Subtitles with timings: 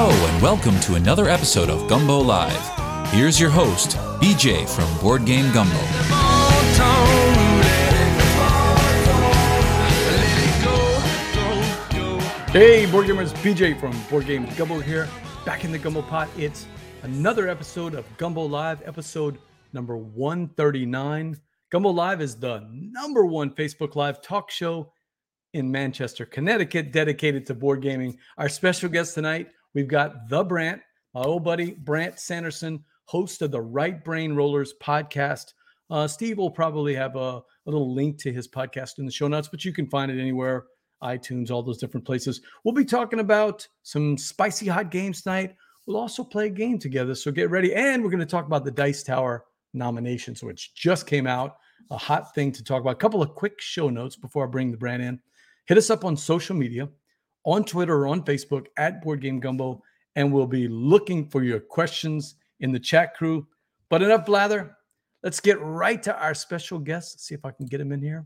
[0.00, 3.08] Hello, and welcome to another episode of Gumbo Live.
[3.12, 5.74] Here's your host, BJ from Board Game Gumbo.
[12.52, 15.08] Hey, board gamers, BJ from Board Game Gumbo here,
[15.44, 16.28] back in the Gumbo Pot.
[16.36, 16.68] It's
[17.02, 19.38] another episode of Gumbo Live, episode
[19.72, 21.40] number 139.
[21.70, 24.92] Gumbo Live is the number one Facebook Live talk show
[25.54, 28.16] in Manchester, Connecticut, dedicated to board gaming.
[28.36, 30.82] Our special guest tonight, we've got the Brandt,
[31.14, 35.52] my old buddy Brandt Sanderson, host of the Right Brain Rollers podcast.
[35.88, 39.28] Uh, Steve will probably have a, a little link to his podcast in the show
[39.28, 40.64] notes, but you can find it anywhere
[41.00, 42.40] iTunes, all those different places.
[42.64, 45.54] We'll be talking about some spicy hot games tonight.
[45.86, 47.72] We'll also play a game together, so get ready.
[47.72, 51.54] And we're going to talk about the Dice Tower nominations, which just came out.
[51.92, 52.94] A hot thing to talk about.
[52.94, 55.20] A couple of quick show notes before I bring the Brandt in.
[55.66, 56.88] Hit us up on social media,
[57.44, 59.82] on Twitter or on Facebook at Board Game Gumbo,
[60.16, 63.46] and we'll be looking for your questions in the chat crew.
[63.88, 64.76] But enough blather.
[65.22, 67.24] Let's get right to our special guest.
[67.24, 68.24] See if I can get him in here.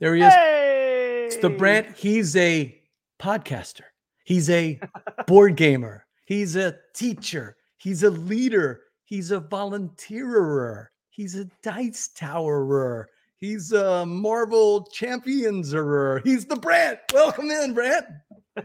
[0.00, 0.32] There he is.
[0.32, 1.24] Hey!
[1.26, 1.96] It's the Brandt.
[1.96, 2.80] He's a
[3.18, 3.82] podcaster.
[4.24, 4.80] He's a
[5.26, 6.06] board gamer.
[6.24, 7.56] He's a teacher.
[7.78, 8.82] He's a leader.
[9.04, 10.90] He's a volunteerer.
[11.10, 13.06] He's a dice towerer.
[13.38, 16.22] He's a Marvel championserer.
[16.24, 17.00] He's the Brandt.
[17.12, 18.06] Welcome in, Brandt.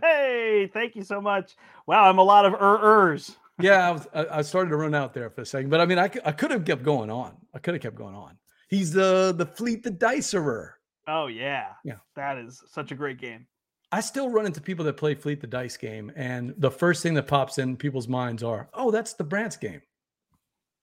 [0.02, 1.56] Hey, thank you so much.
[1.86, 3.36] Wow, I'm a lot of er-ers.
[3.60, 6.00] Yeah, I, was, I, started to run out there for a second, but I mean,
[6.00, 7.36] I, I could have kept going on.
[7.54, 8.38] I could have kept going on.
[8.70, 10.80] He's the the Fleet the Dicerer.
[11.08, 11.74] Oh yeah.
[11.84, 11.98] Yeah.
[12.16, 13.46] That is such a great game.
[13.92, 17.14] I still run into people that play Fleet the Dice game, and the first thing
[17.16, 19.82] that pops in people's minds are, "Oh, that's the Brandt's game."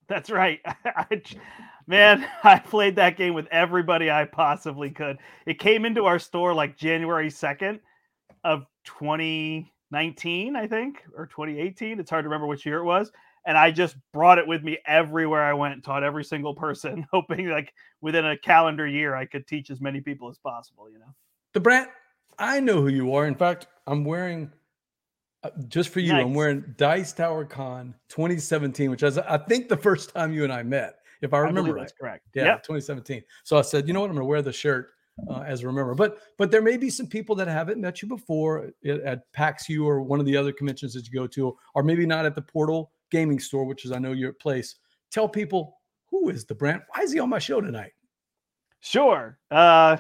[0.09, 0.61] That's right.
[0.85, 1.23] I
[1.87, 5.19] Man, I played that game with everybody I possibly could.
[5.47, 7.81] It came into our store like January 2nd
[8.45, 12.01] of 2019, I think, or 2018.
[12.01, 13.13] It's hard to remember which year it was.
[13.47, 17.49] And I just brought it with me everywhere I went, taught every single person, hoping
[17.49, 21.15] like within a calendar year I could teach as many people as possible, you know.
[21.55, 21.89] The Brandt,
[22.39, 23.27] I know who you are.
[23.27, 24.53] In fact, I'm wearing
[25.43, 26.15] uh, just for you.
[26.15, 30.53] I'm wearing Dice Tower Con 2017, which is I think the first time you and
[30.53, 31.81] I met, if I I remember believe right.
[31.83, 32.27] that's correct.
[32.35, 32.63] Yeah, Yep.
[32.65, 33.23] 2017.
[33.45, 34.91] So I said, you know what, I'm going to wear the shirt
[35.29, 35.95] uh, as a remember.
[35.95, 39.69] But but there may be some people that haven't met you before at, at PAX
[39.71, 42.43] or one of the other conventions that you go to, or maybe not at the
[42.43, 44.77] Portal Gaming Store, which is I know your place.
[45.11, 45.79] Tell people
[46.11, 46.83] who is the Brandt.
[46.95, 47.93] Why is he on my show tonight?
[48.81, 49.39] Sure.
[49.51, 49.97] Uh,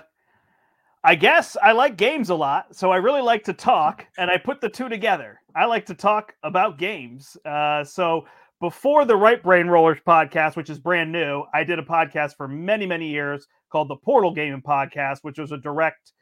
[1.04, 4.36] I guess I like games a lot, so I really like to talk, and I
[4.36, 5.40] put the two together.
[5.54, 7.36] I like to talk about games.
[7.44, 8.26] Uh, so
[8.60, 12.48] before the Right Brain Rollers podcast, which is brand new, I did a podcast for
[12.48, 16.12] many, many years called the Portal Gaming Podcast, which was a direct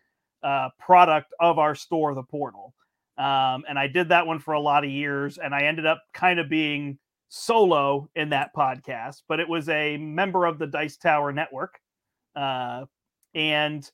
[0.42, 2.74] uh, product of our store, the Portal.
[3.18, 6.02] Um, and I did that one for a lot of years, and I ended up
[6.12, 6.98] kind of being
[7.28, 11.80] solo in that podcast, but it was a member of the Dice Tower Network.
[12.34, 12.84] Uh,
[13.34, 13.90] and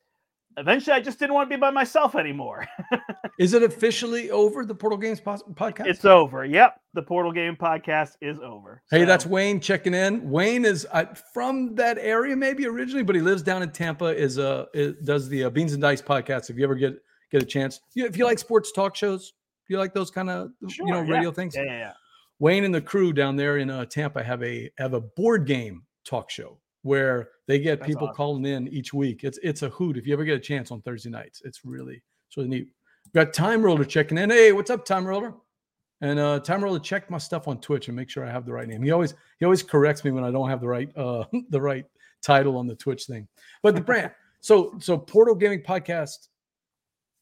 [0.56, 2.66] eventually I just didn't want to be by myself anymore.
[3.38, 5.86] Is it officially over the Portal Games podcast?
[5.86, 6.44] it's over.
[6.44, 6.80] Yep.
[6.94, 8.82] The Portal Game podcast is over.
[8.90, 10.28] Hey, that's Wayne checking in.
[10.30, 14.06] Wayne is uh, from that area, maybe originally, but he lives down in Tampa.
[14.06, 16.50] Is uh is, does the uh, Beans and Dice podcast?
[16.50, 16.94] If you ever get
[17.30, 19.32] get a chance, you, if you like sports talk shows,
[19.68, 21.10] you like those kind of Sure, you know yeah.
[21.10, 21.56] radio things.
[21.56, 21.92] Yeah, yeah, yeah.
[22.38, 25.82] Wayne and the crew down there in uh, Tampa have a have a board game
[26.04, 28.16] talk show where they get That's people awesome.
[28.16, 29.24] calling in each week.
[29.24, 29.96] It's it's a hoot.
[29.96, 32.68] If you ever get a chance on Thursday nights, it's really it's really neat.
[33.06, 34.30] We've got Time Roller checking in.
[34.30, 35.34] Hey, what's up, Time Roller?
[36.00, 38.52] And uh, Time Roller, check my stuff on Twitch and make sure I have the
[38.52, 38.82] right name.
[38.82, 41.84] He always he always corrects me when I don't have the right uh the right
[42.22, 43.26] title on the Twitch thing.
[43.62, 44.12] But the Brandt.
[44.40, 46.28] so so Portal Gaming Podcast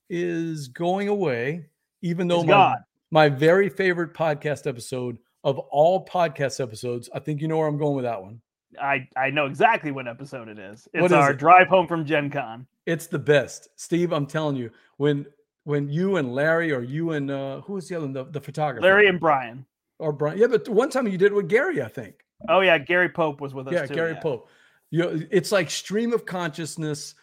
[0.08, 1.66] is going away,
[2.02, 2.84] even though It's my, gone.
[3.10, 7.08] my very favorite podcast episode of all podcast episodes.
[7.14, 8.40] I think you know where I'm going with that one.
[8.80, 10.86] I, I know exactly what episode it is.
[10.92, 11.38] It's is our it?
[11.38, 12.66] drive home from Gen Con.
[12.86, 14.12] It's the best, Steve.
[14.12, 15.26] I'm telling you, when
[15.64, 18.84] when you and Larry or you and uh, who was the other the, the photographer,
[18.84, 19.64] Larry and Brian.
[19.98, 20.38] or Brian.
[20.38, 22.14] Yeah, but one time you did it with Gary, I think.
[22.48, 23.94] Oh yeah, Gary Pope was with us yeah, too.
[23.94, 24.20] Gary yeah.
[24.20, 24.48] Pope.
[24.90, 27.14] You, it's like stream of consciousness.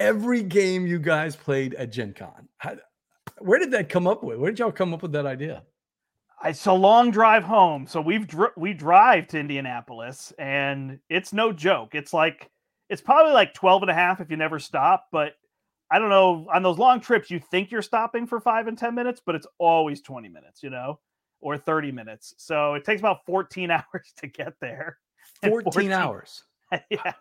[0.00, 2.48] Every game you guys played at Gen Con.
[2.58, 2.76] How,
[3.38, 4.38] where did that come up with?
[4.38, 5.62] Where did y'all come up with that idea?
[6.44, 7.86] It's a long drive home.
[7.86, 11.94] So we've dr- we drive to Indianapolis and it's no joke.
[11.94, 12.50] It's like
[12.90, 15.32] it's probably like 12 and a half if you never stop, but
[15.90, 18.94] I don't know, on those long trips you think you're stopping for 5 and 10
[18.94, 21.00] minutes, but it's always 20 minutes, you know,
[21.40, 22.34] or 30 minutes.
[22.38, 24.98] So it takes about 14 hours to get there.
[25.42, 26.42] and 14 hours.
[26.90, 27.12] yeah.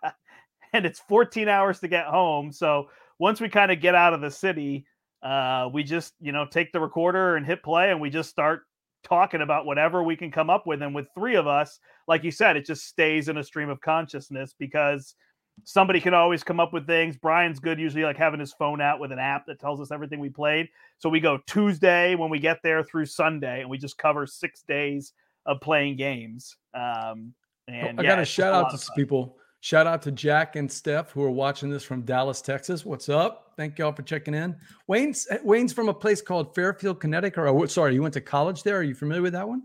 [0.74, 2.52] And it's 14 hours to get home.
[2.52, 4.86] So once we kind of get out of the city,
[5.22, 8.64] uh, we just, you know, take the recorder and hit play and we just start
[9.04, 10.82] talking about whatever we can come up with.
[10.82, 13.82] And with three of us, like you said, it just stays in a stream of
[13.82, 15.16] consciousness because
[15.64, 17.18] somebody can always come up with things.
[17.18, 20.20] Brian's good usually like having his phone out with an app that tells us everything
[20.20, 20.68] we played.
[20.98, 24.64] So we go Tuesday when we get there through Sunday and we just cover six
[24.64, 25.14] days
[25.46, 26.56] of playing games.
[26.74, 27.34] Um,
[27.68, 29.38] and I yeah, got to shout out to some people.
[29.64, 32.84] Shout out to Jack and Steph who are watching this from Dallas, Texas.
[32.84, 33.54] What's up?
[33.56, 34.58] Thank y'all for checking in.
[34.88, 37.40] Wayne's Wayne's from a place called Fairfield, Connecticut.
[37.40, 38.76] Or sorry, you went to college there.
[38.76, 39.64] Are you familiar with that one?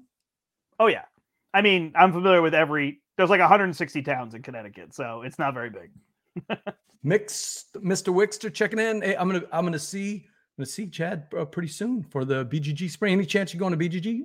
[0.78, 1.02] Oh yeah.
[1.52, 5.52] I mean, I'm familiar with every there's like 160 towns in Connecticut, so it's not
[5.52, 5.90] very big.
[7.02, 8.14] Mix, Mr.
[8.14, 9.02] Wickster checking in.
[9.02, 12.46] Hey, I'm gonna I'm gonna see I'm gonna see Chad uh, pretty soon for the
[12.46, 13.14] BGG spring.
[13.14, 14.20] Any chance you're going to BGG?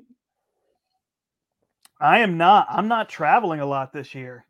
[2.00, 2.68] I am not.
[2.70, 4.46] I'm not traveling a lot this year.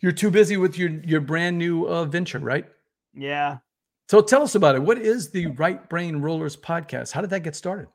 [0.00, 2.66] You're too busy with your your brand new uh, venture, right?
[3.14, 3.58] Yeah.
[4.08, 4.82] So tell us about it.
[4.82, 7.12] What is the Right Brain Rollers podcast?
[7.12, 7.86] How did that get started?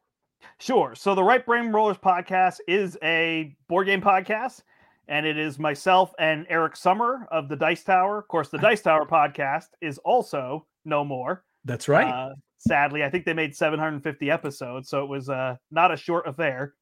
[0.59, 0.95] Sure.
[0.95, 4.61] So the Right Brain Rollers podcast is a board game podcast,
[5.07, 8.19] and it is myself and Eric Summerer of the Dice Tower.
[8.19, 11.43] Of course, the Dice Tower podcast is also no more.
[11.65, 12.07] That's right.
[12.07, 16.27] Uh, sadly, I think they made 750 episodes, so it was uh, not a short
[16.27, 16.75] affair.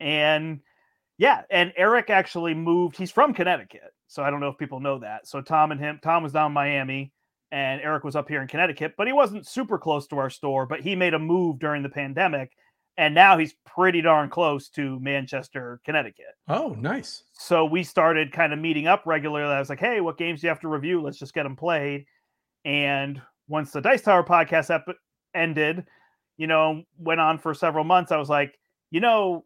[0.00, 0.60] And
[1.20, 2.96] yeah, and Eric actually moved.
[2.96, 5.28] He's from Connecticut, so I don't know if people know that.
[5.28, 7.12] So Tom and him, Tom was down in Miami,
[7.52, 10.64] and Eric was up here in Connecticut, but he wasn't super close to our store.
[10.64, 12.52] But he made a move during the pandemic,
[12.96, 16.24] and now he's pretty darn close to Manchester, Connecticut.
[16.48, 17.24] oh, nice.
[17.34, 19.52] So we started kind of meeting up regularly.
[19.52, 21.02] I was like, "Hey, what games do you have to review?
[21.02, 22.06] Let's just get them played."
[22.64, 24.96] And once the Dice Tower podcast ep-
[25.34, 25.84] ended,
[26.38, 28.58] you know, went on for several months, I was like,
[28.90, 29.44] you know,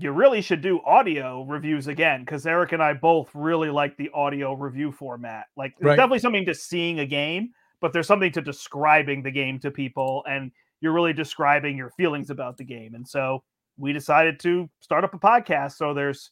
[0.00, 4.10] you really should do audio reviews again because Eric and I both really like the
[4.14, 5.46] audio review format.
[5.56, 5.96] Like, there's Right.
[5.96, 7.50] definitely something to seeing a game,
[7.80, 12.30] but there's something to describing the game to people, and you're really describing your feelings
[12.30, 12.94] about the game.
[12.94, 13.42] And so
[13.76, 15.72] we decided to start up a podcast.
[15.72, 16.30] So there's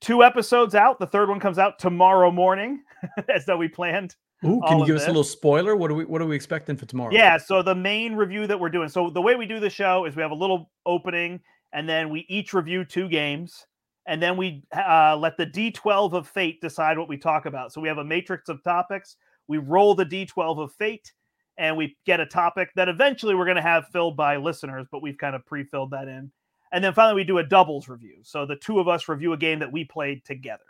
[0.00, 0.98] two episodes out.
[0.98, 2.82] The third one comes out tomorrow morning,
[3.34, 4.14] as though we planned.
[4.44, 5.74] Ooh, can you give us a little spoiler?
[5.74, 7.12] What are we What are we expecting for tomorrow?
[7.12, 7.38] Yeah.
[7.38, 8.88] So the main review that we're doing.
[8.88, 11.40] So the way we do the show is we have a little opening,
[11.74, 13.66] and then we each review two games,
[14.06, 17.72] and then we uh, let the D12 of fate decide what we talk about.
[17.72, 19.16] So we have a matrix of topics.
[19.48, 21.12] We roll the D12 of fate,
[21.58, 25.02] and we get a topic that eventually we're going to have filled by listeners, but
[25.02, 26.30] we've kind of pre-filled that in.
[26.72, 28.16] And then finally, we do a doubles review.
[28.22, 30.64] So the two of us review a game that we played together.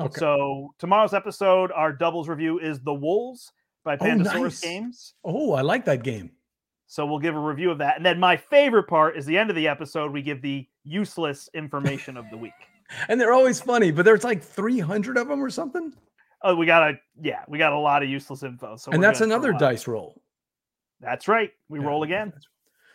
[0.00, 0.20] Okay.
[0.20, 3.52] So tomorrow's episode, our doubles review is The Wolves
[3.84, 4.60] by Oh, Pandasaurus nice.
[4.60, 5.14] Games.
[5.24, 6.30] oh, I like that game.
[6.90, 7.96] So we'll give a review of that.
[7.98, 10.10] And then my favorite part is the end of the episode.
[10.10, 12.52] We give the useless information of the week.
[13.08, 15.92] And they're always funny, but there's like 300 of them or something.
[16.42, 18.76] Oh, we got a yeah, we got a lot of useless info.
[18.76, 20.22] So and that's another dice roll.
[20.98, 21.50] That's right.
[21.68, 22.32] We Yeah, roll again.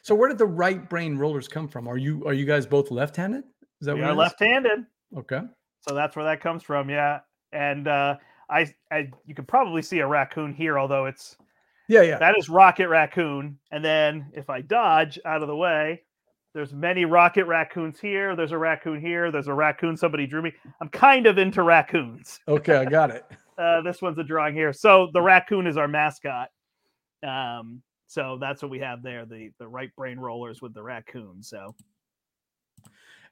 [0.01, 1.87] So where did the right brain rollers come from?
[1.87, 3.43] Are you are you guys both left-handed?
[3.81, 4.83] Is that We are left-handed,
[5.15, 5.41] Okay.
[5.87, 6.89] so that's where that comes from.
[6.89, 7.19] Yeah,
[7.51, 8.15] and uh,
[8.49, 11.37] I, I, you can probably see a raccoon here, although it's
[11.87, 12.17] Yeah, yeah.
[12.17, 13.59] that is Rocket Raccoon.
[13.71, 16.03] And then if I dodge out of the way,
[16.53, 18.35] there's many Rocket Raccoons here.
[18.35, 19.31] There's a raccoon here.
[19.31, 20.53] There's a raccoon somebody drew me.
[20.81, 22.39] I'm kind of into raccoons.
[22.47, 23.25] okay, I got it.
[23.57, 24.71] Uh, this one's a drawing here.
[24.71, 26.49] So the raccoon is our mascot.
[27.27, 29.25] Um, so that's what we have there.
[29.25, 31.41] The the right brain rollers with the raccoon.
[31.41, 31.73] So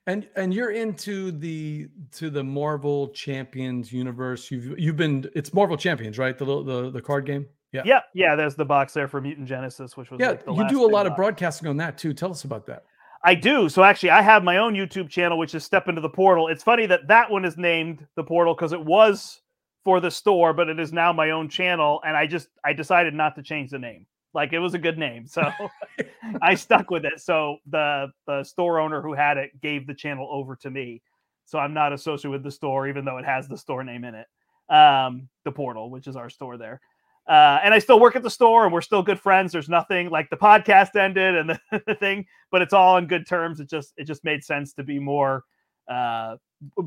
[0.07, 4.49] And and you're into the to the Marvel Champions universe.
[4.49, 6.35] You've you've been it's Marvel Champions, right?
[6.35, 7.45] The little- the the card game.
[7.71, 7.83] Yeah.
[7.85, 8.35] yeah, yeah.
[8.35, 11.05] There's the box there for Mutant Genesis, which was Yeah, like you do a lot
[11.05, 11.17] of box.
[11.17, 12.13] broadcasting on that too.
[12.13, 12.83] Tell us about that.
[13.23, 13.69] I do.
[13.69, 16.47] So actually, I have my own YouTube channel, which is Step Into the Portal.
[16.47, 19.41] It's funny that that one is named the Portal because it was
[19.85, 23.13] for the store, but it is now my own channel, and I just I decided
[23.13, 24.05] not to change the name.
[24.33, 25.51] Like it was a good name, so
[26.41, 27.19] I stuck with it.
[27.19, 31.01] So the the store owner who had it gave the channel over to me,
[31.45, 34.15] so I'm not associated with the store, even though it has the store name in
[34.15, 34.27] it.
[34.73, 36.79] Um, the Portal, which is our store there.
[37.27, 39.51] Uh, and I still work at the store, and we're still good friends.
[39.51, 43.27] There's nothing like the podcast ended and the, the thing, but it's all in good
[43.27, 43.59] terms.
[43.59, 45.43] It just it just made sense to be more
[45.89, 46.35] uh,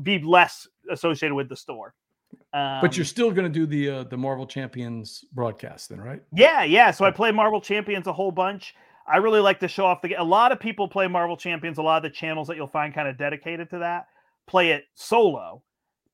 [0.03, 1.93] be less associated with the store.
[2.53, 6.21] Um, But you're still going to do the uh, the Marvel Champions broadcast, then, right?
[6.33, 6.91] yeah, yeah.
[6.91, 8.75] So I play Marvel Champions a whole bunch.
[9.07, 10.09] I really like to show off the.
[10.09, 11.77] ga- A lot of people play Marvel Champions.
[11.77, 14.07] A lot of the channels that you'll find kind of dedicated to that
[14.47, 15.63] play it solo.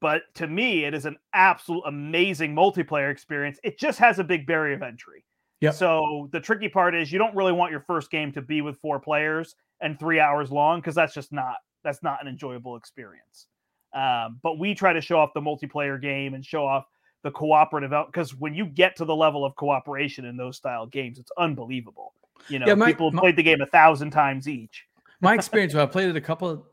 [0.01, 3.59] But to me, it is an absolute amazing multiplayer experience.
[3.63, 5.23] It just has a big barrier of entry.
[5.61, 5.75] Yep.
[5.75, 8.77] So the tricky part is you don't really want your first game to be with
[8.79, 13.45] four players and three hours long because that's just not that's not an enjoyable experience.
[13.93, 16.85] Um, but we try to show off the multiplayer game and show off
[17.23, 21.19] the cooperative because when you get to the level of cooperation in those style games,
[21.19, 22.13] it's unbelievable.
[22.47, 24.85] You know, Yeah, my- people have my- played the game a thousand times each.
[25.21, 26.63] my experience, I played it a couple, of,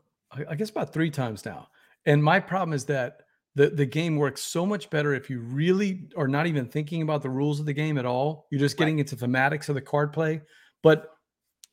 [0.49, 1.67] I guess about three times now,
[2.05, 3.21] and my problem is that
[3.55, 7.21] the the game works so much better if you really are not even thinking about
[7.21, 8.47] the rules of the game at all.
[8.51, 9.11] You're just getting right.
[9.11, 10.41] into thematics of the card play.
[10.81, 11.09] But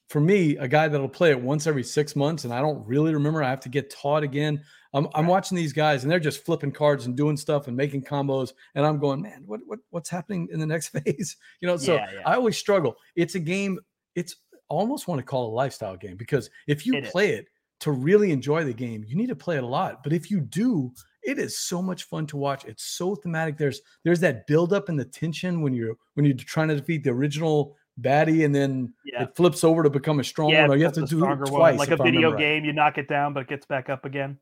[0.08, 3.12] for me, a guy that'll play it once every six months, and I don't really
[3.12, 4.62] remember, I have to get taught again.
[4.94, 8.04] I'm, I'm watching these guys, and they're just flipping cards and doing stuff and making
[8.04, 11.36] combos, and I'm going, man, what what what's happening in the next phase?
[11.60, 12.20] You know, so yeah, yeah.
[12.24, 12.96] I always struggle.
[13.16, 13.80] It's a game.
[14.14, 14.36] It's
[14.68, 17.40] almost want to call a lifestyle game because if you it play is.
[17.40, 17.46] it
[17.80, 20.02] to really enjoy the game, you need to play it a lot.
[20.02, 20.92] But if you do,
[21.22, 22.64] it is so much fun to watch.
[22.64, 23.58] It's so thematic.
[23.58, 27.10] There's there's that buildup and the tension when you're when you're trying to defeat the
[27.10, 29.22] original baddie and then yeah.
[29.22, 30.78] it flips over to become a strong yeah, one.
[30.78, 31.50] You have to do it twice.
[31.50, 31.76] One.
[31.76, 32.64] Like a video game, right.
[32.64, 34.38] you knock it down, but it gets back up again.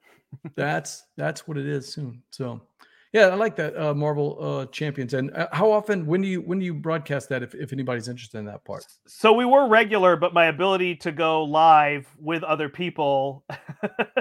[0.54, 2.22] that's that's what it is soon.
[2.30, 2.60] So
[3.12, 5.12] yeah, I like that uh, Marvel uh, Champions.
[5.12, 6.06] And uh, how often?
[6.06, 7.42] When do you when do you broadcast that?
[7.42, 8.86] If, if anybody's interested in that part.
[9.06, 13.44] So we were regular, but my ability to go live with other people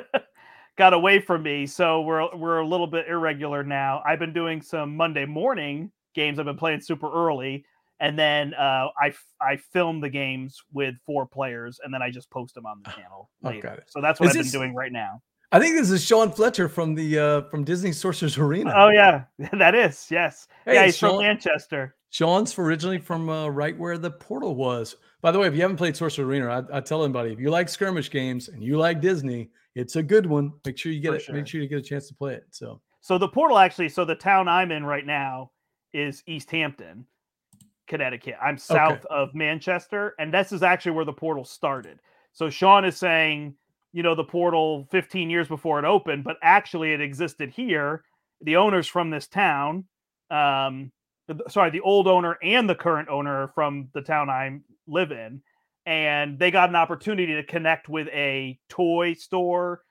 [0.78, 1.66] got away from me.
[1.68, 4.04] So we're we're a little bit irregular now.
[4.06, 6.38] I've been doing some Monday morning games.
[6.38, 7.64] I've been playing super early,
[8.02, 12.30] and then uh, I I film the games with four players, and then I just
[12.30, 13.78] post them on the channel later.
[13.80, 15.22] Oh, so that's what Is I've this, been doing right now.
[15.54, 18.72] I think this is Sean Fletcher from the uh, from Disney Sorcerer's Arena.
[18.74, 20.48] Oh yeah, that is yes.
[20.64, 21.96] Hey, yeah, he's Sean, from Manchester.
[22.10, 24.96] Sean's originally from uh, right where the portal was.
[25.22, 27.50] By the way, if you haven't played Sorcerer's Arena, I, I, tell anybody if you
[27.50, 30.54] like skirmish games and you like Disney, it's a good one.
[30.66, 31.22] Make sure you get For it.
[31.24, 31.36] Sure.
[31.36, 32.46] Make sure you get a chance to play it.
[32.52, 35.52] So, so the portal actually, so the town I'm in right now
[35.94, 37.06] is East Hampton,
[37.88, 38.36] Connecticut.
[38.42, 39.06] I'm south okay.
[39.10, 42.00] of Manchester, and this is actually where the portal started.
[42.34, 43.56] So Sean is saying
[43.94, 48.04] you know the portal 15 years before it opened but actually it existed here.
[48.42, 49.86] The owners from this town
[50.30, 50.92] um
[51.50, 55.42] sorry the old owner and the current owner from the town i live in
[55.86, 59.82] and they got an opportunity to connect with a toy store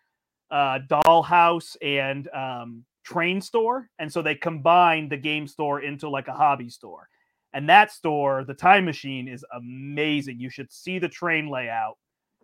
[0.51, 6.29] uh dollhouse and um train store and so they combined the game store into like
[6.29, 7.09] a hobby store.
[7.53, 10.39] And that store the time machine is amazing.
[10.39, 11.99] You should see the train layout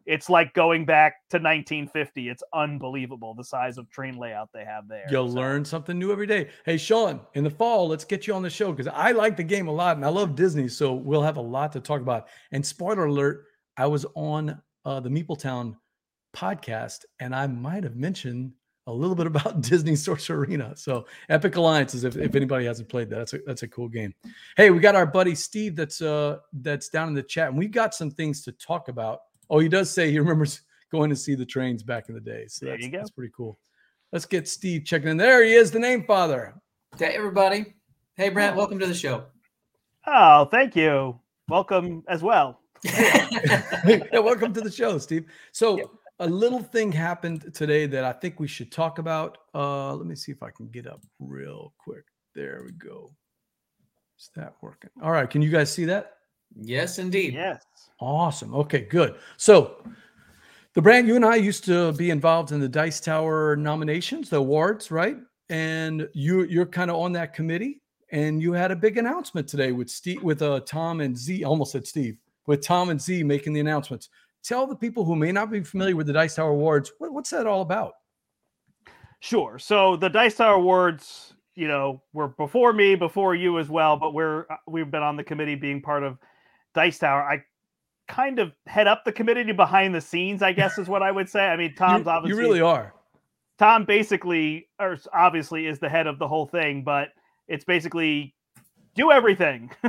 [0.06, 2.28] it's like going back to 1950.
[2.28, 5.04] It's unbelievable the size of train layout they have there.
[5.10, 5.34] You'll so.
[5.34, 6.48] learn something new every day.
[6.64, 9.42] Hey, Sean, in the fall, let's get you on the show because I like the
[9.42, 10.68] game a lot and I love Disney.
[10.68, 12.28] So we'll have a lot to talk about.
[12.52, 13.46] And spoiler alert,
[13.76, 15.76] I was on uh, the Meepletown
[16.34, 18.52] podcast and I might have mentioned
[18.86, 20.72] a little bit about Disney Sorcerer Arena.
[20.76, 24.14] So Epic Alliances, if, if anybody hasn't played that, that's a that's a cool game.
[24.56, 27.72] Hey, we got our buddy Steve that's uh that's down in the chat, and we've
[27.72, 31.34] got some things to talk about Oh, he does say he remembers going to see
[31.34, 32.46] the trains back in the day.
[32.48, 33.58] So that's, that's pretty cool.
[34.12, 35.16] Let's get Steve checking in.
[35.16, 36.54] There he is, the name father.
[36.98, 37.74] Hey, everybody.
[38.16, 38.58] Hey, Brent, oh.
[38.58, 39.24] welcome to the show.
[40.06, 41.18] Oh, thank you.
[41.48, 42.60] Welcome as well.
[42.84, 45.26] yeah, welcome to the show, Steve.
[45.52, 45.86] So, yep.
[46.20, 49.38] a little thing happened today that I think we should talk about.
[49.54, 52.04] Uh, let me see if I can get up real quick.
[52.34, 53.10] There we go.
[54.18, 54.90] Is that working?
[55.02, 55.28] All right.
[55.28, 56.15] Can you guys see that?
[56.54, 57.34] Yes, indeed.
[57.34, 57.64] Yes.
[58.00, 58.54] Awesome.
[58.54, 59.16] Okay, good.
[59.36, 59.82] So,
[60.74, 64.36] the Brandt you and I used to be involved in the Dice Tower nominations, the
[64.36, 65.16] awards, right?
[65.48, 67.80] And you you're kind of on that committee,
[68.12, 71.44] and you had a big announcement today with Steve, with uh, Tom and Z.
[71.44, 74.10] Almost said Steve, with Tom and Z making the announcements.
[74.44, 77.30] Tell the people who may not be familiar with the Dice Tower Awards what, what's
[77.30, 77.94] that all about.
[79.20, 79.58] Sure.
[79.58, 84.12] So the Dice Tower Awards, you know, were before me, before you as well, but
[84.12, 86.18] we're uh, we've been on the committee being part of
[86.76, 87.22] Dice Tower.
[87.22, 87.42] I
[88.06, 91.28] kind of head up the committee behind the scenes, I guess is what I would
[91.28, 91.46] say.
[91.46, 92.94] I mean, Tom's you, obviously you really are.
[93.58, 97.08] Tom basically, or obviously, is the head of the whole thing, but
[97.48, 98.34] it's basically
[98.94, 99.70] do everything,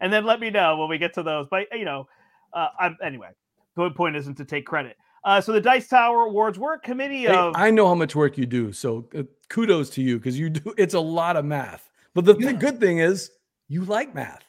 [0.00, 1.46] and then let me know when we get to those.
[1.50, 2.06] But you know,
[2.52, 3.30] uh, I'm anyway.
[3.74, 4.96] The point isn't to take credit.
[5.24, 7.54] Uh, so the Dice Tower Awards, we're a committee hey, of.
[7.56, 10.74] I know how much work you do, so uh, kudos to you because you do.
[10.76, 12.52] It's a lot of math, but the, yeah.
[12.52, 13.30] the good thing is
[13.68, 14.43] you like math.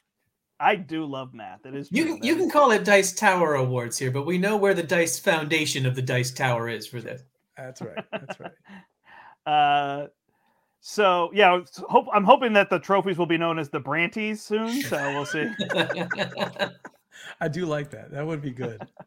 [0.66, 1.64] I do love math.
[1.68, 1.90] It is.
[1.92, 5.20] You you can call it Dice Tower Awards here, but we know where the Dice
[5.20, 7.22] Foundation of the Dice Tower is for this.
[7.56, 8.04] That's right.
[8.12, 8.52] That's right.
[9.46, 10.08] uh,
[10.82, 14.82] so yeah, hope I'm hoping that the trophies will be known as the Branties soon.
[14.82, 15.54] So we'll see.
[17.40, 18.10] I do like that.
[18.10, 18.82] That would be good.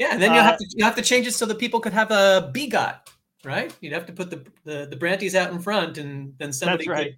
[0.00, 1.80] Yeah, and then you uh, have to you have to change it so that people
[1.80, 2.98] could have a BGOT,
[3.42, 3.74] right?
[3.80, 6.84] You'd have to put the the, the Branties out in front, and then somebody.
[6.84, 7.06] That's right.
[7.06, 7.16] Could,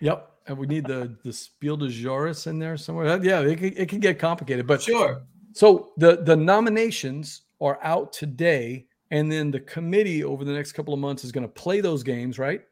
[0.00, 0.30] Yep.
[0.46, 3.22] And we need the the Spiel des Jahres in there somewhere.
[3.22, 5.22] Yeah, it can, it can get complicated, but sure.
[5.52, 10.94] So the the nominations are out today, and then the committee over the next couple
[10.94, 12.62] of months is going to play those games, right?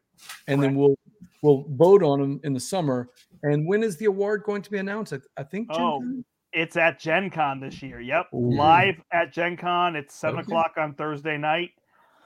[0.47, 0.73] And Correct.
[0.73, 0.95] then we'll
[1.41, 3.09] we'll vote on them in the summer.
[3.43, 5.13] And when is the award going to be announced?
[5.13, 5.67] I, I think.
[5.71, 6.03] Oh,
[6.51, 8.01] It's at Gen Con this year.
[8.01, 8.25] Yep.
[8.33, 8.51] Ooh.
[8.57, 9.95] Live at Gen Con.
[9.95, 10.47] It's seven Okay.
[10.47, 11.69] o'clock on Thursday night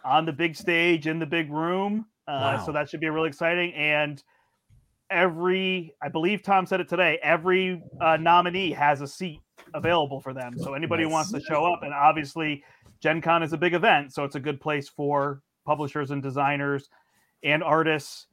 [0.06, 2.06] on the big stage in the big room.
[2.28, 2.64] Uh, Wow.
[2.66, 3.74] So that should be really exciting.
[3.74, 4.24] And
[5.10, 9.40] every, I believe Tom said it today, every uh, nominee has a seat
[9.74, 10.58] available for them.
[10.58, 12.64] So anybody who wants to show up, and obviously
[13.02, 14.14] Gen Con is a big event.
[14.14, 16.90] So it's a good place for publishers and designers
[17.44, 18.28] and artists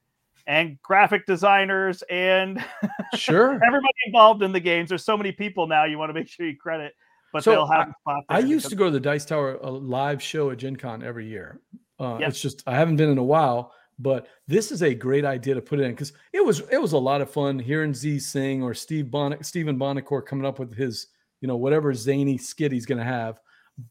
[0.47, 2.65] and graphic designers and
[3.15, 3.53] Sure.
[3.55, 4.89] everybody involved in the games.
[4.89, 5.85] There's so many people now.
[5.85, 6.95] You want to make sure you credit,
[7.33, 8.25] but So they'll have a spot.
[8.29, 11.27] I used to go to the Dice Tower uh, live show at Gen Con every
[11.27, 11.61] year.
[11.99, 12.29] Uh, Yep.
[12.31, 15.61] It's just I haven't been in a while, but this is a great idea to
[15.61, 18.62] put it in because it was it was a lot of fun hearing Z sing
[18.62, 21.09] or Steve Bon Stephen Buonocore coming up with his
[21.40, 23.40] you know whatever zany skit he's going to have.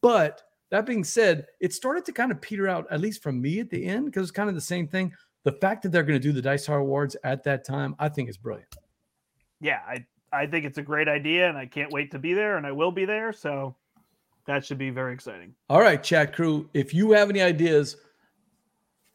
[0.02, 3.60] But that being said, it started to kind of peter out at least from me
[3.60, 5.14] at the end because it's kind of the same thing.
[5.44, 8.10] The fact that they're going to do the Dice Tower Awards at that time, I
[8.10, 8.76] think is brilliant.
[9.62, 12.58] yeah, I I think it's a great idea, and I can't wait to be there,
[12.58, 13.34] and I will be there.
[13.34, 13.76] So
[14.46, 15.54] that should be very exciting.
[15.70, 16.70] All right, chat crew.
[16.74, 17.98] If you have any ideas,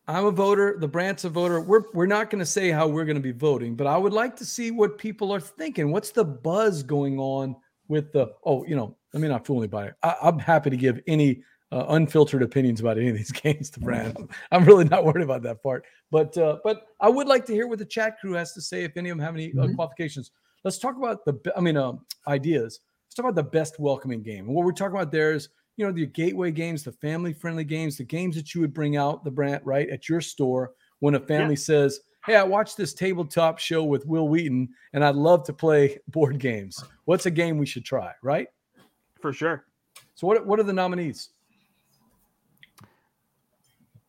[0.06, 0.76] I'm a voter.
[0.78, 1.60] The Brandt's a voter.
[1.60, 4.12] We're we're not going to say how we're going to be voting, but I would
[4.12, 5.90] like to see what people are thinking.
[5.90, 7.56] What's the buzz going on
[7.88, 8.32] with the?
[8.44, 9.92] Oh, you know, let me not fool anybody.
[10.02, 11.42] I, I'm happy to give any
[11.72, 14.18] uh, unfiltered opinions about any of these games to Brandt.
[14.52, 15.84] I'm really not worried about that part.
[16.10, 18.84] But uh, but I would like to hear what the chat crew has to say.
[18.84, 19.74] If any of them have any uh, Mhm.
[19.74, 20.32] qualifications,
[20.64, 21.34] let's talk about the.
[21.56, 22.80] I mean, um, ideas.
[23.06, 24.46] Let's talk about the best welcoming game.
[24.46, 27.64] And what we're talking about there is you know, the gateway games, the family friendly
[27.64, 31.14] games, the games that you would bring out the Brandt right at your store when
[31.16, 35.44] a family says, Hey, I watched this tabletop show with Wil Wheaton and I'd love
[35.44, 36.82] to play board games.
[37.04, 38.12] What's a game we should try?
[38.22, 38.46] Right.
[39.20, 39.66] For sure.
[40.14, 41.30] So, what, what are the nominees?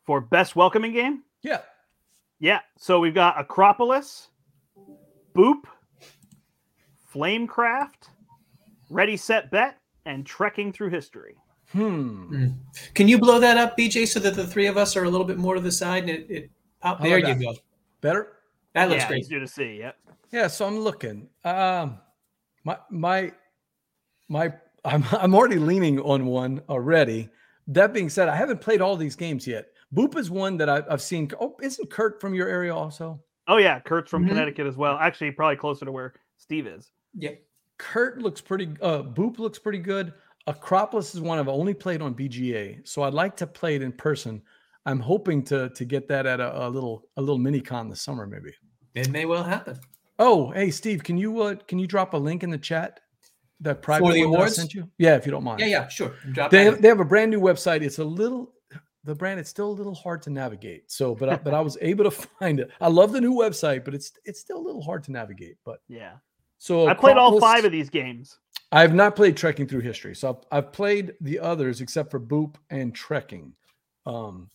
[0.06, 1.62] For best welcoming game, Yeah.
[2.40, 2.60] yeah.
[2.78, 4.28] So we've got Akropolis,
[5.36, 5.64] Boop,
[7.12, 8.10] Flamecraft,
[8.92, 11.36] Ready Set Bet, and Trekking Through History.
[11.72, 12.48] Hmm.
[12.94, 15.25] Can you blow that up, BJ, so that the three of us are a little
[15.25, 16.51] bit more to the side and it, it
[16.82, 17.01] pop?
[17.01, 17.40] There you that?
[17.40, 17.54] go.
[18.01, 18.34] Better?
[18.74, 19.20] That looks yeah, great.
[19.22, 19.78] easier to see.
[19.80, 19.98] Yep.
[20.32, 20.48] Yeah.
[20.48, 21.28] So I'm looking.
[21.44, 21.98] Um,
[22.64, 23.32] my, my,
[24.30, 24.54] my,
[24.86, 27.30] I'm, I'm already leaning on one already.
[27.68, 29.68] That being said, I haven't played all these games yet.
[29.94, 31.30] Boop is one that I've, I've seen.
[31.40, 33.20] Oh, isn't Kurt from your area also?
[33.48, 34.30] Oh yeah, Kurt's from Mhm.
[34.30, 34.98] Connecticut as well.
[34.98, 36.92] Actually, probably closer to where Steve is.
[37.18, 37.32] Yeah.
[37.78, 38.70] Kurt looks pretty.
[38.82, 40.14] Uh, Boop looks pretty good.
[40.48, 43.92] Akropolis is one I've only played on BGA, so I'd like to play it in
[43.92, 44.42] person.
[44.86, 48.01] I'm hoping to to get that at a, a little a little mini con this
[48.01, 48.53] summer, maybe.
[48.94, 49.79] It may well happen.
[50.20, 53.00] Oh, hey Steve, can you uh, can you drop a link in the chat?
[53.62, 54.90] That private the one that I sent you.
[54.98, 55.62] Yeah, if you don't mind.
[55.62, 56.14] Yeah, yeah, sure.
[56.34, 57.81] Drop They have, they have a brand new website.
[57.81, 58.53] It's a little
[59.05, 59.40] the brand.
[59.40, 60.92] It's still a little hard to navigate.
[60.92, 62.70] So, but I, but I was able to find it.
[62.81, 65.58] I love the new website, but it's it's still a little hard to navigate.
[65.64, 66.14] But Yeah,
[66.58, 68.38] so I played all five of these games.
[68.72, 72.20] I have not played Trekking Through History, so I've, I've played the others except for
[72.20, 73.54] Boop and Trekking.
[74.06, 74.50] Um,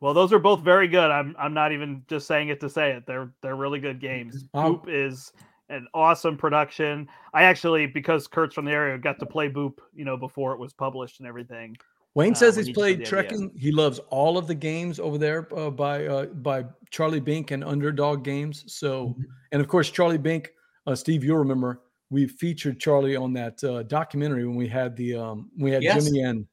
[0.00, 1.10] Well, those are both very good.
[1.10, 3.04] I'm I'm not even just saying it to say it.
[3.06, 4.44] They're they're really good games.
[4.54, 5.32] Um, Boop is
[5.68, 7.08] an awesome production.
[7.34, 10.60] I actually, because Kurt's from the area, got to play Boop, you know, before it
[10.60, 11.76] was published and everything.
[12.14, 13.28] Wayne Uh, says when he's played just did.
[13.28, 13.50] Trekking.
[13.56, 17.64] He loves all of the games over there uh, by uh, by Charlie Bink and
[17.64, 18.64] Underdog Games.
[18.72, 19.24] So, Mhm.
[19.52, 20.52] and of course, Charlie Bink,
[20.86, 25.16] uh, Steve, you'll remember we featured Charlie on that uh, documentary when we had the
[25.16, 26.04] um, we had Yes.
[26.04, 26.46] Jimmy and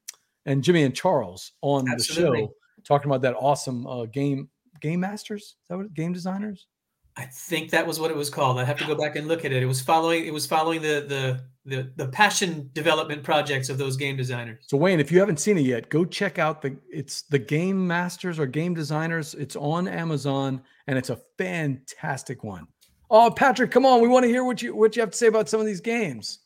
[0.45, 2.41] and Jimmy and Charles on Absolutely.
[2.41, 4.49] the show talking about that awesome uh, game
[4.81, 5.41] game masters.
[5.43, 6.67] Is that what game designers?
[7.15, 8.59] I think that was what it was called.
[8.59, 9.61] I have to go back and look at it.
[9.61, 10.25] It was following.
[10.25, 14.65] It was following the the the, the passion development projects of those game designers.
[14.67, 17.85] So Wayne, if you haven't seen it yet, go check out the it's the Game
[17.87, 19.33] Masters or Game Designers.
[19.35, 22.67] It's on Amazon and it's a fantastic one.
[23.15, 25.27] Oh, Patrick, come on, we want to hear what you what you have to say
[25.27, 26.39] about some of these games.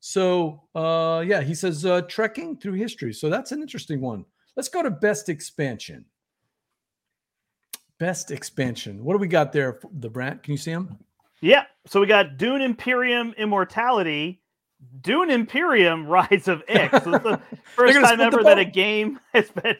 [0.00, 3.12] So uh yeah, he says uh trekking through history.
[3.12, 4.24] So that's an interesting one.
[4.56, 6.04] Let's go to best expansion.
[8.00, 9.04] Best expansion.
[9.04, 9.78] What do we got there?
[9.92, 10.98] The Brandt, can you see him?
[11.40, 11.64] Yeah.
[11.86, 14.40] So we got Dune Imperium Immortality,
[15.02, 17.04] Dune Imperium Rise of Ix.
[17.04, 17.40] So the
[17.76, 19.76] first time ever that a game has been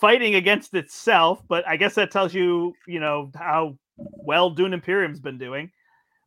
[0.00, 1.42] fighting against itself.
[1.46, 5.70] But I guess that tells you, you know, how well Dune Imperium's been doing.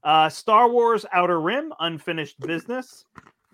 [0.07, 3.03] Uh, Star Wars Outer Rim, Unfinished Business,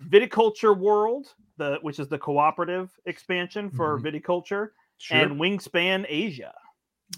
[0.08, 4.68] Viticulture World, the which is the cooperative expansion for viticulture,
[5.10, 6.54] and Wingspan Asia.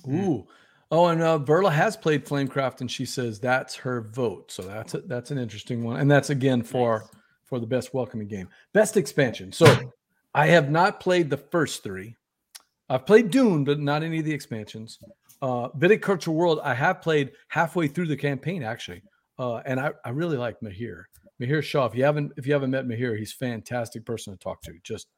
[0.08, 0.46] Ooh.
[0.90, 4.50] Oh, and uh, Verla has played Flamecraft, and she says that's her vote.
[4.50, 7.08] So that's a, that's an interesting one, and that's again for Nice.
[7.44, 9.52] for the best welcoming game, best expansion.
[9.52, 9.92] So
[10.34, 12.16] I have not played the first three.
[12.88, 14.98] I've played Dune, but not any of the expansions.
[15.42, 19.02] Uh, Viticulture World, I have played halfway through the campaign actually,
[19.38, 21.04] uh, and I, I really like Mihir.
[21.40, 21.86] Mihir Shah.
[21.86, 24.72] If you haven't if you haven't met Mihir, he's a fantastic person to talk to.
[24.82, 25.08] Just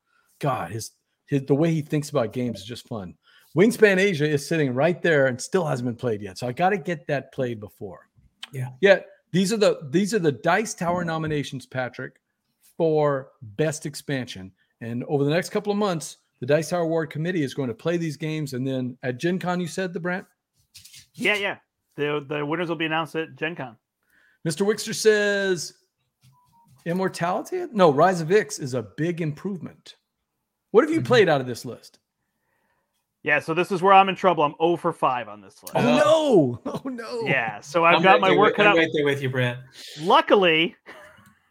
[0.41, 0.93] God, his
[1.27, 3.15] his the way he thinks about games is just fun.
[3.57, 6.39] Wingspan Asia is sitting right there and still hasn't been played yet.
[6.39, 8.09] So I got to get that played before.
[8.53, 8.71] Yeah.
[8.81, 9.01] Yeah.
[9.33, 12.21] These are the these are the Dice Tower nominations, Patrick,
[12.77, 14.53] for best expansion.
[14.81, 17.75] And over the next couple of months, the Dice Tower Award Committee is going to
[17.75, 18.55] play these games.
[18.55, 20.27] And then at Gen Con, you said the Brandt?
[21.15, 21.59] Yeah, yeah.
[21.97, 23.77] The the winners will be announced at Gen Con.
[24.49, 24.67] Mr.
[24.67, 25.75] Wixter says
[26.87, 27.67] Immortality?
[27.73, 29.97] No, Rise of Ix is a big improvement.
[30.71, 31.07] What have you Mhm.
[31.07, 31.99] played out of this list?
[33.23, 34.45] Yeah, so this is where I'm in trouble.
[34.45, 35.75] I'm 0 for 5 on this list.
[35.77, 36.73] Oh no!
[36.85, 37.23] Oh no!
[37.27, 38.79] Yeah, so I've I'm got right my work with- cut I'm out.
[38.79, 39.59] right there with you, Brandt.
[40.01, 40.77] Luckily,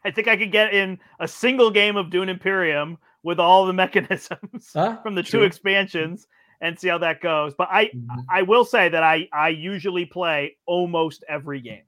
[0.03, 3.73] I think I could get in a single game of Dune Imperium with all the
[3.73, 4.97] mechanisms Huh?
[5.03, 6.25] from the two expansions
[6.61, 7.53] and see how that goes.
[7.53, 8.25] But I Mhm.
[8.29, 11.83] I will say that I I usually play almost every game.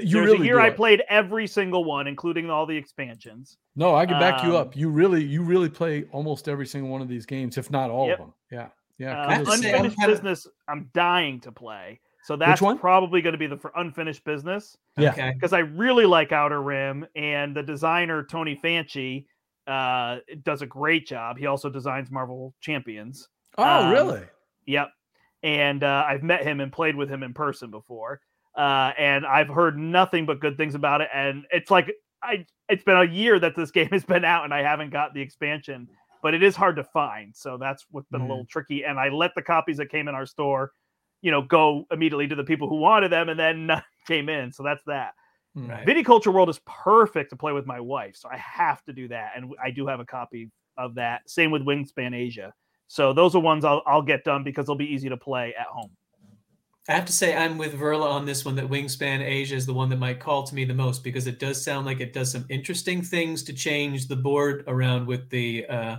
[0.00, 0.76] There's really a year do I it.
[0.76, 3.58] played every single one, including all the expansions.
[3.76, 4.74] No, I can back you Um, up.
[4.76, 8.06] You really, you really play almost every single one of these games, if not all
[8.08, 8.18] Yep.
[8.20, 8.34] of them.
[8.50, 9.22] Yeah, yeah.
[9.22, 12.00] Uh, I have to say, I'm unfinished kinda- business, I'm dying to play.
[12.24, 12.78] So that's one?
[12.78, 15.10] probably going to be the for unfinished business Yeah.
[15.10, 15.32] Okay.
[15.34, 19.26] because I really like Outer Rim and the designer Tony Fanchi
[19.66, 21.36] uh, does a great job.
[21.36, 23.28] He also designs Marvel Champions.
[23.58, 24.22] oh, um, really?
[24.66, 24.88] Yep.
[25.42, 28.20] And uh, I've met him and played with him in person before.
[28.56, 31.08] Uh, and I've heard nothing but good things about it.
[31.12, 34.52] And it's like I it's been a year that this game has been out and
[34.54, 35.88] I haven't got the expansion,
[36.22, 37.34] but it is hard to find.
[37.34, 38.24] So that's what's been Mhm.
[38.24, 38.84] a little tricky.
[38.84, 40.72] And I let the copies that came in our store,
[41.22, 44.52] you know, go immediately to the people who wanted them and then none came in.
[44.52, 45.14] So that's that.
[45.56, 45.68] Mm.
[45.68, 45.86] Right.
[45.86, 49.32] Viticulture World is perfect to play with my wife, so I have to do that,
[49.36, 51.28] and I do have a copy of that.
[51.28, 52.54] Same with Wingspan Asia.
[52.88, 55.66] So those are ones I'll, I'll get done because they'll be easy to play at
[55.66, 55.90] home.
[56.88, 59.72] I have to say I'm with Verla on this one that Wingspan Asia is the
[59.72, 62.32] one that might call to me the most because it does sound like it does
[62.32, 65.96] some interesting things to change the board around with the uh,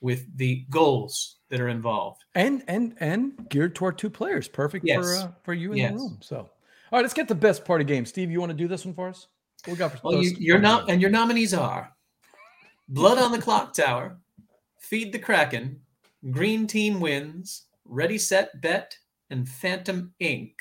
[0.00, 2.22] with the goals that are involved.
[2.36, 5.90] And and and geared toward two players, perfect for uh, for you in Yes.
[5.90, 6.18] the room.
[6.20, 6.48] So, all
[6.92, 8.06] right, let's get the best part party game.
[8.06, 9.26] Steve, you want to do this one for us?
[9.64, 11.92] What we got for Well, you, you're not, and your nominees are
[12.88, 14.18] Blood on the Clock Tower,
[14.78, 15.80] Feed the Kraken,
[16.30, 18.96] Green Team Wins, Ready Set Bet,
[19.32, 20.54] and Phantom Inc.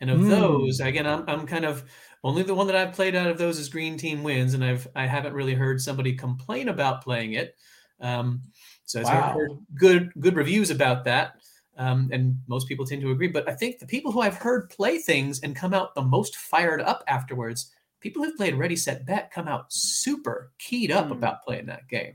[0.00, 0.28] And of Hmm.
[0.28, 1.84] those, again, I'm, I'm kind of
[2.22, 4.86] only the one that I've played out of those is Green Team Wins, and I've
[4.94, 7.56] I haven't really heard somebody complain about playing it.
[8.00, 8.42] Um,
[8.84, 11.34] so I've heard good good reviews about that.
[11.76, 13.28] Um, and most people tend to agree.
[13.28, 16.36] But I think the people who I've heard play things and come out the most
[16.36, 21.12] fired up afterwards people who've played Ready Set Bet come out super keyed up Hmm.
[21.12, 22.14] about playing that game.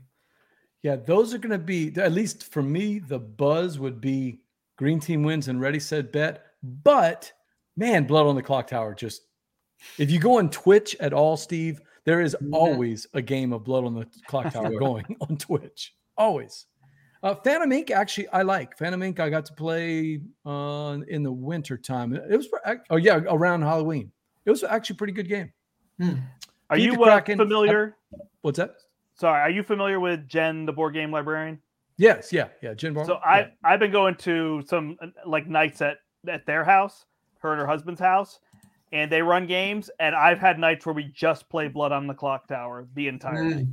[0.82, 2.98] Yeah, those are going to be at least for me.
[2.98, 4.40] The buzz would be
[4.76, 6.44] Green Team wins and Ready Set Bet.
[6.62, 7.32] But
[7.76, 9.22] man, Blood on the Clock Tower just.
[9.98, 12.52] If you go on Twitch at all, Steve, there is Mhm.
[12.54, 15.94] always a game of Blood on the Clock Tower going on Twitch.
[16.16, 16.66] Always.
[17.22, 17.90] Uh, Phantom Inc.
[17.90, 19.18] Actually, I like Phantom Inc.
[19.18, 22.14] I got to play uh, in the winter time.
[22.14, 22.48] It was
[22.90, 24.12] oh yeah around Halloween.
[24.44, 25.52] It was actually a pretty good game.
[25.98, 26.14] Hmm.
[26.70, 27.96] Are Feed you uh, familiar?
[28.42, 28.74] What's that?
[29.16, 31.60] Sorry, are you familiar with Jen, the board game librarian?
[31.96, 32.74] Yes, yeah, yeah.
[32.74, 33.46] Jen Bar- So yeah.
[33.64, 37.04] I I've been going to some uh, like nights at at their house,
[37.38, 38.40] her and her husband's house,
[38.92, 39.90] and they run games.
[40.00, 43.44] And I've had nights where we just play Blood on the Clock Tower the entire
[43.44, 43.64] night.
[43.66, 43.72] Hmm.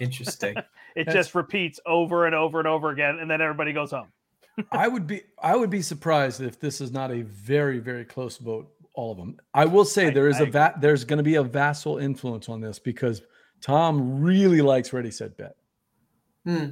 [0.00, 0.56] Interesting.
[0.94, 4.08] It That's- just repeats over and over and over again, and then everybody goes home.
[4.72, 8.36] I would be I would be surprised if this is not a very very close
[8.36, 8.68] vote.
[8.94, 9.38] All of them.
[9.54, 11.96] I will say I- there is I a va- there's going to be a vassal
[11.96, 13.22] influence on this because
[13.62, 15.56] Tom really likes Ready Set Bet.
[16.44, 16.66] Hmm.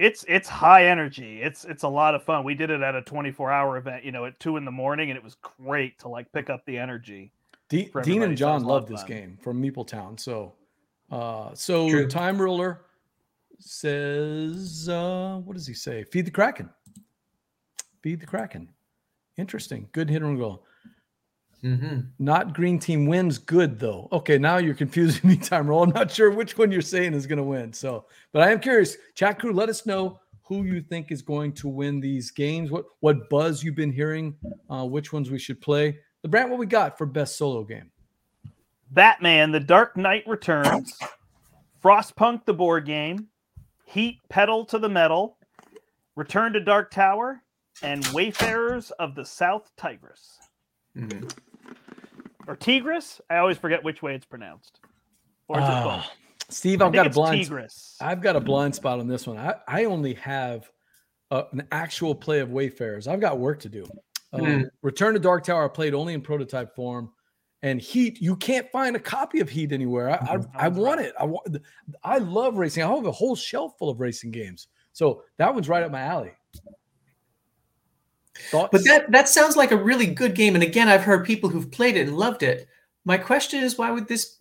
[0.00, 1.42] It's it's high energy.
[1.42, 2.42] It's it's a lot of fun.
[2.42, 5.10] We did it at a 24 hour event, you know, at two in the morning,
[5.10, 7.32] and it was great to like pick up the energy.
[7.68, 9.08] De- Dean and John was a lot love this fun.
[9.08, 10.18] game from Meepletown.
[10.18, 10.54] So,
[11.12, 12.08] uh, so True.
[12.08, 12.80] Time Ruler
[13.58, 16.02] says, uh, what does he say?
[16.04, 16.70] Feed the Kraken.
[18.02, 18.70] Feed the Kraken.
[19.36, 19.86] Interesting.
[19.92, 20.64] Good hit and goal.
[21.62, 24.08] Hmm Not green team wins good though.
[24.12, 25.82] Okay, now you're confusing me, time roll.
[25.82, 27.72] I'm not sure which one you're saying is going to win.
[27.72, 28.96] So, but I am curious.
[29.14, 32.70] Chat crew, let us know who you think is going to win these games.
[32.70, 34.34] What what buzz you've been hearing?
[34.70, 35.98] Uh, which ones we should play?
[36.22, 37.90] The Brandt, what we got for best solo game?
[38.90, 40.98] Batman: The Dark Knight Returns,
[41.84, 43.28] Frostpunk: The Board Game,
[43.84, 45.36] Heat Pedal to the Metal,
[46.16, 47.42] Return to Dark Tower,
[47.82, 50.38] and Wayfarers of the South Tigris
[50.94, 51.20] hmm
[52.50, 53.20] or Tigris.
[53.30, 54.80] I always forget which way it's pronounced.
[55.48, 55.86] Or is it both?
[55.86, 56.12] Ah,
[56.48, 57.40] Steve, I I've got a blind.
[57.42, 57.96] Tigris.
[58.00, 59.38] I've got a blind spot on this one.
[59.38, 60.68] I, I only have
[61.30, 63.06] uh, an actual play of Wayfarers.
[63.06, 63.84] I've got work to do.
[64.32, 64.70] Um, Mm.
[64.82, 67.10] Return to Dark Tower I played only in prototype form,
[67.62, 70.10] And Heat, you can't find a copy of Heat anywhere.
[70.10, 70.50] I, I, Mhm.
[70.54, 71.14] I want it.
[71.20, 71.56] I want.
[72.02, 72.82] I love racing.
[72.82, 74.66] I have a whole shelf full of racing games.
[74.92, 76.32] So that one's right up my alley.
[78.50, 78.70] Thoughts?
[78.72, 80.54] But that that sounds like a really good game.
[80.54, 82.68] And again, I've heard people who've played it and loved it.
[83.04, 84.38] My question is, why would this,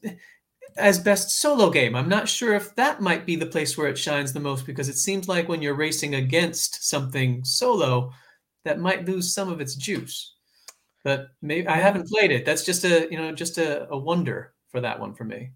[0.77, 1.95] as best solo game?
[1.95, 4.89] I'm not sure if that might be the place where it shines the most because
[4.89, 8.11] it seems like when you're racing against something solo,
[8.65, 10.35] that might lose some of its juice.
[11.03, 12.45] But maybe I haven't played it.
[12.45, 15.51] That's just a you know just a, a wonder for that one for me.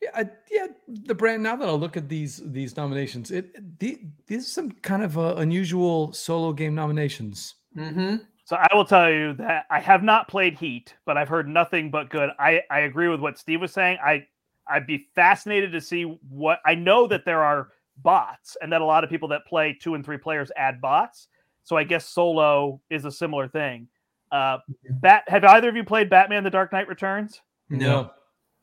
[0.00, 1.42] Yeah, I, yeah, the Brandt.
[1.42, 5.18] Now that I look at these these nominations, it the, these are some kind of
[5.18, 7.54] uh, unusual solo game nominations.
[7.76, 8.16] Mm-hmm.
[8.44, 11.90] So I will tell you that I have not played Heat, but I've heard nothing
[11.90, 12.30] but good.
[12.38, 13.98] I, I agree with what Steve was saying.
[14.04, 14.26] I
[14.68, 18.84] I'd be fascinated to see what I know that there are bots and that a
[18.84, 21.28] lot of people that play two and three players add bots.
[21.62, 23.88] So I guess solo is a similar thing.
[24.30, 24.58] Uh,
[24.90, 27.40] Bat, have either of you played Batman: The Dark Knight Returns?
[27.70, 28.10] No.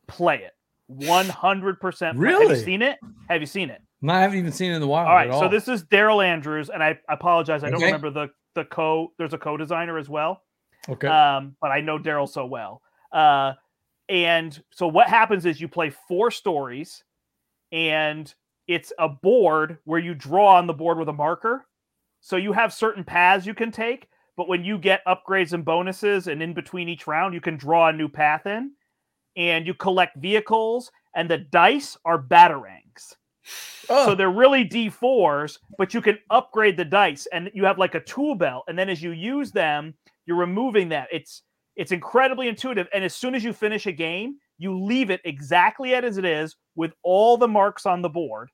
[0.08, 0.52] Play it,
[0.88, 2.18] one hundred percent.
[2.18, 2.48] Really?
[2.48, 3.00] Have you seen it?
[3.30, 3.82] Have you seen it?
[4.02, 5.08] No, I haven't even seen it in the wild.
[5.08, 8.30] All right, at so this is Daryl Andrews, and I apologize, I don't remember the
[8.56, 9.12] the co.
[9.18, 10.44] There's a co-designer as well
[10.90, 11.08] okay.
[11.08, 12.82] um, but I know Daryl so well.
[13.12, 13.54] Uh,
[14.10, 17.04] and so what happens is you play four stories,
[17.72, 18.34] and
[18.68, 21.66] it's a board where you draw on the board with a marker.
[22.20, 26.28] So you have certain paths you can take, but when you get upgrades and bonuses,
[26.28, 28.72] and in between each round, you can draw a new path in,
[29.36, 33.16] and you collect vehicles, and the dice are batarangs.
[33.90, 37.96] Oh, So they're really D4s, but you can upgrade the dice and you have like
[37.96, 38.66] a tool belt.
[38.68, 41.10] And then as you use them, you're removing that.
[41.12, 41.44] It's
[41.76, 42.88] it's incredibly intuitive.
[42.94, 46.56] And as soon as you finish a game, you leave it exactly as it is
[46.76, 48.50] with all the marks on the board.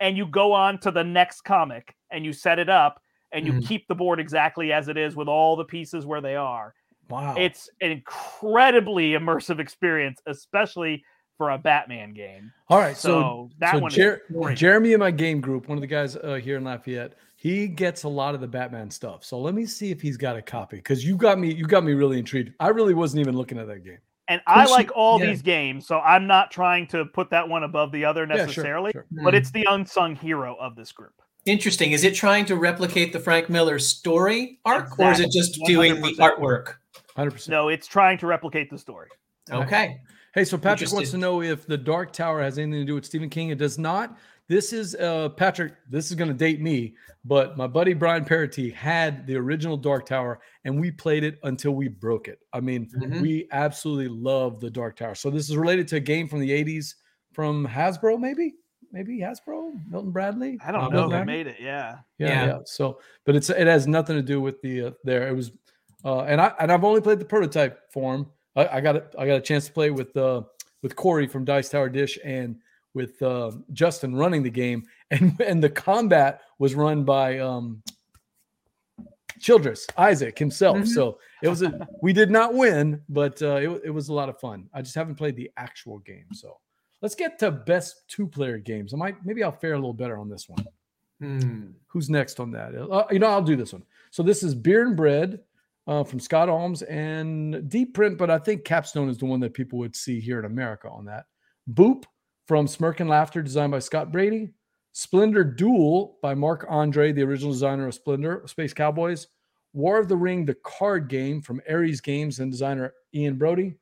[0.00, 3.00] And you go on to the next comic and you set it up
[3.32, 3.60] and you Mhm.
[3.60, 6.74] keep the board exactly as it is with all the pieces where they are.
[7.08, 7.36] wow.
[7.36, 11.04] It's an incredibly immersive experience, especially
[11.36, 12.52] for a Batman game.
[12.68, 12.96] all right.
[12.96, 14.56] So, So, that so one is Jer- great.
[14.56, 18.04] Jeremy in my game group, one of the guys uh, here in Lafayette, he gets
[18.04, 19.24] a lot of the Batman stuff.
[19.24, 21.52] So let me see if he's got a copy because you got me.
[21.52, 22.52] You got me really intrigued.
[22.60, 23.98] I really wasn't even looking at that game.
[24.28, 25.26] And I like all yeah.
[25.26, 28.46] these games, so I'm not trying to put that one above the other Yeah, sure,
[28.46, 29.04] necessarily, sure.
[29.22, 31.12] but it's the unsung hero of this group.
[31.44, 31.92] Interesting.
[31.92, 35.74] Is it trying to replicate the Frank Miller story arc, or is it just Exactly.
[35.74, 36.76] doing the artwork?
[37.14, 37.50] Hundred percent.
[37.52, 39.08] No, it's trying to replicate the story.
[39.52, 40.00] Okay.
[40.34, 43.04] Hey, so Patrick wants to know if the Dark Tower has anything to do with
[43.04, 43.50] Stephen King.
[43.50, 44.18] It does not.
[44.48, 45.74] This is uh Patrick.
[45.88, 50.06] This is going to date me, but my buddy Brian Parity had the original Dark
[50.06, 52.40] Tower, and we played it until we broke it.
[52.52, 53.22] I mean, Mhm.
[53.22, 55.14] we absolutely love the Dark Tower.
[55.14, 56.96] So this is related to a game from the '80s
[57.32, 58.54] from Hasbro, maybe,
[58.92, 60.58] maybe Hasbro, Milton Bradley.
[60.62, 61.56] I don't Uh, know who made it.
[61.60, 61.98] Yeah.
[62.18, 62.46] Yeah, Yeah.
[62.46, 62.58] yeah.
[62.66, 65.26] So, but it's it has nothing to do with the uh, there.
[65.28, 65.52] It was,
[66.04, 68.30] uh, and I and I've only played the prototype form.
[68.56, 69.14] I, I got it.
[69.18, 70.42] I got a chance to play with uh
[70.82, 72.56] with Corey from Dice Tower Dish and
[72.94, 77.82] with uh, Justin running the game, and and the combat was run by um
[79.40, 80.78] Childress Isaac himself.
[80.78, 80.88] Mhm.
[80.88, 84.28] So it was a we did not win, but uh, it, it was a lot
[84.28, 84.68] of fun.
[84.72, 86.26] I just haven't played the actual game.
[86.32, 86.58] So
[87.02, 88.94] let's get to best two player games.
[88.94, 90.64] I might maybe I'll fare a little better on this one.
[91.20, 91.66] Hmm.
[91.86, 92.74] Who's next on that?
[92.74, 93.84] Uh, you know, I'll do this one.
[94.10, 95.40] So this is Beer and Bread
[95.86, 99.54] uh, from Scott Almes and Deep Print, but I think Capstone is the one that
[99.54, 101.26] people would see here in America on that.
[101.72, 102.04] Boop
[102.46, 104.50] from Smirk and Laughter, designed by Scott Brady.
[104.92, 109.26] Splendor Duel by Marc André, the original designer of Splendor, Space Cowboys.
[109.72, 113.74] War of the Ring, the card game from Ares Games and designer Ian Brody.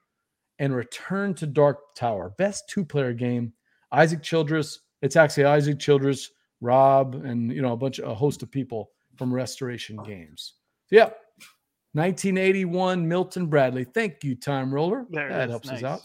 [0.59, 3.53] And Return to Dark Tower, best two player game.
[3.91, 4.81] Isaac Childress.
[5.03, 9.35] It's actually Isaac Childress, Rob, and you know a bunch a host of people from
[9.35, 10.55] Restoration Games.
[10.87, 11.11] So, yeah,
[11.95, 13.85] 1981, Milton Bradley.
[13.85, 15.07] Thank you, Time Roller.
[15.11, 15.51] There that is.
[15.51, 16.01] helps us out.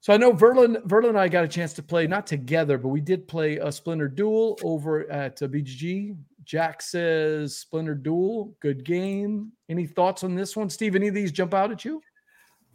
[0.00, 2.88] So I know Verlin, Verlin and I got a chance to play not together, but
[2.88, 6.16] we did play a Splendor Duel over at uh, BGG.
[6.44, 9.50] Jack says Splendor Duel, good game.
[9.68, 10.94] Any thoughts on this one, Steve?
[10.94, 12.00] Any of these jump out at you?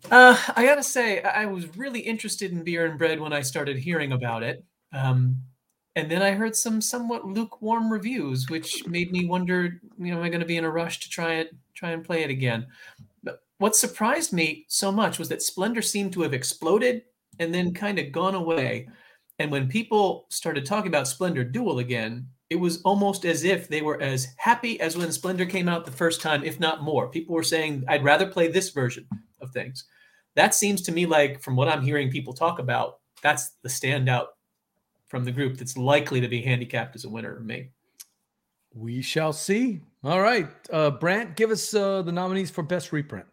[0.09, 3.41] Uh, I gotta say, I I was really interested in beer and bread when I
[3.41, 4.65] started hearing about it.
[4.91, 5.37] Um,
[5.95, 10.23] and then I heard some somewhat lukewarm reviews, which made me wonder, you know, am
[10.23, 12.65] I going to be in a rush to try it, try and play it again?
[13.23, 17.03] But what surprised me so much was that Splendor seemed to have exploded
[17.39, 18.87] and then kind of gone away.
[19.39, 23.81] And when people started talking about Splendor Duel again, it was almost as if they
[23.81, 27.07] were as happy as when Splendor came out the first time, if not more.
[27.07, 29.07] People were saying, I'd rather play this version
[29.41, 29.85] of things.
[30.35, 34.27] That seems to me like, from what I'm hearing people talk about, that's the standout
[35.11, 37.69] from the group that's likely to be handicapped as a winner of me.
[38.73, 39.81] We shall see.
[40.05, 43.25] All right, uh, Brandt, give us uh, the nominees for best reprint.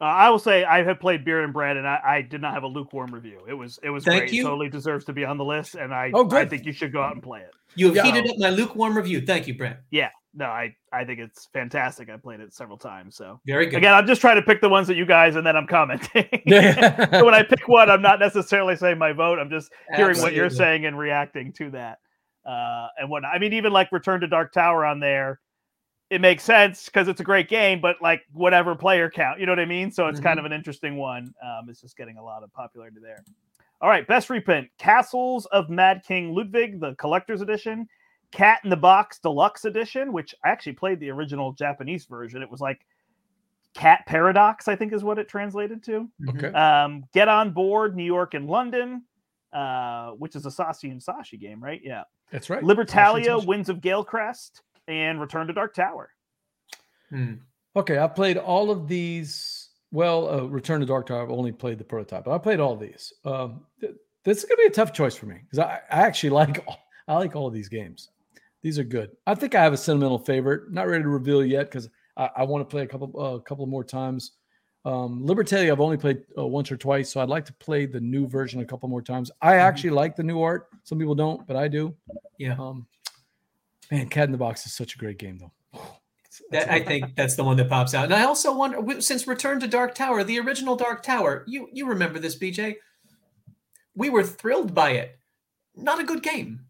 [0.00, 2.54] Uh, I will say I have played Beer and Bread, and I, I, did not
[2.54, 3.40] have a lukewarm review.
[3.46, 4.32] It was it was Thank great.
[4.32, 4.40] You.
[4.40, 6.92] It totally deserves to be on the list, and I oh, I think you should
[6.92, 7.50] go out and play it.
[7.76, 8.04] You have yeah.
[8.04, 9.20] heated up my lukewarm review.
[9.20, 9.76] Thank you, Brent.
[9.90, 12.10] Yeah, no, I I think it's fantastic.
[12.10, 13.16] I played it several times.
[13.16, 13.76] So very good.
[13.76, 16.28] Again, I'm just trying to pick the ones that you guys, and then I'm commenting.
[16.48, 19.38] so when I pick one, I'm not necessarily saying my vote.
[19.38, 20.22] I'm just hearing Absolutely.
[20.22, 21.98] what you're saying and reacting to that.
[22.44, 25.40] Uh, and what I mean, even like Return to Dark Tower on there
[26.10, 29.52] it makes sense because it's a great game, but like whatever player count, you know
[29.52, 29.90] what I mean?
[29.90, 30.26] So it's mm-hmm.
[30.26, 31.34] kind of an interesting one.
[31.42, 33.24] Um, it's just getting a lot of popularity there.
[33.80, 37.88] All right, best reprint Castles of Mad King Ludwig, the collector's edition,
[38.34, 42.42] Cat in the Box Deluxe Edition, which I actually played the original Japanese version.
[42.42, 42.84] It was like
[43.74, 46.08] Cat Paradox, I think is what it translated to.
[46.30, 46.48] Okay.
[46.48, 49.04] Um, Get on Board, New York and London,
[49.52, 51.80] uh, which is a Saashi and Saashi game, right?
[51.84, 52.02] Yeah.
[52.32, 52.60] That's right.
[52.60, 56.10] Libertalia, Winds of Galecrest, and Return to Dark Tower.
[57.10, 57.34] Hmm.
[57.76, 59.68] Okay, I played all of these.
[59.92, 61.22] Well, uh, Return to Dark Tower.
[61.22, 63.12] I've only played the prototype, but I played all these.
[63.24, 63.94] Um, th-
[64.24, 66.78] this is gonna be a tough choice for me because I, I, actually like all,
[67.06, 68.10] I like all of these games.
[68.64, 69.10] These are good.
[69.26, 70.72] I think I have a sentimental favorite.
[70.72, 73.38] Not ready to reveal yet because I, I want to play a couple a uh,
[73.40, 74.32] couple more times.
[74.86, 78.00] Um, Libertalia, I've only played uh, once or twice, so I'd like to play the
[78.00, 79.30] new version a couple more times.
[79.42, 79.60] I mm-hmm.
[79.60, 79.96] actually mm-hmm.
[79.96, 80.68] like the new art.
[80.82, 81.94] Some people don't, but I do.
[82.38, 82.56] Yeah.
[82.58, 82.86] Um,
[83.90, 85.82] Man, Cat in the Box is such a great game, though.
[86.50, 88.06] That, I think that's the one that pops out.
[88.06, 91.86] And I also wonder, since Return to Dark Tower, the original Dark Tower, you you
[91.86, 92.76] remember this, BJ?
[93.94, 95.18] We were thrilled by it.
[95.76, 96.60] Not a good game.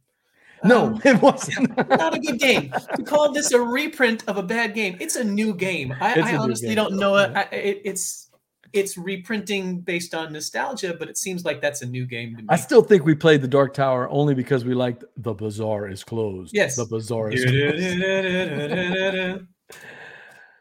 [0.64, 1.76] No, um, it wasn't.
[1.76, 2.72] not a good game.
[2.96, 5.94] To call this a reprint of a bad game, it's a new game.
[6.00, 6.76] I, I honestly game.
[6.76, 7.36] don't know it.
[7.36, 7.82] I, it.
[7.84, 8.24] It's
[8.74, 12.48] it's reprinting based on nostalgia, but it seems like that's a new game to me.
[12.48, 16.02] I still think we played the Dark Tower only because we liked the bazaar is
[16.02, 16.54] closed.
[16.54, 17.56] Yes, the bazaar is closed.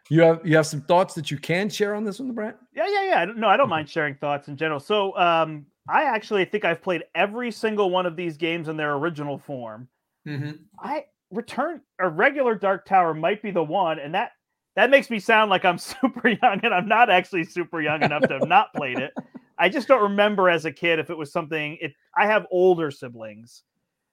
[0.09, 2.57] you have you have some thoughts that you can share on this one, Brandt?
[2.75, 3.25] Yeah, yeah, yeah.
[3.35, 4.79] No, I don't mind sharing thoughts in general.
[4.79, 8.93] So, um, I actually think I've played every single one of these games in their
[8.93, 9.87] original form.
[10.27, 10.51] Mm-hmm.
[10.79, 14.31] I return a regular Dark Tower might be the one, and that
[14.75, 18.23] that makes me sound like I'm super young, and I'm not actually super young enough
[18.23, 19.13] to have not played it.
[19.57, 21.77] I just don't remember as a kid if it was something.
[21.81, 23.63] It I have older siblings,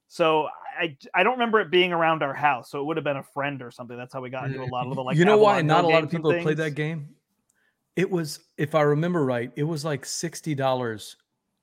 [0.08, 2.70] so I I don't remember it being around our house.
[2.70, 3.96] So it would have been a friend or something.
[3.96, 5.16] That's how we got into a lot of the like.
[5.16, 7.08] You know why not a lot of people played that game?
[7.96, 11.16] It was, if I remember right, it was like sixty dollars,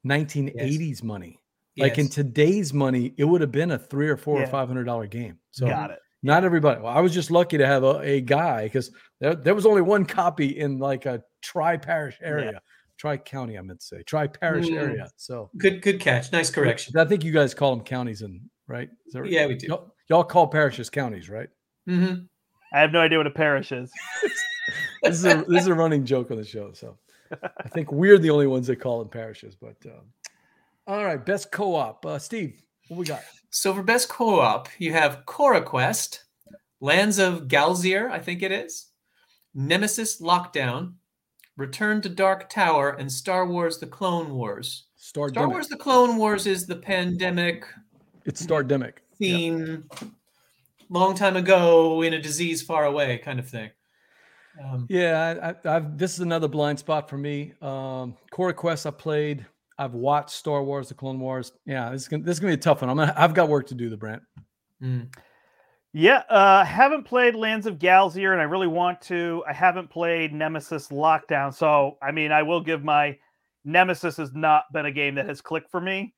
[0.03, 1.39] nineteen eighties money.
[1.78, 2.06] Like yes.
[2.06, 4.46] in today's money, it would have been a three or four yeah.
[4.46, 5.38] or five hundred dollar game.
[5.52, 6.00] So got it.
[6.24, 6.82] Not everybody.
[6.82, 9.82] Well, I was just lucky to have a, a guy because there, there was only
[9.82, 12.54] one copy in like a tri parish area.
[12.54, 12.60] Yeah.
[12.98, 14.76] Tri county, I meant to say tri parish mm.
[14.76, 15.08] area.
[15.18, 16.32] So good, good catch.
[16.32, 16.98] Nice correction.
[16.98, 18.90] I think you guys call them counties, and right?
[19.13, 19.32] Right?
[19.32, 19.68] Yeah, we do.
[19.68, 21.50] Y'all, y'all, call parishes counties, right?
[21.88, 22.24] Mm-hmm.
[22.74, 23.92] I have no idea what a parish is.
[25.04, 26.74] this is a, this is a running joke on the show.
[26.74, 26.98] So
[27.32, 29.56] I think we're the only ones that call them parishes.
[29.56, 30.06] But um,
[30.88, 32.62] all right, best co-op, uh, Steve.
[32.88, 33.21] What we got?
[33.50, 36.23] So for best co-op, you have Cora Quest,
[36.80, 38.88] Lands of Galzyr, I think it is,
[39.54, 40.93] Nemesis Lockdown,
[41.58, 44.86] Return to Dark Tower, and Star Wars: The Clone Wars.
[44.95, 47.65] Star, Star Wars: The Clone Wars is the pandemic.
[48.26, 49.89] It's Stardemic theme.
[50.89, 53.71] Long time ago in a disease far away, kind of thing.
[54.63, 57.54] Um, yeah, I, have this is another blind spot for me.
[57.62, 59.45] Um, Cora Quest I played
[59.78, 61.52] I've watched Star Wars: The Clone Wars.
[61.66, 62.90] Yeah, this is gonna, this is gonna be a tough one.
[62.90, 64.24] I'm gonna, I've got work to do, the Brandt.
[64.82, 65.13] Mm.
[65.94, 69.44] Yeah, uh, haven't played Lands of Galzyr, and I really want to.
[69.48, 73.18] I haven't played Nemesis Lockdown, so I mean, I will give my
[73.68, 76.13] Nemesis has not been a game that has clicked for me.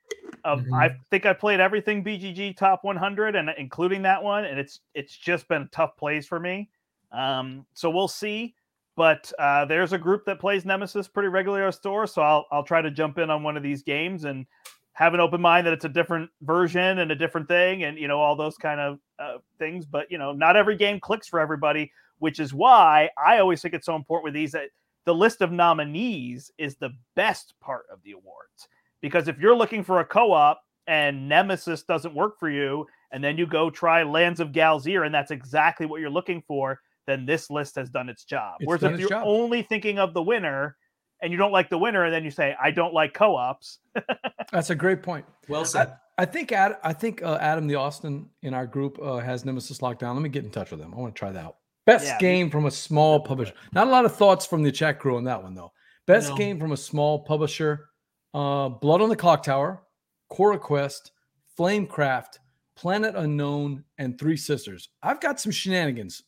[0.45, 0.73] Um, mm-hmm.
[0.73, 5.17] I think I played everything BGG top 100, and including that one, and it's it's
[5.17, 6.69] just been a tough plays for me.
[7.11, 8.55] Um, so we'll see.
[8.99, 12.45] But uh, there's a group that plays Nemesis pretty regularly at our store, so I'll
[12.51, 14.45] I'll try to jump in on one of these games and
[14.91, 18.09] have an open mind that it's a different version and a different thing, and you
[18.09, 19.85] know all those kind of uh, things.
[19.85, 23.73] But you know, not every game clicks for everybody, which is why I always think
[23.73, 24.67] it's so important with these that
[25.05, 28.67] the list of nominees is the best part of the awards
[28.99, 33.37] because if you're looking for a co-op and Nemesis doesn't work for you, and then
[33.37, 37.49] you go try Lands of Galzyr, and that's exactly what you're looking for, then this
[37.49, 38.55] list has done its job.
[38.59, 39.23] It's Whereas if you're job.
[39.25, 40.75] only thinking of the winner
[41.21, 43.79] and you don't like the winner, and then you say, I don't like co-ops.
[44.51, 45.25] That's a great point.
[45.47, 45.89] Well said.
[46.17, 49.45] I, I think Ad, I think uh, Adam the Austin in our group uh, has
[49.45, 50.13] Nemesis Lockdown.
[50.13, 50.93] Let me get in touch with him.
[50.93, 51.57] I want to try that out.
[51.85, 53.53] Best yeah, game from a small publisher.
[53.73, 55.71] Not a lot of thoughts from the chat crew on that one though.
[56.07, 56.37] Best no.
[56.37, 57.89] game from a small publisher.
[58.33, 59.81] Uh, Blood on the Clock Tower,
[60.29, 61.11] Cora Quest,
[61.57, 62.37] Flamecraft,
[62.75, 64.89] Planet Unknown, and Three Sisters.
[65.01, 66.23] I've got some shenanigans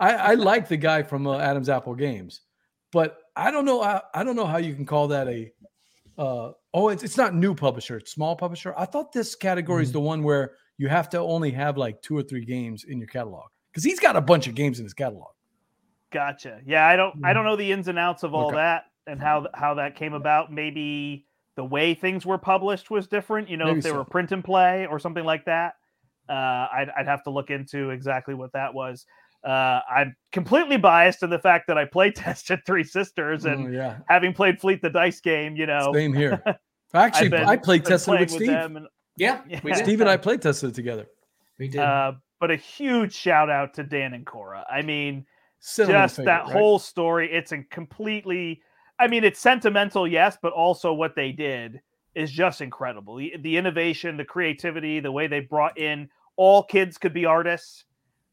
[0.00, 2.42] I, I like the guy from uh, Adam's Apple Games,
[2.92, 3.82] but I don't know.
[3.82, 5.50] I, I don't know how you can call that a.
[6.16, 7.96] Uh, oh, it's it's not new publisher.
[7.96, 8.74] It's small publisher.
[8.78, 9.94] I thought this category is Mhm.
[9.94, 13.08] the one where you have to only have like two or three games in your
[13.08, 15.30] catalog because he's got a bunch of games in his catalog.
[16.12, 16.60] Gotcha.
[16.64, 18.56] Yeah, I don't I don't know the ins and outs of all Okay.
[18.56, 20.52] that and how how that came about.
[20.52, 23.48] Maybe the way things were published was different.
[23.48, 23.96] You know, Maybe if they so.
[23.96, 25.74] were print and play or something like that.
[26.28, 26.32] Uh,
[26.72, 29.04] I'd I'd have to look into exactly what that was.
[29.44, 33.70] Uh, I'm completely biased in the fact that I play tested Three Sisters and Oh,
[33.70, 36.42] yeah, having played Fleet the Dice game, you know, same here.
[36.94, 38.46] Actually, been- I played been tested playing with Steve.
[38.46, 38.86] them and
[39.16, 39.74] Yeah, Yeah.
[39.74, 41.06] Steve and I played tested together.
[41.58, 41.80] We did.
[41.80, 44.64] uh, but a huge shout out to Dan and Cora.
[44.70, 45.24] I mean,
[45.60, 46.52] Cinnamon just favorite, that right?
[46.52, 47.32] whole story.
[47.32, 48.60] It's a completely,
[48.98, 51.80] I mean, it's sentimental, yes, but also what they did
[52.14, 53.16] is just incredible.
[53.16, 57.84] The, the innovation, the creativity, the way they brought in all kids could be artists,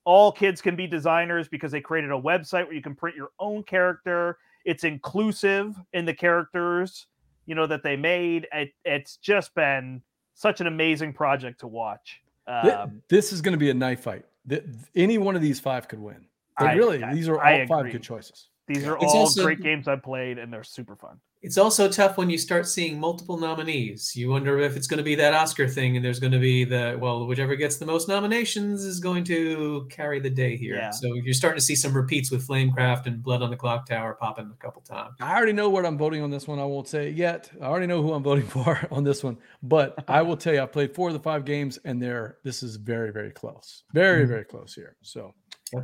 [0.05, 3.29] all kids can be designers because they created a website where you can print your
[3.39, 4.37] own character.
[4.65, 7.07] It's inclusive in the characters,
[7.45, 8.47] you know, that they made.
[8.53, 10.01] It, it's just been
[10.33, 12.21] such an amazing project to watch.
[12.47, 14.25] Um, this is going to be a knife fight.
[14.49, 14.63] Th-
[14.95, 16.25] any one of these five could win.
[16.59, 18.47] Like, I- really, I- these are all five good choices.
[18.67, 21.19] these are It's all also- great games I've played, and they're super fun.
[21.43, 24.15] It's also tough when you start seeing multiple nominees.
[24.15, 26.63] You wonder if it's going to be that Oscar thing, and there's going to be
[26.65, 30.75] the well, whichever gets the most nominations is going to carry the day here.
[30.75, 30.91] Yeah.
[30.91, 34.13] So you're starting to see some repeats with Flamecraft and Blood on the Clock Tower
[34.21, 35.15] popping a couple times.
[35.19, 36.59] I already know what I'm voting on this one.
[36.59, 37.49] I won't say it yet.
[37.59, 39.37] I already know who I'm voting for on this one.
[39.63, 42.61] But I will tell you, I played four of the five games, and they're this
[42.61, 43.83] is very, very close.
[43.95, 44.27] Very, Mhm.
[44.27, 44.95] very close here.
[45.01, 45.33] So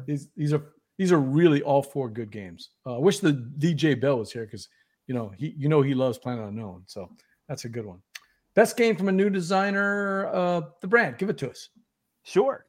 [0.05, 0.61] these these are
[0.99, 2.69] these are really all four good games.
[2.85, 4.67] Uh, I wish the DJ Bell was here because
[5.07, 6.83] you know he you know he loves Planet Unknown.
[6.85, 7.09] So
[7.47, 8.01] that's a good one.
[8.53, 11.17] Best game from a new designer, uh, the Brandt.
[11.17, 11.69] Give it to us.
[12.23, 12.65] Sure.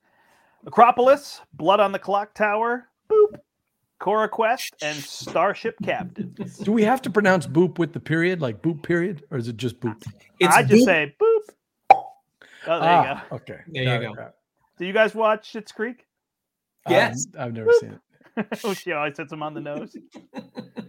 [0.67, 3.39] Akropolis, Blood on the Clock Tower, Boop,
[3.99, 6.35] Cora Quest, and Starship Captain.
[6.63, 9.57] Do we have to pronounce boop with the period, like boop period, or is it
[9.57, 10.03] just boop?
[10.41, 11.55] It's I just boop- say Boop.
[12.67, 13.37] Oh, there you ah, go.
[13.37, 13.61] okay.
[13.69, 14.15] There Got you go.
[14.15, 14.35] got it.
[14.79, 16.07] Do you guys watch Schitt's Creek?
[16.89, 17.27] Yes.
[17.35, 17.99] Um, I've never seen
[18.37, 18.47] it.
[18.65, 19.97] oh, she always hits him on the nose.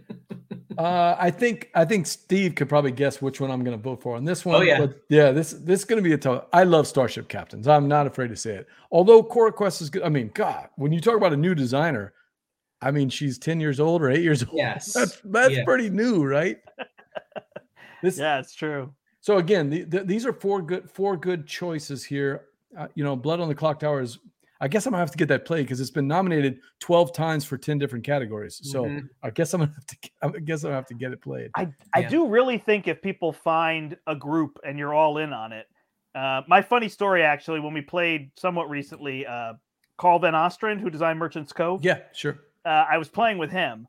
[0.80, 4.00] Uh, I think I think Steve could probably guess which one I'm going to vote
[4.00, 4.54] for on this one.
[4.54, 4.78] Oh, yeah.
[4.78, 5.30] but yeah.
[5.30, 6.44] This this is going to be a tough.
[6.54, 7.68] I love Starship Captains.
[7.68, 8.66] I'm not afraid to say it.
[8.90, 10.02] Although Cora Quest is good.
[10.04, 12.14] I mean, God, when you talk about a new designer,
[12.80, 14.54] I mean she's ten years old or eight years old.
[14.56, 14.92] yes.
[14.94, 15.64] That's that's Yeah.
[15.64, 16.58] pretty new, right?
[18.02, 18.94] This Yeah, it's true.
[19.20, 22.46] so again, the, the, these are four good four good choices here.
[22.78, 24.18] Uh, you know, Blood on the Clock Tower is.
[24.62, 27.44] I guess I'm gonna have to get that played because it's been nominated 12 times
[27.44, 28.60] for 10 different categories.
[28.62, 29.08] So Mhm.
[29.22, 29.96] I guess I'm gonna have to.
[30.22, 31.50] I guess I'm gonna have to get it played.
[31.54, 35.52] I, I do really think if people find a group and you're all in on
[35.52, 35.66] it.
[36.14, 39.54] Uh, my funny story, actually, when we played somewhat recently, uh,
[39.96, 41.84] Carl Van Ostrand, who designed Merchant's Cove.
[41.84, 42.40] Yeah, sure.
[42.64, 43.86] uh, I was playing with him,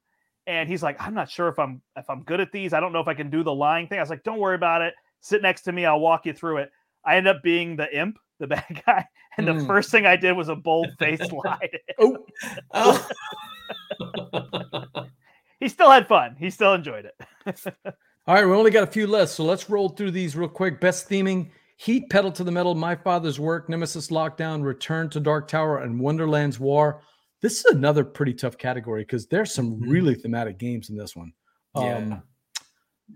[0.48, 2.72] and he's like, "I'm not sure if I'm if I'm good at these.
[2.74, 4.56] I don't know if I can do the lying thing." I was like, "Don't worry
[4.56, 4.94] about it.
[5.20, 5.86] Sit next to me.
[5.86, 6.72] I'll walk you through it."
[7.04, 9.06] I end up being the imp, the bad guy,
[9.38, 9.68] and the Mm.
[9.68, 11.70] first thing I did was a bold faced lie.
[12.00, 12.26] Oh,
[12.74, 13.08] Oh.
[15.60, 16.36] he still had fun.
[16.40, 17.16] He still enjoyed it.
[18.28, 20.80] All right, we only got a few left, so let's roll through these real quick.
[20.80, 25.48] Best theming: Heat, Pedal to the Metal, My Father's Work, Nemesis Lockdown, Return to Dark
[25.48, 27.02] Tower, and Wonderland's War.
[27.42, 29.90] This is another pretty tough category because there's some Mhm.
[29.92, 31.34] really thematic games in this one.
[31.76, 31.96] Yeah.
[31.98, 32.24] Um,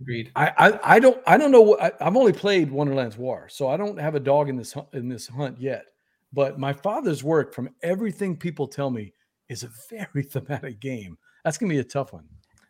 [0.01, 0.31] Agreed.
[0.35, 3.67] I, I I don't I don't know what I, I've only played Wonderland's War, so
[3.69, 5.85] I don't have a dog in this hunt, in this hunt yet.
[6.33, 9.13] But my father's work, from everything people tell me,
[9.47, 11.17] is a very thematic game.
[11.43, 12.25] That's gonna be a tough one.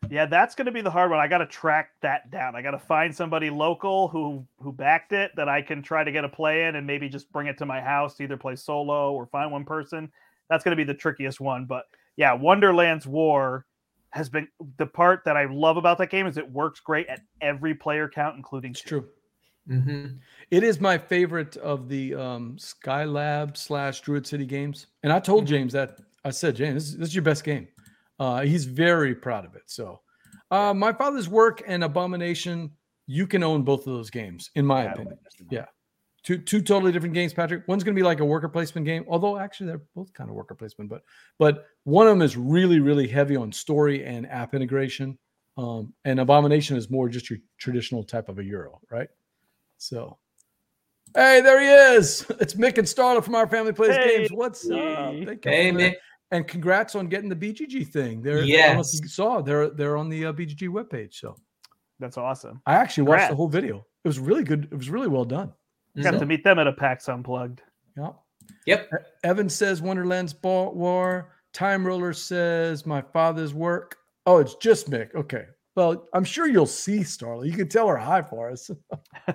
[0.09, 1.19] yeah, that's going to be the hard one.
[1.19, 2.55] I got to track that down.
[2.55, 6.11] I got to find somebody local who who backed it that I can try to
[6.11, 8.55] get a play in and maybe just bring it to my house to either play
[8.55, 10.11] solo or find one person.
[10.49, 11.65] That's going to be the trickiest one.
[11.65, 11.85] But
[12.17, 13.65] yeah, Wonderland's War
[14.15, 14.47] has been
[14.77, 18.07] the part that I love about that game is it works great at every player
[18.09, 18.87] count, including It's two.
[19.01, 19.09] true.
[19.67, 20.05] hmm
[20.51, 24.87] It is my favorite of the um, Skylab slash Druid City games.
[25.03, 25.47] And I told Mhm.
[25.47, 27.67] James that I said, James, this, is- this is your best game.
[28.17, 29.63] Uh, he's very proud of it.
[29.65, 30.01] So,
[30.49, 32.71] uh, my father's work and Abomination,
[33.07, 35.19] you can own both of those games, in my Yeah, opinion.
[35.51, 35.65] Yeah.
[36.25, 37.67] Two two totally different games, Patrick.
[37.67, 40.55] One's gonna be like a worker placement game, although actually they're both kind of worker
[40.55, 41.03] placement, but
[41.37, 45.17] but one of them is really, really heavy on story and app integration.
[45.57, 49.07] Um, and Abomination is more just your traditional type of a Euro, right?
[49.77, 50.17] So
[51.15, 52.25] Hey, there he is.
[52.41, 54.17] It's Mick and Starla from Our Family Plays Hey.
[54.17, 54.29] Games.
[54.33, 54.79] What's up?
[54.79, 55.23] Hey.
[55.25, 55.77] Thank Hey, Mick.
[55.91, 55.97] that.
[56.31, 58.21] And congrats on getting the BGG thing.
[58.23, 58.99] They're, I don't know if Yes.
[59.01, 61.13] you saw they're they're on the uh, BGG webpage.
[61.13, 61.37] So
[61.99, 62.61] That's awesome.
[62.65, 63.85] I actually watched the whole video.
[64.03, 64.67] It was really good.
[64.71, 65.53] It was really well done.
[66.01, 67.61] Got So- to meet them at a PAX Unplugged.
[67.97, 68.15] Yep.
[68.67, 68.89] Yep.
[69.23, 71.31] Evan says Wonderland's Ball War.
[71.53, 73.95] Time Roller says my father's work.
[74.25, 75.13] Oh, it's just Mick.
[75.15, 75.45] Okay.
[75.75, 77.45] Well, I'm sure you'll see Starla.
[77.45, 78.69] You can tell her hi for us.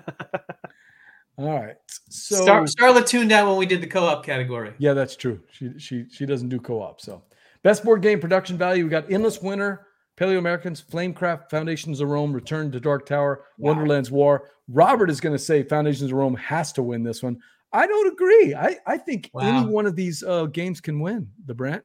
[1.37, 1.75] All right.
[2.09, 4.73] So Star- Starla tuned out when we did the co-op category.
[4.77, 5.39] yeah, that's true.
[5.51, 7.01] She she she doesn't do co-op.
[7.01, 7.23] So
[7.63, 8.83] best board game production value.
[8.83, 9.87] We got Endless Winter,
[10.21, 14.49] Paleo Americans, Flamecraft, Foundations of Rome, Return to Dark Tower, Wonderland's War.
[14.67, 17.39] Robert is going to say Foundations of Rome has to win this one.
[17.73, 18.53] I don't agree.
[18.53, 21.27] I I think any one of these uh, games can win.
[21.45, 21.83] The Brandt.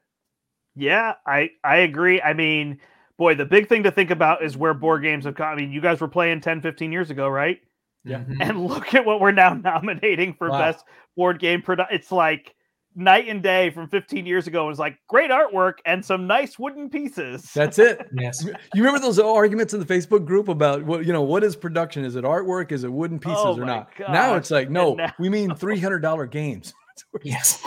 [0.74, 2.20] Yeah, I I agree.
[2.20, 2.78] I mean,
[3.16, 5.46] boy, the big thing to think about is where board games have come.
[5.46, 7.60] I mean, you guys were playing 10, 15 years ago, right?
[8.04, 8.18] Yeah.
[8.24, 8.36] Mhm.
[8.40, 10.58] And look at what we're now nominating for Wow.
[10.58, 10.84] best
[11.16, 11.92] board game product.
[11.92, 12.54] It's like
[12.96, 14.64] night and day from 15 years ago.
[14.64, 17.50] It was like great artwork and some nice wooden pieces.
[17.54, 18.00] That's it.
[18.18, 18.42] Yes.
[18.44, 21.22] You remember those arguments in the Facebook group about what you know?
[21.22, 22.04] What is production?
[22.04, 22.72] Is it artwork?
[22.72, 23.90] Is it wooden pieces Oh or my not?
[24.08, 26.72] Now it's like no, now- we mean three hundred dollar games.
[27.22, 27.62] Yes.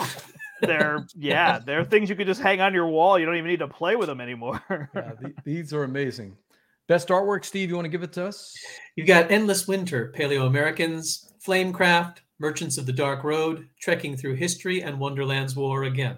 [0.62, 3.20] they're yeah, they're things you could just hang on your wall.
[3.20, 4.62] You don't even need to play with them anymore.
[4.96, 6.36] Yeah, the- these are amazing.
[6.88, 7.70] Best artwork, Steve.
[7.70, 8.56] You want to give it to us?
[8.96, 14.82] You've got Endless Winter, Paleo Americans, Flamecraft, Merchants of the Dark Road, Trekking Through History,
[14.82, 16.18] and Wonderland's War again.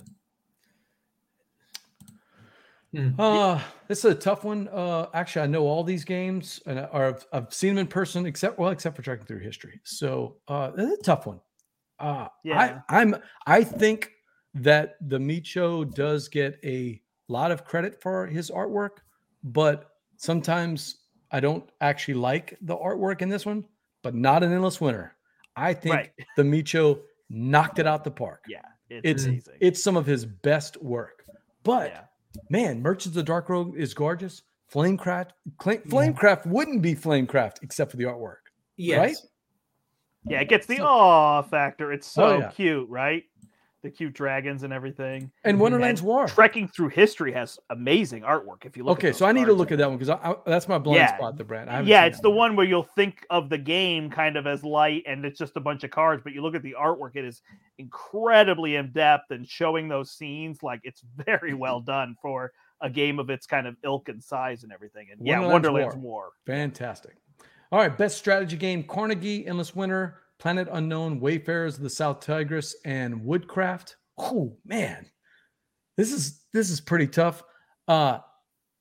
[2.95, 3.09] Hmm.
[3.17, 4.67] Uh, this is a tough one.
[4.67, 7.87] Uh, actually, I know all these games, and I- or I've, I've seen them in
[7.87, 9.79] person, except well, except for Trekking through history.
[9.83, 11.39] So uh, it's a tough one.
[11.99, 12.81] Uh, Yeah.
[12.89, 13.15] I, I'm.
[13.47, 14.11] I think
[14.53, 18.97] that the Mico does get a lot of credit for his artwork,
[19.43, 20.97] but sometimes
[21.31, 23.63] I don't actually like the artwork in this one.
[24.03, 25.15] But not an endless winter.
[25.55, 26.11] I think Right.
[26.37, 26.99] the Mico
[27.29, 28.45] knocked it out the park.
[28.47, 29.53] yeah, it's, It's amazing.
[29.59, 31.25] it's some of his best work.
[31.63, 32.01] But yeah.
[32.49, 34.43] man, Merchants of the Dark Road is gorgeous.
[34.73, 38.37] Flamecraft, Cla- Flamecraft wouldn't be Flamecraft except for the artwork.
[38.77, 39.27] Yes.
[40.25, 41.91] Yeah, it gets the So- awe factor.
[41.91, 42.51] It's so Oh, yeah.
[42.51, 43.23] cute, right?
[43.83, 45.31] The cute dragons and everything.
[45.43, 45.61] And Mhm.
[45.61, 46.27] Wonderland's War.
[46.27, 48.63] Trekking through history has amazing artwork.
[48.63, 50.09] If you look, Okay, those so I need to look in at that one because
[50.09, 51.17] I, I, that's my blind Yeah.
[51.17, 51.87] spot, the Brandt.
[51.87, 55.25] Yeah, it's the one where you'll think of the game kind of as light and
[55.25, 57.41] it's just a bunch of cards, but you look at the artwork, it is
[57.79, 62.51] incredibly in depth and showing those scenes like it's very well done for
[62.81, 65.07] a game of its kind of ilk and size and everything.
[65.11, 66.03] And yeah, Wonderland's Wonderland's War.
[66.23, 66.29] War.
[66.45, 67.15] Fantastic.
[67.71, 72.75] All right, best strategy game: Carnegie, Endless Winter, Planet Unknown, Wayfarers of the South Tigris,
[72.83, 73.97] and Woodcraft.
[74.17, 75.05] Oh man,
[75.97, 77.43] this is this is pretty tough.
[77.87, 78.17] Uh,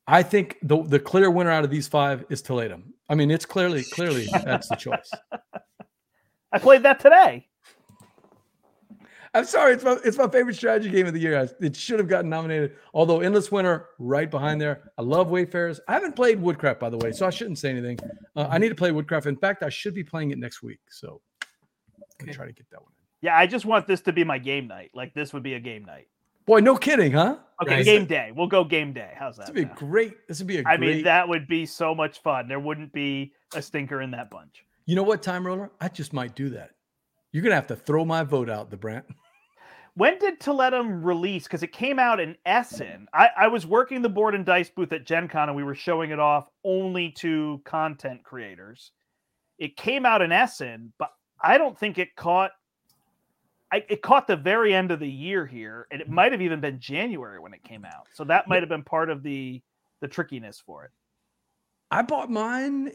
[0.07, 2.81] I think the the clear winner out of these five is Toledo.
[3.11, 5.11] I mean, it's clearly clearly that's the choice.
[6.51, 7.47] I played that today.
[9.35, 11.47] I'm sorry, it's my it's my favorite strategy game of the year.
[11.61, 12.77] It should have gotten nominated.
[12.95, 14.93] Although Endless Winter right behind there.
[14.97, 15.79] I love Wayfarers.
[15.87, 17.99] I haven't played Woodcraft by the way, so I shouldn't say anything.
[18.35, 19.27] Uh, I need to play Woodcraft.
[19.27, 20.81] In fact, I should be playing it next week.
[20.89, 21.21] So
[22.21, 22.33] I'm Okay.
[22.37, 22.93] try to get that one.
[22.93, 23.27] in.
[23.29, 24.91] Yeah, I just want this to be my game night.
[24.95, 26.09] Like this would be a game night.
[26.47, 27.37] Boy, no kidding, huh?
[27.62, 27.85] Okay, Right.
[27.85, 28.33] game day.
[28.35, 29.12] We'll go game day.
[29.14, 29.55] How's This that?
[29.55, 29.75] would be now?
[29.75, 30.27] great.
[30.27, 30.91] This would be a I great.
[30.91, 32.49] I mean, that would be so much fun.
[32.49, 34.64] There wouldn't be a stinker in that bunch.
[34.87, 35.71] you know what, Time Roller?
[35.81, 36.71] I just might do that.
[37.33, 39.05] You're gonna have to throw my vote out, the Brandt.
[39.95, 41.45] When did Toledo release?
[41.45, 43.09] Because it came out in Essen.
[43.12, 45.75] I, I was working the board and dice booth at Gen Con and we were
[45.75, 48.93] showing it off only to content creators.
[49.59, 51.11] It came out in Essen, but
[51.43, 52.53] I don't think it caught
[53.72, 56.61] I, it caught the very end of the year here, and it might have even
[56.61, 58.09] been January when it came out.
[58.12, 59.62] So that might have been part of the
[60.01, 60.91] the trickiness for it.
[61.91, 62.91] I bought mine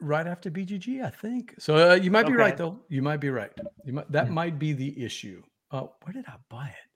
[0.00, 1.54] right after BGG, I think.
[1.58, 2.80] So uh, you might be right, though.
[2.88, 3.50] You might be right.
[3.84, 4.34] You might, that Hmm.
[4.34, 5.42] might be the issue.
[5.70, 6.90] Uh, where did I buy it?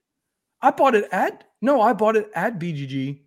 [0.61, 3.19] I bought it at no, I bought it at BGG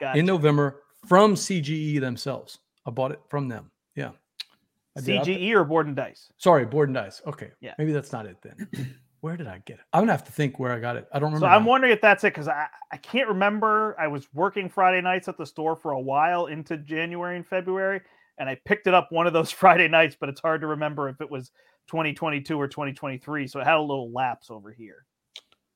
[0.00, 0.18] Gotcha.
[0.18, 2.58] in November from CGE themselves.
[2.86, 3.70] I bought it from them.
[3.94, 4.10] Yeah.
[4.10, 4.89] I did.
[4.89, 6.32] I- CGE or board and dice.
[6.38, 7.22] sorry, board and dice.
[7.26, 7.50] Okay.
[7.60, 7.74] Yeah.
[7.78, 8.68] Maybe that's not it then.
[9.20, 9.84] where did I get it?
[9.92, 11.06] I'm gonna have to think where I got it.
[11.12, 11.46] I don't remember.
[11.46, 11.68] So I'm now.
[11.68, 13.96] wondering if that's it because I, I can't remember.
[13.98, 18.00] I was working Friday nights at the store for a while into January and February,
[18.38, 21.08] and I picked it up one of those Friday nights, but it's hard to remember
[21.08, 21.50] if it was
[21.88, 23.46] 2022 or 2023.
[23.46, 25.04] So it had a little lapse over here.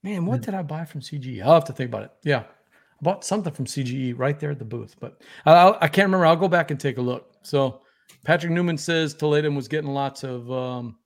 [0.02, 0.42] Man, what hmm.
[0.42, 1.42] did I buy from CGE?
[1.42, 2.10] I'll have to think about it.
[2.24, 2.40] Yeah.
[2.40, 6.26] I bought something from CGE right there at the booth, but I, I can't remember.
[6.26, 7.32] I'll go back and take a look.
[7.42, 7.80] So
[8.24, 10.50] Patrick Newman says Toledo was getting lots of.
[10.50, 10.96] Um,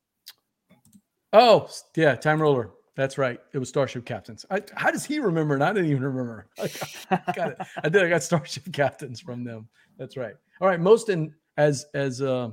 [1.32, 2.70] oh, yeah, Time Roller.
[2.98, 3.40] That's right.
[3.52, 4.44] It was Starship Captains.
[4.50, 5.54] I, how does he remember?
[5.54, 6.48] And I didn't even remember.
[6.58, 7.58] I got, it.
[7.84, 8.02] I did.
[8.02, 9.68] I got Starship Captains from them.
[9.98, 10.34] That's right.
[10.60, 10.80] All right.
[10.80, 12.50] Most in as as uh,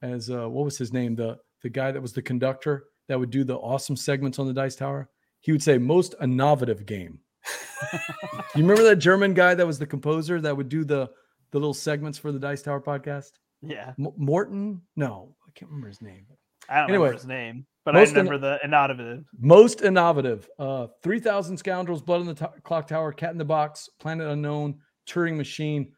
[0.00, 1.14] as uh, what was his name?
[1.14, 4.54] The the guy that was the conductor that would do the awesome segments on the
[4.54, 5.10] Dice Tower.
[5.40, 7.20] He would say most innovative game.
[8.54, 11.10] you remember that German guy that was the composer that would do the
[11.50, 13.32] the little segments for the Dice Tower podcast?
[13.62, 14.82] Yeah, M- Morton?
[14.96, 16.26] No, I can't remember his name.
[16.68, 16.98] I don't Anyway.
[17.08, 19.24] remember his name, but Most I in- remember the innovative.
[19.38, 20.48] Most innovative.
[20.58, 24.78] Uh, 3,000 Scoundrels, Blood on the to- Clock Tower, Cat in the Box, Planet Unknown,
[25.08, 25.92] Turing Machine.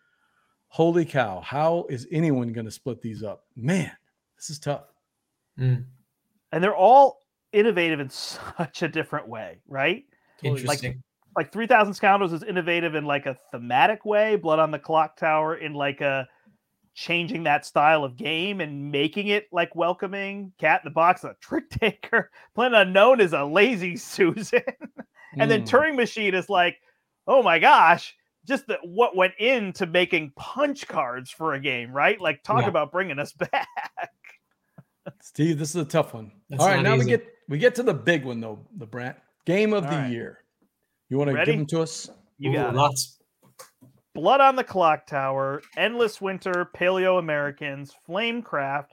[0.68, 1.40] Holy cow.
[1.40, 3.44] How is anyone going to split these up?
[3.56, 3.90] Man,
[4.36, 4.84] this is tough.
[5.58, 5.84] Mm,
[6.52, 7.18] And they're all
[7.52, 10.04] innovative in such a different way, right?
[10.38, 10.60] Totally.
[10.60, 11.02] interesting.
[11.36, 15.56] Like 3000 Scoundrels is innovative in like a thematic way, Blood on the Clock Tower
[15.56, 16.28] in like a
[16.94, 20.52] changing that style of game and making it like welcoming.
[20.58, 22.30] Cat in the Box, a trick taker.
[22.54, 24.62] Planet Unknown is a lazy Susan.
[25.38, 25.68] and then Mm.
[25.68, 26.76] Turing Machine is like,
[27.26, 28.14] oh my gosh,
[28.46, 32.20] just the, what went into making punch cards for a game, right?
[32.20, 32.68] Like, talk Yeah.
[32.68, 33.68] about bringing us back.
[35.22, 36.32] Steve, this is a tough one.
[36.48, 38.86] That's All right, not now we get we get to the big one though, the
[38.86, 39.16] Brandt
[39.46, 40.10] game of All the right.
[40.10, 40.38] year.
[41.08, 42.10] You want to give them to us?
[42.38, 42.76] You Ooh, got it.
[42.76, 43.18] lots.
[44.14, 48.88] Blood on the Clock Tower, Endless Winter, Paleo Americans, Flamecraft,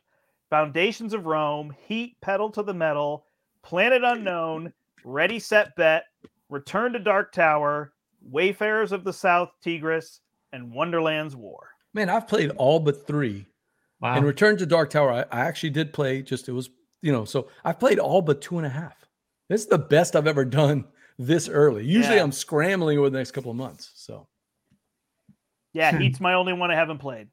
[0.49, 3.25] Foundations of Rome, Heat, Pedal to the Metal,
[3.63, 4.71] Planet Unknown,
[5.03, 6.03] Ready Set Bet,
[6.49, 10.21] Return to Dark Tower, Wayfarers of the South Tigris,
[10.53, 11.69] and Wonderland's War.
[11.93, 13.45] Man, I've played all but three.
[13.99, 14.15] Wow.
[14.15, 16.21] And Return to Dark Tower, I, I actually did play.
[16.21, 16.69] Just it was,
[17.01, 18.95] you know, so I've played all but two and a half.
[19.49, 20.85] This is the best I've ever done
[21.17, 21.83] this early.
[21.85, 22.23] Usually, Yeah.
[22.23, 23.91] I'm scrambling over the next couple of months.
[23.95, 24.27] So,
[25.73, 25.99] Yeah, Hmm.
[25.99, 27.27] Heat's my only one I haven't played.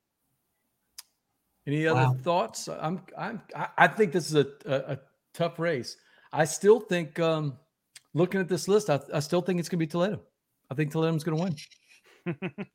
[1.66, 2.16] any other Wow.
[2.22, 2.68] thoughts?
[2.68, 4.98] I'm, I'm, I, I think this is a, a, a
[5.32, 5.96] tough race.
[6.32, 7.58] I still think, um,
[8.12, 10.20] looking at this list, I, I still think it's going to be Toledo.
[10.70, 11.44] I think Toledo's going to
[12.26, 12.36] win.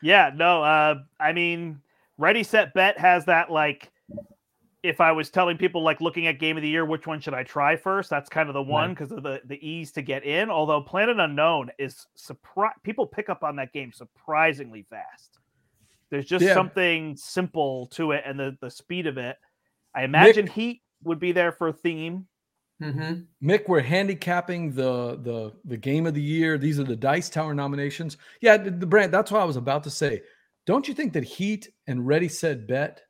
[0.00, 1.80] Yeah, no, uh, I mean,
[2.18, 3.90] Ready Set Bet has that like
[4.82, 7.34] if I was telling people like looking at game of the year, which one should
[7.34, 8.10] I try first?
[8.10, 10.50] That's kind of the one because of the the ease to get in.
[10.50, 15.38] Although Planet Unknown is surprise people pick up on that game surprisingly fast.
[16.10, 16.54] There's just Yeah.
[16.54, 19.36] something simple to it and the the speed of it.
[19.94, 22.26] I imagine Heat would be there for a theme.
[22.80, 23.26] Mhm.
[23.42, 26.56] Mick, we're handicapping the the the game of the year.
[26.56, 28.16] These are the Dice Tower nominations.
[28.40, 29.10] Yeah, the, the Brandt.
[29.10, 30.22] That's what I was about to say.
[30.66, 33.02] Don't you think that Heat and Ready Set Bet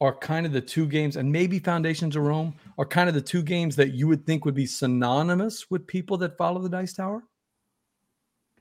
[0.00, 3.20] are kind of the two games, and maybe Foundations of Rome are kind of the
[3.20, 6.94] two games that you would think would be synonymous with people that follow the Dice
[6.94, 7.22] Tower?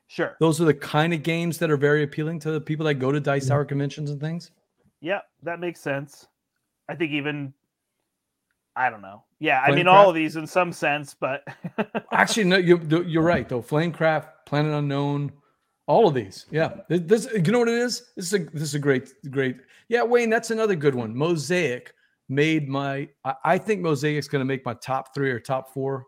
[0.08, 0.36] Sure.
[0.40, 3.12] Those are the kind of games that are very appealing to the people that go
[3.12, 3.48] to Dice.
[3.48, 4.52] Tower conventions and things.
[5.02, 6.28] Yeah, that makes sense.
[6.90, 7.54] I think even
[8.76, 9.24] I don't know.
[9.40, 11.44] Yeah, I mean all of these in some sense, but
[12.12, 13.62] Actually, no, you, you're right though.
[13.62, 15.32] Flamecraft, Planet Unknown,
[15.90, 16.46] all of these.
[16.52, 18.12] Yeah, this, you know what it is.
[18.16, 19.58] This is a this is a great great.
[19.90, 21.14] Yeah, Wayne, that's another good one.
[21.18, 21.94] Mosaic
[22.30, 23.10] made my.
[23.26, 26.06] I, I think Mosaic's going to make my top three or top four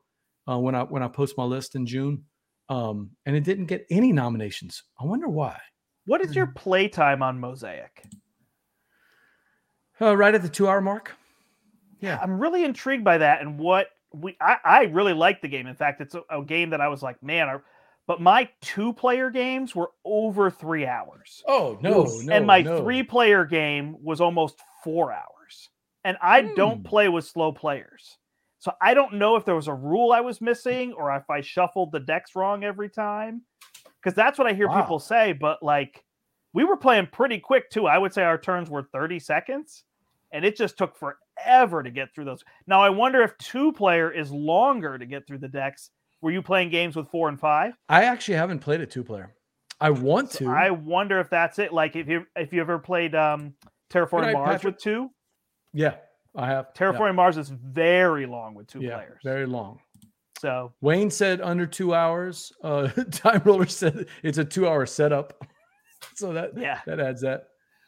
[0.48, 2.24] uh, when I when I post my list in June.
[2.70, 4.84] Um, and it didn't get any nominations.
[4.98, 5.60] I wonder why.
[6.06, 8.06] what is your play time on Mosaic?
[10.00, 11.12] Uh, right at the two hour mark.
[12.00, 12.18] Yeah.
[12.22, 15.68] I'm really intrigued by that and what we I, I really like the game.
[15.68, 17.58] In fact, it's a, a game that I was like, man, I,
[18.08, 21.44] but my two player games were over three hours.
[21.48, 22.78] Oh no, no and my no.
[22.78, 25.70] three player game was almost four hours.
[26.04, 26.54] And I Hmm.
[26.56, 28.18] don't play with slow players.
[28.60, 31.42] So I don't know if there was a rule I was missing or if I
[31.42, 33.44] shuffled the decks wrong every time.
[34.02, 34.82] Because that's what I hear Wow.
[34.82, 35.34] people say.
[35.34, 36.04] But like
[36.54, 37.88] we were playing pretty quick too.
[37.88, 39.84] I would say our turns were 30 seconds.
[40.34, 42.44] And it just took forever to get through those.
[42.66, 45.92] Now I wonder if two player is longer to get through the decks.
[46.22, 47.74] Were you playing games with four and five?
[47.90, 49.34] I actually haven't played a two player.
[49.80, 50.52] I want So to.
[50.52, 51.74] I wonder if that's it.
[51.74, 53.54] Like if you if you ever played um
[53.92, 54.76] Terraforming Mars Patrick.
[54.76, 55.10] with two,
[55.74, 55.96] yeah,
[56.36, 56.92] I have Yeah.
[56.92, 59.20] Terraforming Mars is very long with two yeah, players.
[59.24, 59.80] very long.
[60.40, 62.52] So Wayne said under two hours.
[62.64, 65.34] Uh, Time Roller said it's a two-hour setup,
[66.16, 67.46] so that yeah, that adds that.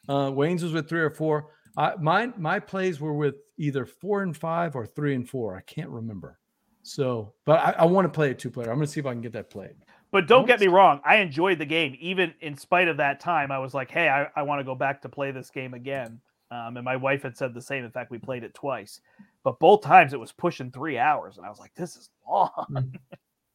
[0.08, 1.50] Uh, Wayne's was with three or four.
[1.76, 5.56] I, my my plays were with either four and five or three and four.
[5.56, 6.38] I can't remember.
[6.86, 8.68] So, but I, I want to play a two-player.
[8.70, 9.74] I'm going to see if I can get that played.
[10.10, 11.96] but don't get me wrong, I enjoyed the game.
[11.98, 14.74] Even in spite of that time, I was like, hey, I, I want to go
[14.74, 16.20] back to play this game again.
[16.50, 17.84] Um, and my wife had said the same.
[17.84, 19.00] In fact, we played it twice,
[19.42, 22.94] but both times it was pushing three hours, and I was like, this is long.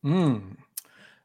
[0.05, 0.55] Mm.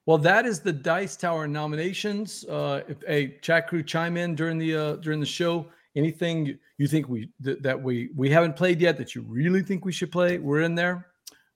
[0.06, 2.44] Well, that is the Dice Tower nominations.
[2.44, 6.58] Uh, if a chat crew chime in during the uh, during the show, anything you-
[6.76, 9.92] you think we th- that we we haven't played yet that you really think we
[9.92, 11.06] should play, we're in there.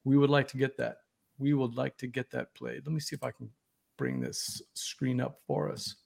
[0.04, 0.98] We would like to get that.
[1.38, 2.82] We would like to get that played.
[2.84, 3.50] Let me see if I can
[3.96, 5.96] bring this screen up for us.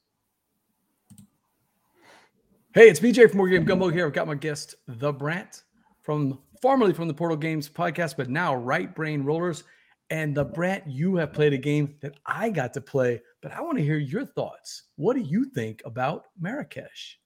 [2.74, 4.06] Hey, it's BJ from Board Game Gumbo here.
[4.06, 5.62] I've got my guest, The Brandt,
[6.00, 9.64] from formerly from the Portal Games podcast, but now Right Brain Rollers.
[10.08, 13.60] And the Brandt, you have played a game that I got to play, but I
[13.60, 14.84] want to hear your thoughts.
[14.96, 17.18] What do you think about Marrakesh?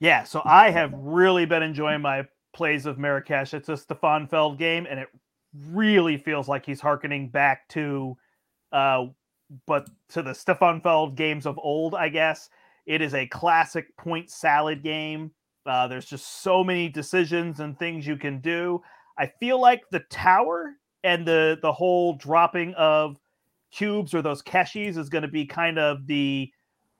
[0.00, 3.54] Yeah, so I have really been enjoying my plays of Marrakesh.
[3.54, 5.08] It's a Stefan Feld game, and it
[5.70, 8.16] really feels like he's harkening back to,
[8.72, 9.06] uh,
[9.66, 12.48] but to the Stefan Feld games of old, I guess.
[12.86, 15.30] It is a classic point salad game.
[15.66, 18.82] Uh, there's just so many decisions and things you can do.
[19.18, 23.16] I feel like the tower and the the whole dropping of
[23.72, 26.50] cubes or those keshes is going to be kind of the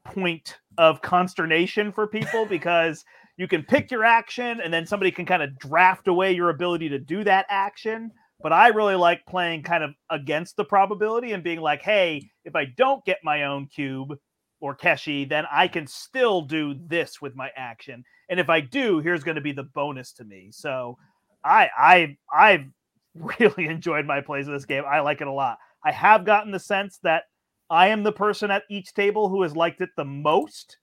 [0.04, 3.04] point of consternation for people because
[3.36, 6.88] you can pick your action and then somebody can kind of draft away your ability
[6.90, 8.10] to do that action.
[8.42, 12.54] But I really like playing kind of against the probability and being like, hey, if
[12.54, 14.14] I don't get my own cube
[14.60, 18.04] or Keshi, then I can still do this with my action.
[18.28, 20.48] And if I do, here's going to be the bonus to me.
[20.52, 20.98] So
[21.44, 22.66] I I I've
[23.14, 24.84] really enjoyed my plays of this game.
[24.88, 25.58] I like it a lot.
[25.84, 27.24] I have gotten the sense that
[27.70, 30.78] I am the person at each table who has liked it the most.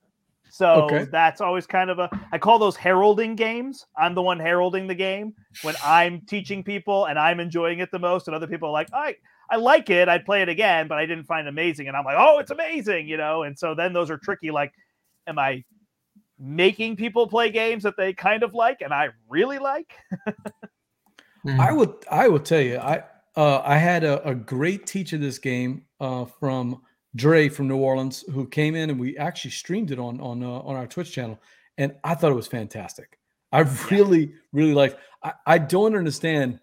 [0.51, 1.07] So Okay.
[1.11, 3.85] that's always kind of a I call those heralding games.
[3.97, 7.99] I'm the one heralding the game when I'm teaching people and I'm enjoying it the
[7.99, 9.15] most, and other people are like, I
[9.49, 11.87] I like it, I'd play it again, but I didn't find it amazing.
[11.87, 13.43] And I'm like, oh, it's amazing, you know.
[13.43, 14.51] And so then those are tricky.
[14.51, 14.73] Like,
[15.25, 15.63] am I
[16.39, 19.93] making people play games that they kind of like and I really like?
[21.59, 23.03] I would I will tell you I
[23.35, 26.81] uh, I had a, a great teacher this game uh, from
[27.15, 30.47] Dre from New Orleans who came in and we actually streamed it on on uh,
[30.47, 31.39] on our Twitch channel
[31.77, 33.17] and I thought it was fantastic.
[33.51, 34.97] I really really like.
[35.23, 36.59] I, I don't understand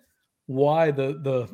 [0.46, 1.49] why the the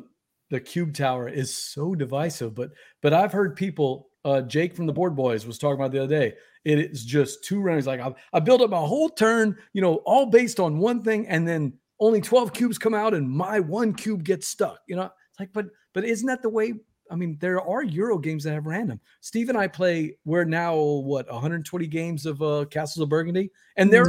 [0.49, 2.71] the cube tower is so divisive, but
[3.01, 4.09] but I've heard people.
[4.23, 6.33] Uh, Jake from the Board Boys was talking about the other day.
[6.63, 7.85] It is just two rounds.
[7.85, 11.27] Like I, I built up my whole turn, you know, all based on one thing,
[11.27, 15.05] and then only 12 cubes come out and my one cube gets stuck you know
[15.05, 16.73] it's like but but isn't that the way
[17.11, 20.75] i mean there are euro games that have random steve and i play we're now
[20.75, 24.05] what 120 games of uh castles of burgundy and there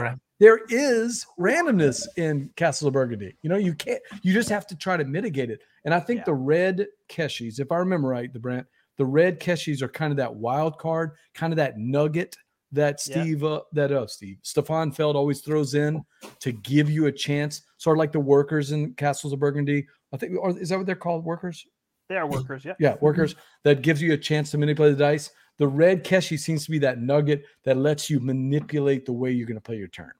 [0.00, 0.18] right.
[0.40, 3.36] there is randomness in Castles of Burgundy.
[3.42, 4.00] You know, you can't.
[4.22, 5.60] You just have to try to mitigate it.
[5.84, 6.24] And I think Yeah.
[6.24, 8.66] the red Keshis, if I remember right, the Brandt,
[8.96, 12.36] the red Keshis are kind of that wild card, kind of that nugget
[12.72, 13.22] that Yeah.
[13.22, 16.02] Steve, uh, that uh, Steve Stefan Feld always throws in
[16.38, 19.86] to give you a chance, sort of like the workers in Castles of Burgundy.
[20.12, 21.24] I think, or is that what they're called?
[21.24, 21.66] Workers?
[22.10, 22.74] They are workers, yeah.
[22.80, 23.04] Yeah, mm-hmm.
[23.04, 25.30] workers that gives you a chance to manipulate the dice.
[25.58, 29.46] The red Keshi seems to be that nugget that lets you manipulate the way you're
[29.46, 30.10] going to play your turn.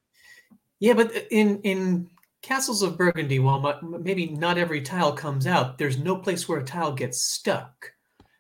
[0.79, 2.09] Yeah, but uh, in in
[2.43, 6.61] Castles of Burgundy, while mu- maybe not every tile comes out, there's no place where
[6.61, 7.91] a tile gets stuck.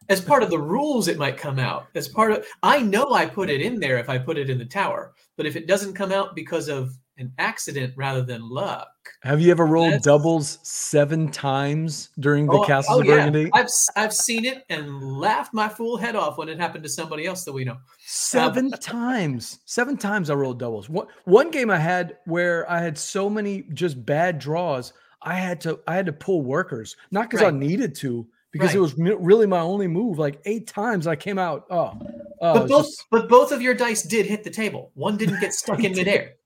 [0.08, 1.86] As part of the rules, it might come out.
[1.96, 4.58] As part of, I know I put it in there if I put it in
[4.58, 8.88] the tower, but if it doesn't come out because of an accident rather than luck,
[9.22, 13.16] Have you ever rolled That's- doubles seven times during the Oh, Castles oh, of yeah.
[13.16, 13.50] Burgundy?
[13.52, 16.88] I've s- I've seen it and laughed my fool head off when it happened to
[16.90, 17.72] somebody else that we know.
[17.72, 19.60] Um, seven times.
[19.66, 20.88] Seven times I rolled doubles.
[20.88, 24.92] One, one game I had where I had so many just bad draws,
[25.22, 28.78] I had to I had to pull workers, not because I needed to, because it
[28.80, 30.18] was really my only move.
[30.18, 31.66] Like eight times I came out.
[31.70, 31.92] Oh,
[32.40, 34.92] oh But both just- but both of your dice did hit the table.
[34.94, 36.36] One didn't get stuck in midair.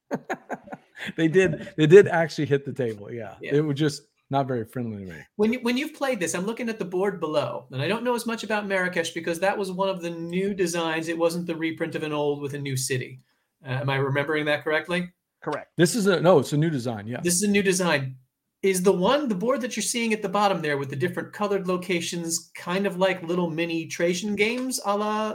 [1.16, 3.10] They did they did actually hit the table.
[3.12, 3.54] Yeah, Yeah.
[3.56, 5.18] it was just not very friendly to me.
[5.36, 8.04] When you when you've played this, I'm looking at the board below, and I don't
[8.04, 11.08] know as much about Marrakesh because that was one of the new designs.
[11.08, 13.20] It wasn't the reprint of an old with a new city.
[13.66, 15.10] Uh, am I remembering that correctly?
[15.42, 15.72] Correct.
[15.76, 17.06] This is a no, it's a new design.
[17.06, 18.16] Yeah, This is a new design.
[18.62, 21.34] Is the one the board that you're seeing at the bottom there with the different
[21.34, 25.34] colored locations kind of like little mini Trajan games, a la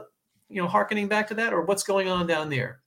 [0.52, 2.82] you know, harkening back to that, or what's going on down there?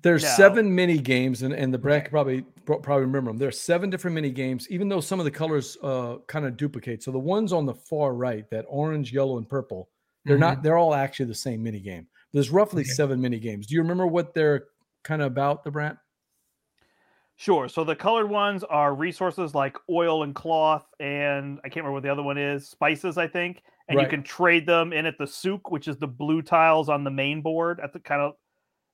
[0.00, 0.28] There's No.
[0.30, 3.38] seven mini games, and, and the Brad could probably probably remember them.
[3.38, 7.02] There's seven different mini games, even though some of the colors uh, kind of duplicate.
[7.02, 9.90] So the ones on the far right, that orange, yellow, and purple,
[10.24, 10.62] they're not.
[10.62, 12.06] They're all actually the same mini game.
[12.32, 12.90] There's roughly Okay.
[12.90, 13.66] seven mini games.
[13.66, 14.68] Do you remember what they're
[15.04, 15.98] kind of about, the Brandt?
[17.36, 17.68] Sure.
[17.68, 22.02] So the colored ones are resources like oil and cloth, and I can't remember what
[22.04, 23.62] the other one is, spices, I think.
[23.88, 27.04] And you can trade them in at the souk, which is the blue tiles on
[27.04, 28.34] the main board at the kind of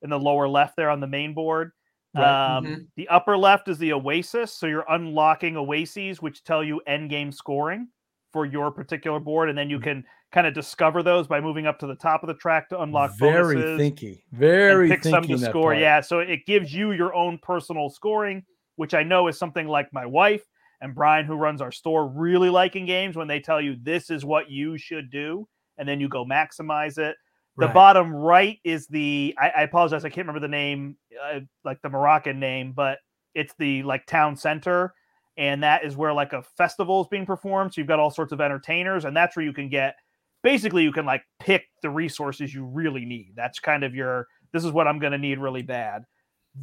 [0.02, 1.72] in the lower left there on the main board.
[2.14, 2.56] Right.
[2.56, 2.86] Um, Mhm.
[2.96, 4.52] The upper left is the oasis.
[4.52, 7.88] So you're unlocking oases, which tell you end game scoring
[8.32, 9.48] for your particular board.
[9.48, 9.70] And then Mm.
[9.70, 12.68] you can kind of discover those by moving up to the top of the track
[12.68, 14.22] to unlock Very bonuses thinky.
[14.32, 15.72] Very pick some to that score.
[15.72, 15.78] part.
[15.78, 18.44] Yeah, so it gives you your own personal scoring,
[18.76, 20.44] which I know is something like my wife
[20.80, 24.10] and Brian, who runs our store, really like in games when they tell you this
[24.10, 27.16] is what you should do, and then you go maximize it.
[27.58, 27.74] The Right.
[27.74, 31.88] bottom right is the I, I apologize, I can't remember the name, uh, like the
[31.88, 32.98] Moroccan name, but
[33.34, 34.94] it's the like town center,
[35.36, 37.74] and that is where like a festival is being performed.
[37.74, 39.96] So you've got all sorts of entertainers, and that's where you can get
[40.44, 43.32] basically you can like pick the resources you really need.
[43.34, 46.04] That's kind of your this is what I'm going to need really bad.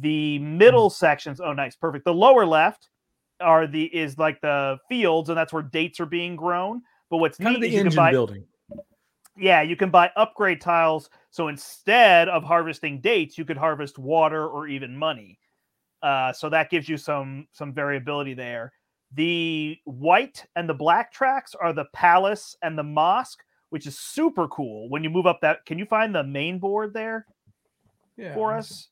[0.00, 2.06] The middle sections, oh nice, perfect.
[2.06, 2.88] The lower left
[3.40, 6.82] are the is like the fields, and that's where dates are being grown.
[7.10, 8.44] But what's Kind neat of the is engine buy building.
[9.36, 11.10] Yeah, you can buy upgrade tiles.
[11.30, 15.38] So instead of harvesting dates, you could harvest water or even money.
[16.02, 18.72] Uh, so that gives you some some variability there.
[19.12, 24.48] The white and the black tracks are the palace and the mosque, which is super
[24.48, 24.88] cool.
[24.90, 27.26] When you move up that, can you find the main board there
[28.16, 28.34] Yeah.
[28.34, 28.88] for us?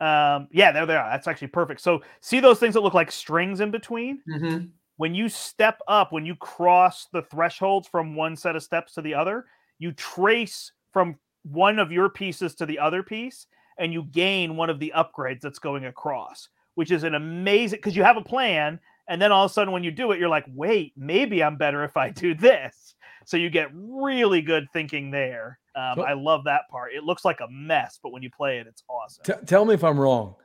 [0.00, 1.08] Um, yeah, there they are.
[1.10, 1.80] That's actually perfect.
[1.80, 4.22] So see those things that look like strings in between?
[4.28, 4.70] Mhm.
[4.96, 9.02] when you step up, when you cross the thresholds from one set of steps to
[9.02, 9.46] the other,
[9.78, 13.46] you trace from one of your pieces to the other piece
[13.78, 17.96] and you gain one of the upgrades that's going across, which is an amazing because
[17.96, 18.78] you have a plan.
[19.08, 21.56] And then all of a sudden, when you do it, you're like, wait, maybe I'm
[21.56, 22.94] better if I do this.
[23.26, 25.58] So you get really good thinking there.
[25.74, 26.92] Um, So- I love that part.
[26.94, 29.24] It looks like a mess, but when you play it, it's awesome.
[29.24, 30.36] T- tell me if I'm wrong.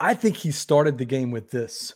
[0.00, 1.94] I think he started the game with this.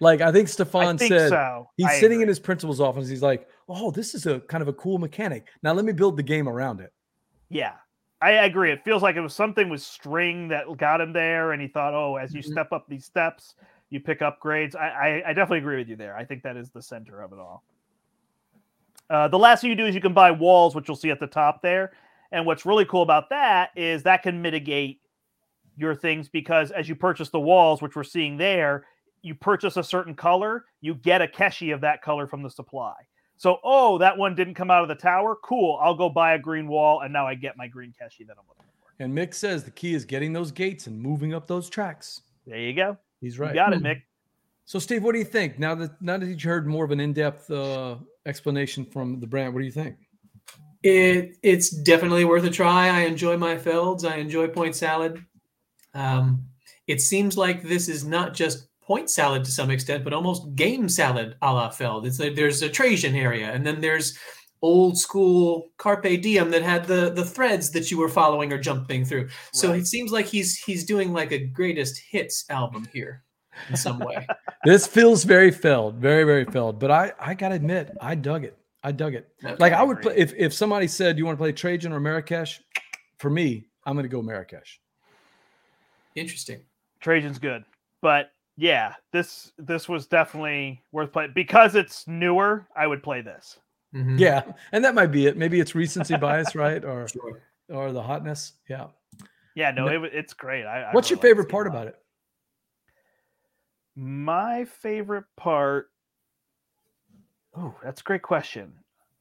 [0.00, 1.68] Like I think I Stefan think said, so.
[1.76, 3.06] he's I sitting in his principal's office.
[3.08, 5.46] He's like, "Oh, this is a kind of a cool mechanic.
[5.62, 6.92] Now let me build the game around it."
[7.48, 7.74] Yeah,
[8.20, 8.72] I agree.
[8.72, 11.94] It feels like it was something with string that got him there, and he thought,
[11.94, 12.52] oh, as you Mhm.
[12.52, 13.54] step up these steps,
[13.90, 14.74] you pick upgrades.
[14.74, 16.16] I, I, I definitely agree with you there.
[16.16, 17.62] I think that is the center of it all.
[19.10, 21.20] Uh, the last thing you do is you can buy walls, which you'll see at
[21.20, 21.92] the top there.
[22.32, 25.00] And what's really cool about that is that can mitigate
[25.76, 28.86] your things because as you purchase the walls, which we're seeing there,
[29.22, 32.94] you purchase a certain color, you get a keshi of that color from the supply.
[33.36, 35.36] So, oh, that one didn't come out of the tower.
[35.42, 35.78] Cool.
[35.82, 38.44] I'll go buy a green wall, and now I get my green keshi that I'm
[38.48, 39.02] looking for.
[39.02, 42.22] And Mick says the key is getting those gates and moving up those tracks.
[42.46, 42.96] There you go.
[43.20, 43.54] He's You right.
[43.54, 44.02] got it, Mick.
[44.66, 47.00] So, Steve, what do you think now that now that you heard more of an
[47.00, 49.52] in-depth uh, explanation from the Brandt?
[49.52, 49.96] What do you think?
[50.82, 52.88] It it's definitely worth a try.
[52.88, 54.04] I enjoy my felds.
[54.04, 55.24] I enjoy point salad.
[55.92, 56.46] Um,
[56.86, 60.88] it seems like this is not just point salad to some extent, but almost game
[60.88, 62.06] salad a la feld.
[62.06, 64.18] It's like there's a Trajan area, and then there's
[64.62, 69.04] old school carpe diem that had the the threads that you were following or jumping
[69.04, 69.28] through.
[69.52, 73.22] So it seems like he's he's doing like a greatest hits album here
[73.68, 74.26] in some way.
[74.66, 76.78] This feels very Feld, very very Feld.
[76.78, 78.56] But I I gotta admit, I dug it.
[78.82, 79.28] I dug it.
[79.58, 82.62] Like I would play if if somebody said you want to play Trajan or Marrakesh,
[83.18, 84.80] for me, I'm gonna go Marrakesh.
[86.14, 86.62] Interesting.
[87.00, 87.64] Trajan's good,
[88.00, 92.66] but yeah, this this was definitely worth playing because it's newer.
[92.76, 93.58] I would play this.
[93.94, 94.18] Mhm.
[94.18, 94.42] Yeah,
[94.72, 95.36] and that might be it.
[95.36, 96.84] Maybe it's recency bias, right?
[96.84, 97.42] Or Sure.
[97.68, 98.52] or the hotness.
[98.68, 98.86] Yeah.
[99.54, 100.64] Yeah, no, it, it's great.
[100.66, 101.82] I, I What's really your favorite part game a lot.
[101.82, 102.00] about it?
[103.96, 105.90] My favorite part.
[107.56, 108.72] Oh, that's a great question.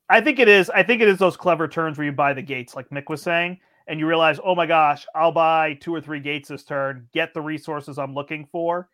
[0.10, 0.70] I think it is.
[0.72, 3.22] I think it is those clever turns where you buy the gates, like Mick was
[3.22, 7.08] saying, and you realize, oh my gosh, I'll buy two or three gates this turn,
[7.14, 8.90] get the resources I'm looking for,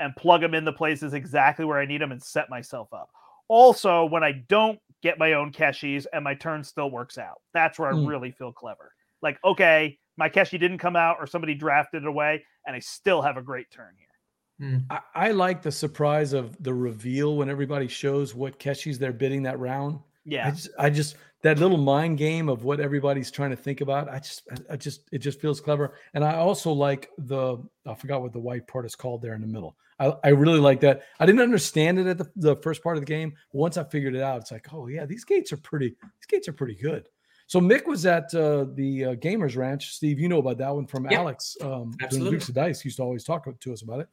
[0.00, 3.10] and plug them in the places exactly where I need them and set myself up.
[3.48, 7.78] Also, when I don't get my own keshis and my turn still works out, that's
[7.78, 8.06] where I Mm.
[8.06, 8.94] really feel clever.
[9.22, 13.22] Like, okay, my keshi didn't come out or somebody drafted it away, and I still
[13.22, 14.68] have a great turn here.
[14.68, 14.84] Mm.
[14.90, 19.44] I, I like the surprise of the reveal when everybody shows what Keshi's they're bidding
[19.44, 19.96] that round.
[19.96, 20.50] I Yeah.
[20.50, 24.08] just, I just that little mind game of what everybody's trying to think about.
[24.08, 25.94] I just, I, I just, it just feels clever.
[26.14, 29.40] And I also like the, I forgot what the white part is called there in
[29.40, 29.76] the middle.
[29.98, 31.02] I, I really like that.
[31.18, 33.34] I didn't understand it at the, the first part of the game.
[33.52, 35.88] But once I figured it out, it's like, oh yeah, these gates are pretty.
[35.88, 37.08] These gates are pretty good.
[37.46, 39.94] So Mick was at uh, the uh, Gamers Ranch.
[39.94, 41.56] Steve, you know about that one from Yeah, Alex.
[41.62, 42.32] Um, absolutely.
[42.32, 44.08] Dukes of Dice used to always talk to us about it.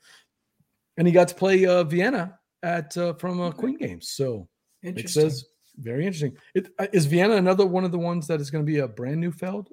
[0.98, 4.10] And he got to play uh, Vienna at uh, from uh, Queen Games.
[4.10, 4.48] So
[4.82, 5.46] it says
[5.78, 6.38] very interesting.
[6.54, 8.88] It, uh, is Vienna another one of the ones that is going to be a
[8.88, 9.70] brand new Feld,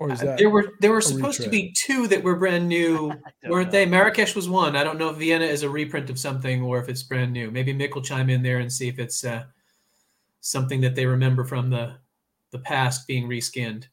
[0.00, 2.34] or is Uh, that there were there were a supposed to be two that were
[2.34, 3.12] brand new,
[3.48, 3.72] weren't know.
[3.72, 3.86] they?
[3.86, 4.74] Marrakesh was one.
[4.74, 7.50] I don't know if Vienna is a reprint of something or if it's brand new.
[7.52, 9.44] Maybe Mick will chime in there and see if it's uh,
[10.40, 11.94] something that they remember from the
[12.50, 13.84] the past being reskinned.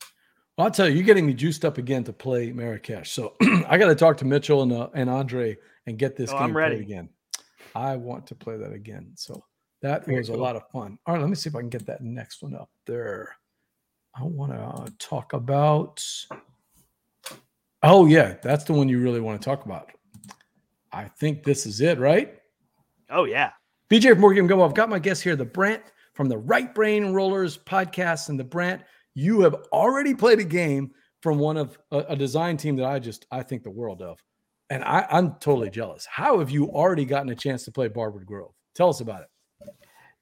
[0.58, 3.12] Well, I'll tell you, you're getting me juiced up again to play Marrakesh.
[3.12, 3.36] So
[3.68, 5.56] I got to talk to Mitchell and uh, and Andre
[5.86, 6.82] and get this Oh, game I'm played ready.
[6.82, 7.10] again.
[7.76, 9.12] I want to play that again.
[9.16, 9.44] So
[9.82, 10.98] that Very was a lot of fun.
[11.06, 13.36] All right, let me see if I can get that next one up there.
[14.20, 16.04] I want to talk about.
[17.84, 19.92] Oh yeah, that's the one you really want to talk about.
[20.92, 22.36] I think this is it, right?
[23.10, 23.52] Oh yeah.
[23.90, 24.64] BJ from Morgan Go.
[24.64, 28.30] I've got my guest here, the Brandt from the Right Brain Rollers podcast.
[28.30, 28.82] And the Brandt,
[29.14, 30.92] you have already played a game
[31.22, 34.20] from one of a, a design team that I just I think the world of.
[34.70, 36.06] And I, I'm totally jealous.
[36.06, 38.52] How have you already gotten a chance to play Bardwood Grove?
[38.76, 39.28] Tell us about it.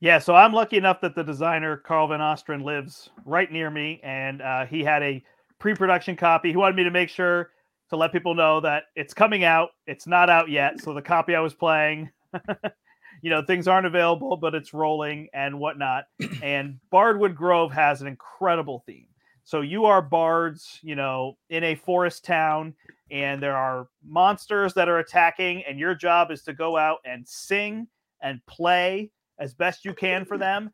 [0.02, 4.02] Yeah, so I'm lucky enough that the designer Carl Van Ostrand lives right near me,
[4.04, 5.24] and uh, he had a
[5.60, 6.52] pre-production copy.
[6.52, 7.52] He wanted me to make sure
[7.90, 9.70] to let people know that it's coming out.
[9.88, 10.82] It's not out yet.
[10.82, 12.10] So the copy I was playing,
[13.22, 16.06] you know, things aren't available, but it's rolling and whatnot.
[16.44, 19.08] and Bardwood Grove has an incredible theme.
[19.46, 22.74] So you are bards, you know, in a forest town,
[23.12, 27.26] and there are monsters that are attacking, and your job is to go out and
[27.28, 27.88] sing
[28.22, 30.72] and play as best you can for them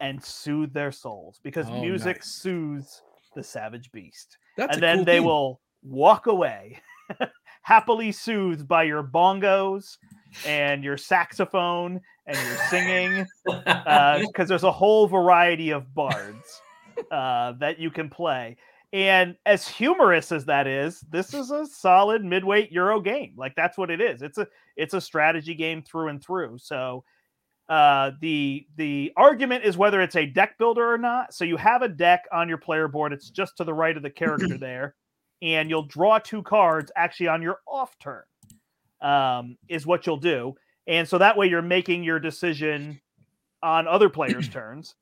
[0.00, 2.26] and soothe their souls because Oh, music nice.
[2.26, 3.02] soothes
[3.34, 4.38] the savage beast.
[4.56, 6.78] That's and then cool they will walk away
[7.62, 9.96] happily soothed by your bongos
[10.44, 13.26] and your saxophone and your singing
[13.84, 16.60] because there's a whole variety of bards
[17.10, 18.56] uh, that you can play.
[18.92, 23.34] And as humorous as that is, this is a solid midweight Euro game.
[23.36, 24.20] Like that's what it is.
[24.20, 26.58] It's a it's a strategy game through and through.
[26.58, 27.04] So
[27.70, 31.32] uh, the the argument is whether it's a deck builder or not.
[31.32, 33.12] So you have a deck on your player board.
[33.12, 34.96] It's just to the right of the character there,
[35.40, 38.24] and you'll draw two cards actually on your off turn.
[39.00, 40.54] Um, is what you'll do,
[40.88, 43.00] and so that way you're making your decision
[43.62, 44.96] on other players' turns.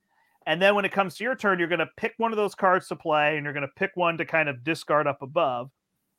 [0.46, 2.54] And then when it comes to your turn, you're going to pick one of those
[2.54, 5.70] cards to play, and you're going to pick one to kind of discard up above,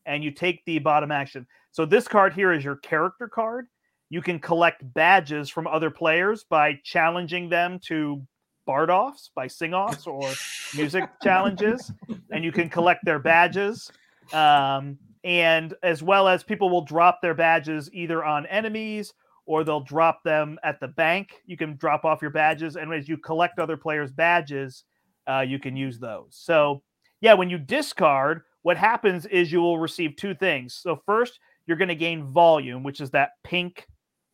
[0.05, 1.47] and you take the bottom action.
[1.71, 3.67] So this card here is your character card.
[4.09, 8.25] You can collect badges from other players by challenging them to
[8.65, 10.31] bard offs, by sing offs, or
[10.75, 11.91] music challenges,
[12.31, 13.91] and you can collect their badges.
[14.33, 19.13] Um, and as well as people will drop their badges either on enemies
[19.45, 21.41] or they'll drop them at the bank.
[21.45, 24.83] You can drop off your badges, and as you collect other players' badges,
[25.27, 26.27] uh, you can use those.
[26.39, 26.83] So,
[27.21, 30.75] yeah, when you discard, what happens is you will receive two things.
[30.75, 33.87] So, first, you're going to gain volume, which is that pink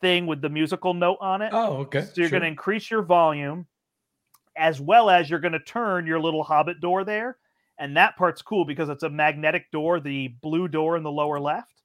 [0.05, 1.49] thing with the musical note on it.
[1.51, 2.01] Oh, okay.
[2.01, 2.39] So you're sure.
[2.39, 3.65] going to increase your volume,
[4.55, 7.37] as well as you're going to turn your little hobbit door there.
[7.79, 11.39] And that part's cool because it's a magnetic door, the blue door in the lower
[11.39, 11.81] left.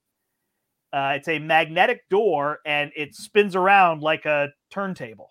[0.93, 5.31] Uh, it's a magnetic door and it spins around like a turntable.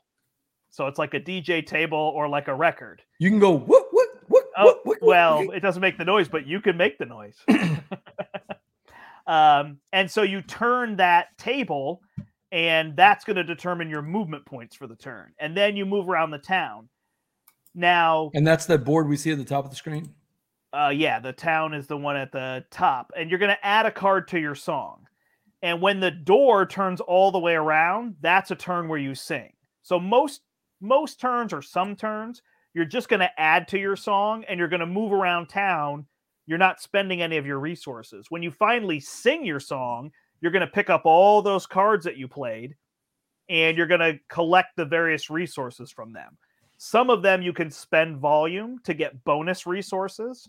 [0.72, 3.04] So it's like a DJ table or like a record.
[3.20, 4.46] You can go what what what?
[4.58, 7.38] Oh, well, it doesn't make the noise, but you can make the noise.
[9.28, 12.02] um, and so you turn that table,
[12.52, 15.34] and that's going to determine your movement points for the turn.
[15.40, 16.90] And then you move around the town.
[17.76, 20.14] Now, and that's the board we see at the top of the screen.
[20.74, 23.86] uh, yeah, the town is the one at the top, and you're going to add
[23.86, 25.08] a card to your song.
[25.62, 29.54] And when the door turns all the way around, that's a turn where you sing.
[29.82, 30.42] So most
[30.82, 32.42] most turns or some turns,
[32.74, 36.06] you're just going to add to your song and you're going to move around town.
[36.46, 38.28] You're not spending any of your resources.
[38.30, 40.12] When you finally sing your song,
[40.42, 42.76] you're going to pick up all those cards that you played
[43.50, 46.38] and you're going to collect the various resources from them.
[46.78, 50.48] Some of them you can spend volume to get bonus resources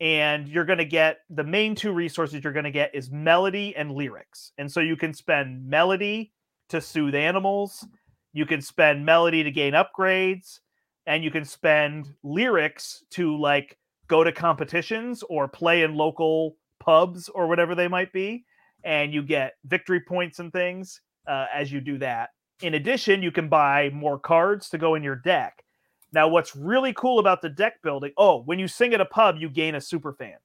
[0.00, 3.76] and you're going to get the main two resources you're going to get is melody
[3.76, 4.52] and lyrics.
[4.56, 6.32] And so you can spend melody
[6.70, 7.86] to soothe animals,
[8.32, 10.60] you can spend melody to gain upgrades,
[11.06, 17.28] and you can spend lyrics to like go to competitions or play in local pubs
[17.28, 18.44] or whatever they might be,
[18.84, 22.30] and you get victory points and things uh, as you do that.
[22.62, 25.64] In addition, you can buy more cards to go in your deck.
[26.12, 28.12] Now, what's really cool about the deck building?
[28.16, 30.36] Oh, when you sing at a pub, you gain a super fan.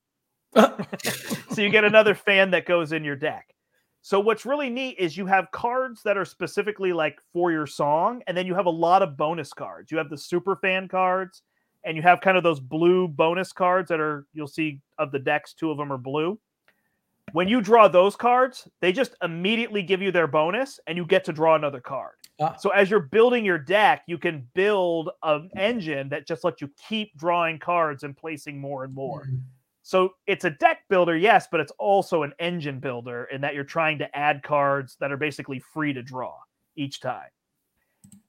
[1.52, 3.54] so you get another fan that goes in your deck.
[4.02, 8.22] So what's really neat is you have cards that are specifically like for your song,
[8.28, 9.92] and then you have a lot of bonus cards.
[9.92, 11.42] You have the super fan cards,
[11.84, 15.18] and you have kind of those blue bonus cards that are you'll see of the
[15.18, 16.40] decks, two of them are blue.
[17.36, 21.26] When you draw those cards, they just immediately give you their bonus, and you get
[21.26, 22.14] to draw another card.
[22.40, 22.56] Ah.
[22.58, 26.72] So as you're building your deck, you can build an engine that just lets you
[26.88, 29.28] keep drawing cards and placing more and more.
[29.84, 33.66] So it's a deck builder, yes, but it's also an engine builder in that you're
[33.66, 36.38] trying to add cards that are basically free to draw
[36.78, 37.28] each time.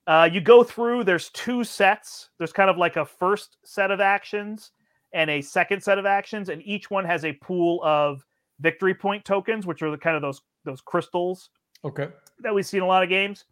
[0.08, 2.30] Uh, you go through, there's two sets.
[2.38, 4.72] There's kind of like a first set of actions
[5.12, 8.26] and a second set of actions, and each one has a pool of
[8.60, 11.50] victory point tokens, which are the kind of those those crystals
[11.84, 12.08] Okay.
[12.40, 13.44] that we see in a lot of games.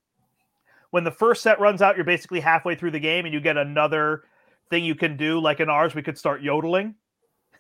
[0.91, 3.57] When the first set runs out, you're basically halfway through the game and you get
[3.57, 4.25] another
[4.71, 5.41] thing you can do.
[5.41, 6.95] Like in ours, we could start yodeling.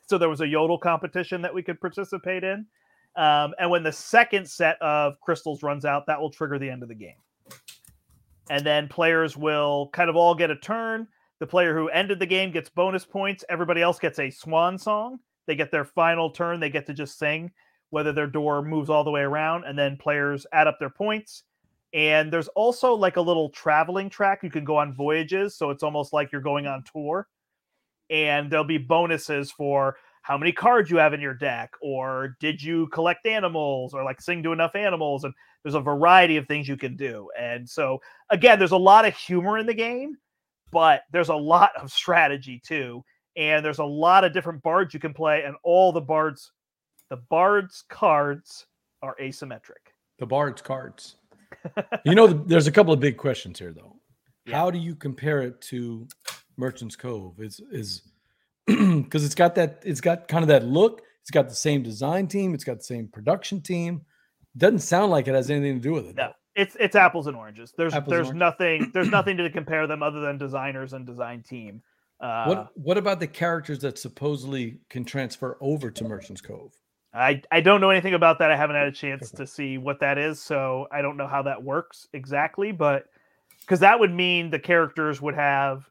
[0.06, 2.66] So there was a yodel competition that we could participate in.
[3.16, 6.82] Um, and when the second set of crystals runs out, that will trigger the end
[6.82, 7.16] of the game.
[8.50, 11.08] And then players will kind of all get a turn.
[11.38, 13.44] The player who ended the game gets bonus points.
[13.48, 15.20] Everybody else gets a swan song.
[15.46, 16.60] They get their final turn.
[16.60, 17.52] They get to just sing,
[17.90, 19.64] whether their door moves all the way around.
[19.64, 21.44] And then players add up their points.
[21.92, 24.42] And there's also like a little traveling track.
[24.42, 25.56] You can go on voyages.
[25.56, 27.28] So it's almost like you're going on tour.
[28.10, 32.62] And there'll be bonuses for how many cards you have in your deck, or did
[32.62, 36.66] you collect animals, or like sing to enough animals, and there's a variety of things
[36.66, 37.28] you can do.
[37.38, 40.16] And so again, there's a lot of humor in the game,
[40.72, 43.04] but there's a lot of strategy too,
[43.36, 46.52] and there's a lot of different bards you can play, and all the bards,
[47.10, 48.66] the bards cards
[49.02, 49.92] are asymmetric.
[50.18, 51.16] The Bard's cards.
[52.04, 53.96] you know, there's a couple of big questions here, though.
[54.46, 54.58] Yeah.
[54.58, 56.06] How do you compare it to
[56.56, 57.40] Merchant's Cove?
[57.40, 58.02] Is is
[58.66, 61.02] because it's got that it's got kind of that look.
[61.20, 62.54] It's got the same design team.
[62.54, 64.02] It's got the same production team.
[64.56, 66.16] Doesn't sound like it has anything to do with it.
[66.16, 67.72] No, it's it's apples and oranges.
[67.76, 68.38] There's Apples there's oranges.
[68.38, 71.82] nothing there's nothing to compare them other than designers and design team.
[72.24, 76.72] Uh, What what about the characters that supposedly can transfer over to Merchant's Cove?
[77.12, 78.50] I I don't know anything about that.
[78.50, 81.42] I haven't had a chance to see what that is, so I don't know how
[81.42, 82.72] that works exactly.
[82.72, 83.04] But
[83.60, 85.88] because that would mean the characters would have.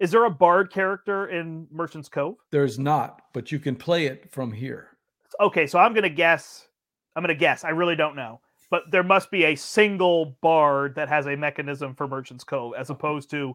[0.00, 2.36] Is there a bard character in Merchant's Cove?
[2.50, 4.96] There's not, but you can play it from here.
[5.38, 6.66] Okay, so I'm gonna guess.
[7.14, 7.62] I'm gonna guess.
[7.62, 8.40] I really don't know,
[8.70, 12.88] but there must be a single bard that has a mechanism for Merchant's Cove, as
[12.88, 13.54] opposed to.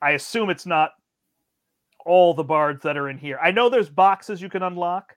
[0.00, 0.92] I assume it's not
[2.06, 3.38] all the bards that are in here.
[3.42, 5.16] I know there's boxes you can unlock.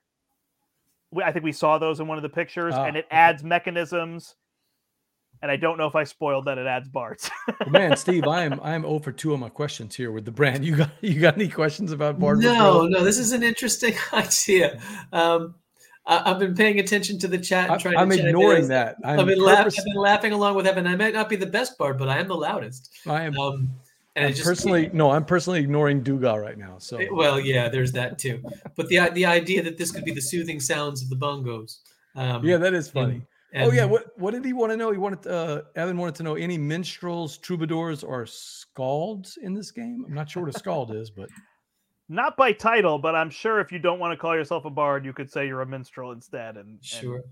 [1.10, 3.16] We- I think we saw those in one of the pictures, Ah, and it okay.
[3.16, 4.34] adds mechanisms.
[5.42, 7.30] And I don't know if I spoiled that it adds bards.
[7.58, 10.30] But man, Steve, I am I am over two of my questions here with the
[10.30, 10.62] Brandt.
[10.64, 12.38] You got you got any questions about Bard?
[12.38, 14.80] No, no, this is an interesting idea.
[15.12, 15.54] Um,
[16.06, 17.68] I, I've been paying attention to the chat.
[17.68, 18.30] And trying I, am to chime in.
[18.30, 18.96] ignoring that.
[19.04, 20.86] I'm I've been, laugh, I've been laughing along with Evan.
[20.86, 22.90] I might not be the best bard, but I am the loudest.
[23.06, 23.68] I am Um,
[24.16, 26.78] and I I'm just personally no, I'm personally ignoring Dougal right now.
[26.78, 28.42] So Well, yeah, there's that too.
[28.74, 31.78] But the the idea that this could be the soothing sounds of the bongos.
[32.16, 33.22] Um, yeah, that is funny.
[33.52, 34.90] and- oh yeah, what what did he want to know?
[34.90, 40.04] He wanted uh, Evan wanted to know any minstrels, troubadours, or skalds in this game.
[40.08, 41.28] I'm not sure what a skald is, but
[42.08, 45.04] Not by title, but I'm sure if you don't want to call yourself a bard,
[45.04, 47.22] you could say you're a minstrel instead and, and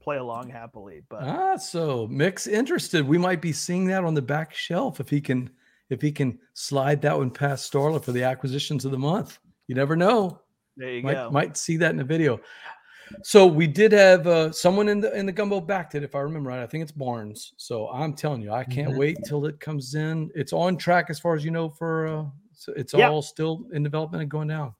[0.00, 1.02] play along happily.
[1.08, 3.06] But ah, so Mick's interested.
[3.06, 5.48] We might be seeing that on the back shelf if he can
[5.90, 9.38] if he can slide that one past Starla for the acquisitions of the month.
[9.66, 10.40] You never know.
[10.76, 11.30] there you might, go.
[11.30, 12.40] might see that in the video.
[13.24, 16.20] So we did have uh, someone in the in the gumbo backed it, if I
[16.20, 16.62] remember right.
[16.62, 17.54] I think it's Barnes.
[17.56, 18.98] So I'm telling you, I can't Mhm.
[18.98, 20.30] wait till it comes in.
[20.36, 23.10] It's on track as far as you know for uh, so it's Yeah.
[23.10, 24.74] all still in development and going down.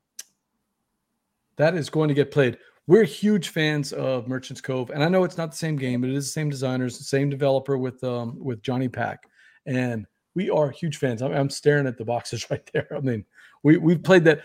[1.57, 2.59] That is going to get played.
[2.87, 6.11] We're huge fans of Merchants Cove, and I know it's not the same game, but
[6.11, 9.25] it is the same designers, the same developer with um with Johnny Pac,
[9.67, 11.23] and we are huge fans.
[11.23, 12.89] I'm, I'm staring at the boxes right there.
[12.95, 13.25] I mean,
[13.63, 14.43] we we've played that.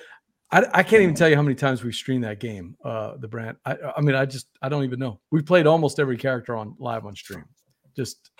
[0.52, 2.78] I, I can't even tell you how many times we've streamed that game.
[2.84, 3.58] Uh, the Brandt.
[3.66, 5.20] I I mean, I just I don't even know.
[5.32, 7.46] We've played almost every character on live on stream.
[7.96, 8.32] Just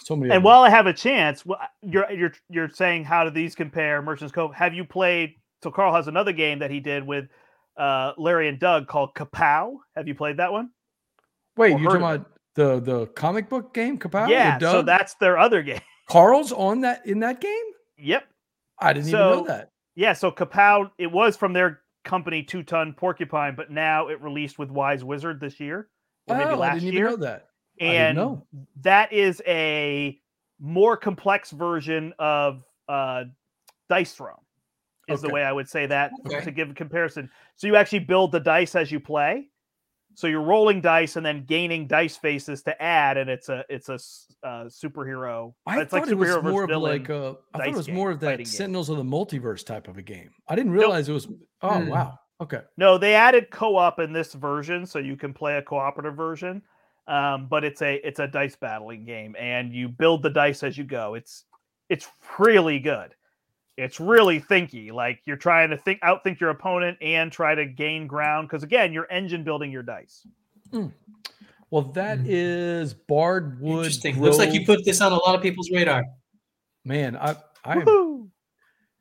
[0.00, 0.32] so many.
[0.32, 1.44] and while I have a chance,
[1.82, 4.54] you're you're you're saying how do these compare Merchants Cove?
[4.54, 5.34] Have you played?
[5.62, 7.28] So Carl has another game that he did with
[7.76, 9.76] uh, Larry and Doug called Kapow.
[9.94, 10.70] Have you played that one?
[11.56, 14.28] wait, you're talking about the the comic book game, Kapow?
[14.28, 15.80] yeah, so that's their other game.
[16.10, 17.64] Carl's on that in that game.
[17.96, 18.24] yep.
[18.82, 19.70] I didn't even know that.
[19.94, 24.58] Yeah, so Kapow, it was from their company Two Ton Porcupine, but now it released
[24.58, 25.88] with Wise Wizard this year,
[26.26, 27.08] or maybe oh, I last didn't year.
[27.08, 27.46] even know that.
[27.80, 28.46] I didn't and know.
[28.82, 30.18] that is a
[30.58, 33.24] more complex version of uh,
[33.90, 34.34] Dice Throne,
[35.08, 36.40] is the way I would say that Okay.
[36.44, 37.28] to give a comparison.
[37.56, 39.48] So you actually build the dice as you play.
[40.14, 43.88] So you're rolling dice and then gaining dice faces to add, and it's a it's
[43.88, 43.94] a
[44.46, 45.54] uh, superhero.
[45.66, 46.98] I it's thought it was more of villain.
[47.00, 47.36] like a.
[47.54, 48.52] I thought it was game, more of that fighting game.
[48.52, 50.30] Sentinels of the Multiverse type of a game.
[50.48, 51.28] I didn't realize it was.
[51.62, 51.88] Oh Hmm.
[51.88, 52.18] wow.
[52.40, 52.60] Okay.
[52.76, 56.62] No, they added co-op in this version, so you can play a cooperative version.
[57.06, 60.76] Um, but it's a it's a dice battling game, and you build the dice as
[60.78, 61.14] you go.
[61.14, 61.44] It's
[61.88, 62.08] it's
[62.38, 63.14] really good.
[63.80, 64.92] It's really thinky.
[64.92, 68.92] Like you're trying to think outthink your opponent and try to gain ground because again,
[68.92, 70.26] you're engine building your dice.
[71.70, 72.26] Well, that Hmm.
[72.28, 73.78] is Bardwood.
[73.86, 74.20] Interesting.
[74.20, 76.04] Looks like you put this on a lot of people's radar.
[76.84, 78.30] Man, I I'm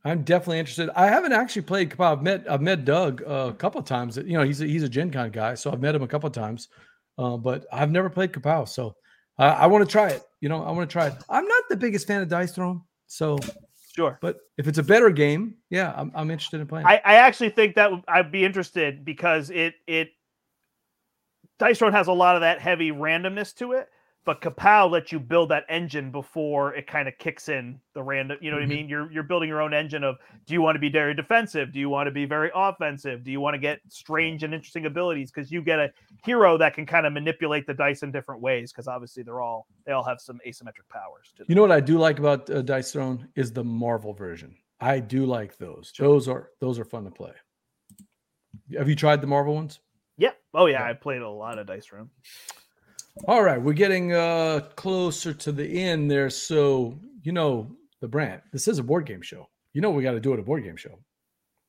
[0.06, 0.89] I'm definitely interested.
[0.95, 2.14] I haven't actually played Kapow.
[2.14, 4.18] I've met I've met Doug uh, a couple of times.
[4.18, 6.27] You know, he's a, he's a Gen Con guy, so I've met him a couple
[6.27, 6.69] of times.
[7.18, 8.95] Uh, but I've never played Kapow, so
[9.38, 10.23] I, I want to try it.
[10.39, 11.14] You know, I want to try it.
[11.30, 13.38] I'm not the biggest fan of Dice Throne, so
[13.99, 14.17] Sure.
[14.21, 16.85] but if it's a better game, yeah, I'm, I'm interested in playing.
[16.85, 20.09] I, I actually think that would- I'd be interested because it it
[21.59, 23.89] Dice Throne has a lot of that heavy randomness to it,
[24.25, 28.37] but Kapow lets you build that engine before it kind of kicks in the random.
[28.41, 28.71] You know what Mhm.
[28.71, 28.89] I mean?
[28.89, 31.71] You're you're building your own engine of do you want to be very defensive?
[31.71, 33.23] Do you want to be very offensive?
[33.23, 35.31] Do you want to get strange and interesting abilities?
[35.31, 35.91] Because you get a
[36.23, 38.71] hero that can kind of manipulate the dice in different ways.
[38.71, 41.31] Because obviously they're all they all have some asymmetric powers.
[41.37, 41.45] To.
[41.47, 44.55] You know what I do like about uh, Dice Throne is the Marvel version.
[44.81, 45.91] I do like those.
[45.97, 47.31] Those are those are fun to play.
[48.77, 49.79] Have you tried the Marvel ones?
[50.17, 50.37] Yep.
[50.53, 52.09] Oh yeah, I played a lot of Dice Throne.
[53.27, 56.30] All right, we're getting uh closer to the end there.
[56.30, 57.72] So you know
[58.02, 58.44] the Brandt.
[58.52, 59.49] This is a board game show.
[59.73, 60.98] You know we got to do it a board game show.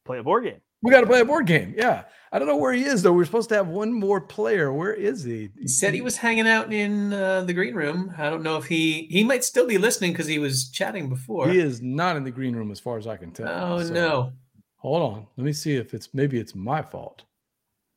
[0.05, 0.61] Play a board game.
[0.83, 1.75] We got to play a board game.
[1.77, 3.13] Yeah, I don't know where he is though.
[3.13, 4.73] We're supposed to have one more player.
[4.73, 5.51] Where is he?
[5.59, 8.15] He said he was hanging out in uh, the green room.
[8.17, 11.51] I don't know if he he might still be listening because he was chatting before.
[11.51, 13.49] He is not in the green room as far as I can tell.
[13.49, 14.33] Oh So, no.
[14.77, 15.27] Hold on.
[15.37, 17.25] Let me see if it's maybe it's my fault.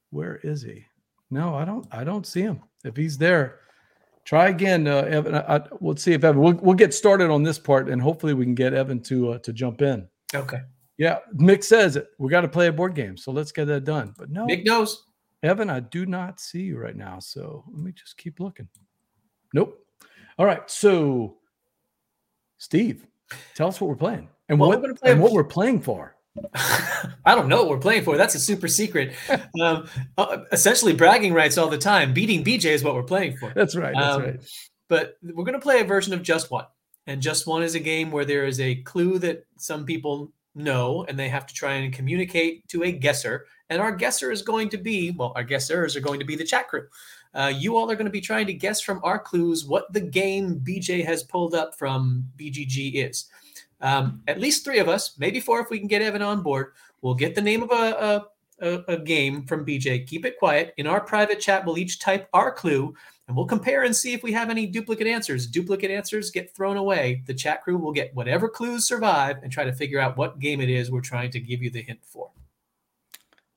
[0.10, 0.84] Where is he?
[1.32, 1.88] No, I don't.
[1.91, 2.61] I don't see him.
[2.84, 3.60] If he's there,
[4.26, 5.35] try again, uh, Evan.
[5.35, 6.41] I, I, we'll see if Evan.
[6.41, 9.38] We'll, we'll get started on this part, and hopefully we can get Evan to uh,
[9.39, 10.07] to jump in.
[10.35, 10.61] Okay.
[10.97, 12.07] Yeah, Mick says it.
[12.19, 14.14] We got to play a board game, so let's get that done.
[14.18, 15.05] But no, Mick knows.
[15.41, 17.19] Evan, I do not see you right now.
[17.19, 18.68] So let me just keep looking.
[19.53, 19.77] Nope.
[20.39, 20.69] All right.
[20.69, 21.38] So,
[22.57, 23.05] Steve,
[23.55, 25.81] tell us what we're playing and Well, what we're play and a- what we're playing
[25.81, 26.15] for.
[27.26, 28.18] I don't know what we're playing for.
[28.18, 29.14] That's a super secret.
[29.61, 29.88] Um,
[30.18, 32.14] uh, essentially, bragging rights all the time.
[32.14, 33.51] Beating BJ is what we're playing for.
[33.55, 33.93] That's right.
[33.95, 34.39] That's Um, right.
[34.89, 36.65] But we're going to play a version of Just One.
[37.07, 41.03] And Just One is a game where there is a clue that some people know
[41.07, 43.45] and they have to try and communicate to a guesser.
[43.69, 46.43] And our guesser is going to be, well, our guessers are going to be the
[46.43, 46.88] chat crew.
[47.34, 50.01] Uh, you all are going to be trying to guess from our clues what the
[50.01, 53.26] game BJ has pulled up from BGG is.
[53.84, 56.72] Um, at least three of us, maybe four if we can get Evan on board,
[57.01, 58.26] will get the name of a,
[58.61, 60.07] a, a, a game from BJ.
[60.07, 60.73] Keep it quiet.
[60.77, 62.95] In our private chat, we'll each type our clue
[63.27, 65.47] and we'll compare and see if we have any duplicate answers.
[65.47, 67.23] Duplicate answers get thrown away.
[67.26, 70.61] The chat crew will get whatever clues survive and try to figure out what game
[70.61, 72.31] it is we're trying to give you the hint for.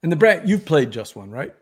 [0.03, 1.55] And the Brandt, you've played just one, right?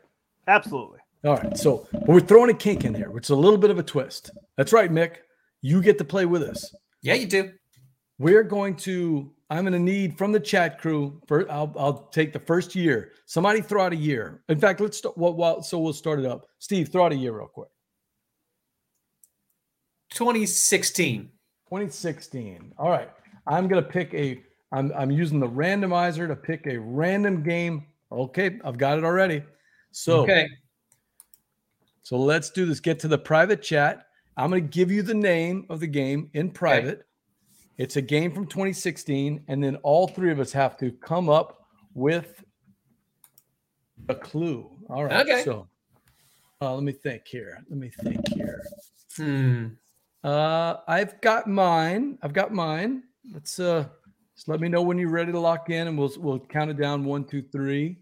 [0.49, 0.99] Absolutely.
[1.25, 1.57] All right.
[1.57, 3.83] So but we're throwing a kink in here, which is a little bit of a
[3.83, 4.31] twist.
[4.57, 5.17] That's right, Mick.
[5.63, 6.75] You get to play with us.
[7.01, 7.53] Yeah, you do.
[8.19, 9.31] We're going to.
[9.51, 11.21] I'm going to need from the chat crew.
[11.27, 13.13] For I'll, I'll take the first year.
[13.27, 14.43] Somebody throw out a year.
[14.49, 15.19] In fact, let's start.
[15.19, 16.47] Well, well, so we'll start it up.
[16.59, 17.69] Steve, throw out a year real quick.
[20.11, 21.23] 2016.
[21.69, 22.73] 2016.
[22.79, 23.11] All right.
[23.47, 24.43] I'm going to pick a.
[24.73, 27.87] I'm I'm using the randomizer to pick a random game.
[28.11, 29.43] Okay, I've got it already.
[29.91, 30.49] So okay.
[32.03, 32.81] So let's do this.
[32.81, 34.07] Get to the private chat.
[34.37, 37.07] I'm going to give you the name of the game in private.
[37.77, 41.67] It's a game from 2016, and then all three of us have to come up
[41.95, 42.43] with
[44.09, 44.71] a clue.
[44.89, 45.27] All right.
[45.29, 45.43] Okay.
[45.43, 45.69] So
[46.61, 47.65] uh, let me think here.
[47.69, 48.63] Let me think here.
[49.17, 49.67] Hmm.
[50.23, 52.19] Uh, I've got mine.
[52.23, 53.03] I've got mine.
[53.33, 53.87] Let's uh,
[54.37, 56.79] just let me know when you're ready to lock in, and we'll we'll count it
[56.79, 57.05] down.
[57.05, 57.99] One, two, three.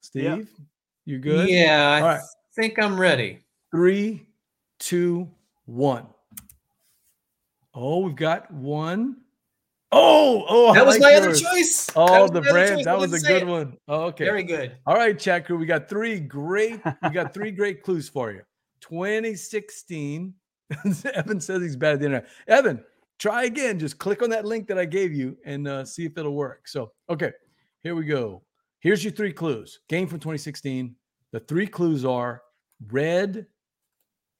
[0.00, 0.64] Steve, Yeah.
[1.06, 1.48] you good?
[1.48, 2.20] Yeah, I All right.
[2.54, 3.40] think I'm ready.
[3.70, 4.26] Three,
[4.78, 5.30] two,
[5.64, 6.06] one.
[7.74, 9.16] Oh, we've got one.
[9.90, 11.40] Oh, oh, I That was like my other yours.
[11.40, 11.86] choice.
[11.86, 12.84] That Oh, was the my brand.
[12.84, 13.46] That I was a good it.
[13.46, 13.76] one.
[13.88, 14.24] Oh, okay.
[14.24, 14.76] Very good.
[14.86, 15.56] All right, chat crew.
[15.56, 16.80] We got three great.
[17.02, 18.42] We got three great clues for you.
[18.80, 20.34] 2016.
[21.14, 22.28] Evan says he's bad at the internet.
[22.48, 22.84] Evan,
[23.18, 23.78] try again.
[23.78, 26.66] Just click on that link that I gave you and uh, see if it'll work.
[26.66, 27.32] So, okay,
[27.82, 28.42] here we go.
[28.80, 29.80] Here's your three clues.
[29.88, 30.94] Game from 2016.
[31.32, 32.42] The three clues are
[32.90, 33.46] Red,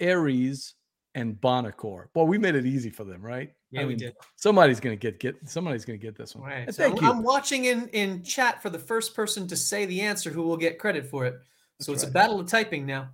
[0.01, 0.74] Aries,
[1.15, 2.07] and Buonocore.
[2.15, 3.53] Well, we made it easy for them, right?
[3.70, 4.15] Yeah, I we did.
[4.36, 5.36] Somebody's gonna get get.
[5.49, 6.49] Somebody's gonna get this one.
[6.49, 6.66] Right.
[6.66, 7.11] And So thank I'm, you.
[7.11, 10.57] I'm watching in in chat for the first person to say the answer who will
[10.57, 11.35] get credit for it.
[11.81, 13.11] So That's it's a battle of typing now.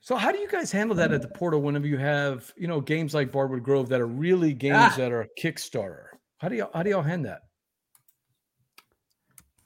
[0.00, 2.80] So how do you guys handle that at the portal whenever you have, you know,
[2.80, 4.94] games like Bardwood Grove that are really games Ah.
[4.96, 6.06] that are Kickstarter?
[6.38, 7.42] How do you how do y'all handle that?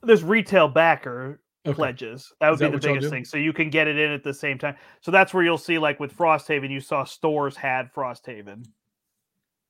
[0.02, 1.74] There's retail backer Okay.
[1.74, 2.30] pledges.
[2.40, 3.24] That would Is be the biggest thing.
[3.24, 4.76] So you can get it in at the same time.
[5.00, 8.66] So that's where you'll see, like with Frosthaven, you saw stores had Frosthaven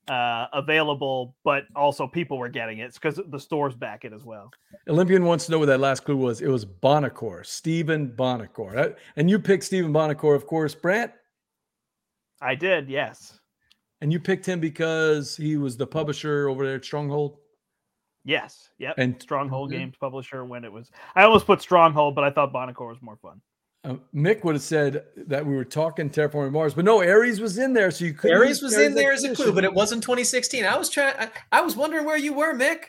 [0.09, 4.51] uh, available, but also people were getting it because the stores back it as well.
[4.89, 6.41] Olympian wants to know what that last clue was.
[6.41, 8.97] It was Buonocore, Stephen Buonocore.
[9.17, 11.13] And you picked Stephen Buonocore, of course, Brandt.
[12.43, 13.39] I did, yes.
[14.01, 17.39] And you picked him because he was the publisher over there at Stronghold.
[18.25, 18.71] Yes.
[18.79, 18.95] Yep.
[18.99, 19.71] And- Stronghold.
[19.71, 23.17] Games publisher when it was I almost put Stronghold, but I thought Buonocore was more
[23.17, 23.41] fun.
[23.85, 27.59] Uh, Mick would have said that we were talking Terraforming Mars, but no, Aries was
[27.59, 30.03] in there, so you could Aries was in there as a clue, but it wasn't
[30.03, 30.65] 2016.
[30.65, 31.15] I was trying.
[31.19, 32.85] I, I was wondering where you were, Mick.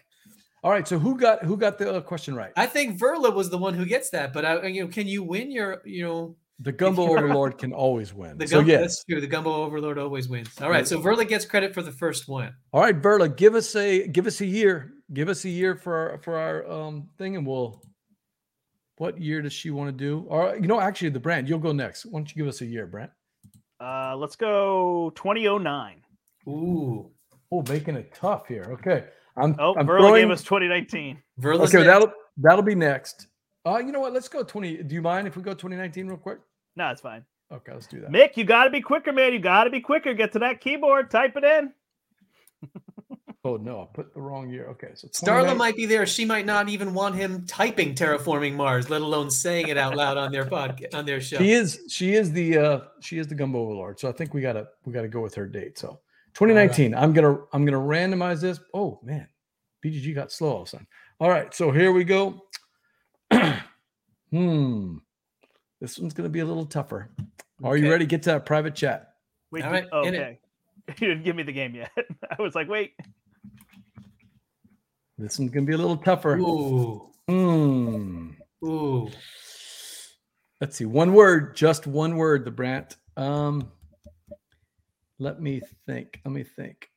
[0.64, 2.52] All right, so who got who got the uh, question right?
[2.56, 4.32] I think Verla was the one who gets that.
[4.32, 8.14] But I, you know, can you win your, you know, The Gumbo Overlord can always
[8.14, 8.38] win.
[8.38, 8.80] the so yes.
[8.80, 9.22] That's true.
[9.22, 10.49] The Gumbo Overlord always wins.
[10.62, 12.56] All right, so Verla gets credit for the first one.
[12.72, 14.94] All right, Verla, give us a give us a year.
[15.14, 17.82] Give us a year for our for our um thing, and we'll.
[18.98, 20.26] What year does she want to do?
[20.30, 21.48] Or you know, actually, the Brandt.
[21.49, 22.06] You'll go next.
[22.06, 23.11] Why don't you give us a year, Brent?
[23.82, 26.02] Uh, let's go 2009.
[26.48, 27.11] Ooh,
[27.52, 28.65] Oh, making it tough here.
[28.72, 29.03] Okay,
[29.36, 31.22] I'm, Oh, I'm Verla throwing, gave us 2019.
[31.41, 31.88] Verla's okay, next.
[31.88, 33.27] that'll that'll be next.
[33.65, 34.14] Uh, you know what?
[34.14, 34.84] Let's go 20.
[34.84, 36.40] Do you mind if we go 2019 real quick?
[36.77, 37.26] No, it's fine.
[37.52, 38.10] Okay, let's do that.
[38.11, 39.34] Mick, you got to be quicker, man.
[39.34, 40.14] You got to be quicker.
[40.14, 41.11] Get to that keyboard.
[41.11, 41.73] Type it in.
[43.45, 44.65] Oh no, I put the wrong year.
[44.69, 46.07] Okay, so Starla might be there.
[46.07, 50.17] She might not even want him typing terraforming Mars, let alone saying it out loud
[50.17, 51.38] on their podcast on their show.
[51.38, 53.99] She is she is the uh she is the gumbo overlord.
[53.99, 55.77] So I think we gotta we gotta go with her date.
[55.77, 55.99] So
[56.34, 56.95] 2019.
[56.95, 58.59] I'm gonna I'm gonna randomize this.
[58.73, 59.27] Oh man,
[59.85, 60.88] BGG got slow all of a sudden.
[61.19, 62.41] All right, so here we go.
[64.31, 64.97] hmm.
[65.80, 67.11] This one's gonna be a little tougher.
[67.63, 67.91] Are you Okay.
[67.91, 68.05] ready?
[68.07, 69.13] Get to that private chat.
[69.51, 70.17] Wait, All you- right, oh, in it.
[70.19, 70.39] okay.
[70.99, 71.89] You didn't give me the game yet.
[72.38, 72.93] I was like, wait.
[75.17, 76.35] This one's gonna be a little tougher.
[76.37, 78.31] Ooh, Hmm.
[78.63, 79.09] ooh.
[80.61, 80.85] Let's see.
[80.85, 82.97] One word, just one word, the Brandt.
[83.17, 83.71] Um
[85.17, 86.19] let me think.
[86.25, 86.89] Let me think.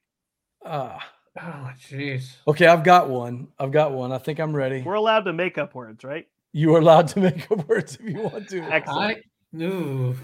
[0.64, 0.98] Ah.
[1.40, 2.34] Oh, jeez.
[2.48, 3.46] Okay, I've got one.
[3.60, 4.10] I've got one.
[4.10, 4.82] I think I'm ready.
[4.82, 6.26] We're allowed to make up words, right?
[6.52, 8.60] You are allowed to make up words if you want to.
[8.62, 9.18] Excellent.
[9.54, 10.16] I, ooh.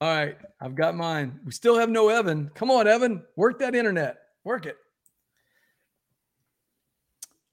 [0.00, 1.40] All right, I've got mine.
[1.44, 2.50] We still have no Evan.
[2.54, 3.24] Come on, Evan.
[3.36, 4.18] Work that internet.
[4.44, 4.76] Work it.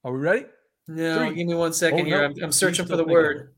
[0.03, 0.45] Are we ready?
[0.87, 1.35] No, Three.
[1.35, 2.17] give me one second Oh, here.
[2.19, 2.25] no.
[2.25, 3.53] I'm, I'm searching for the word.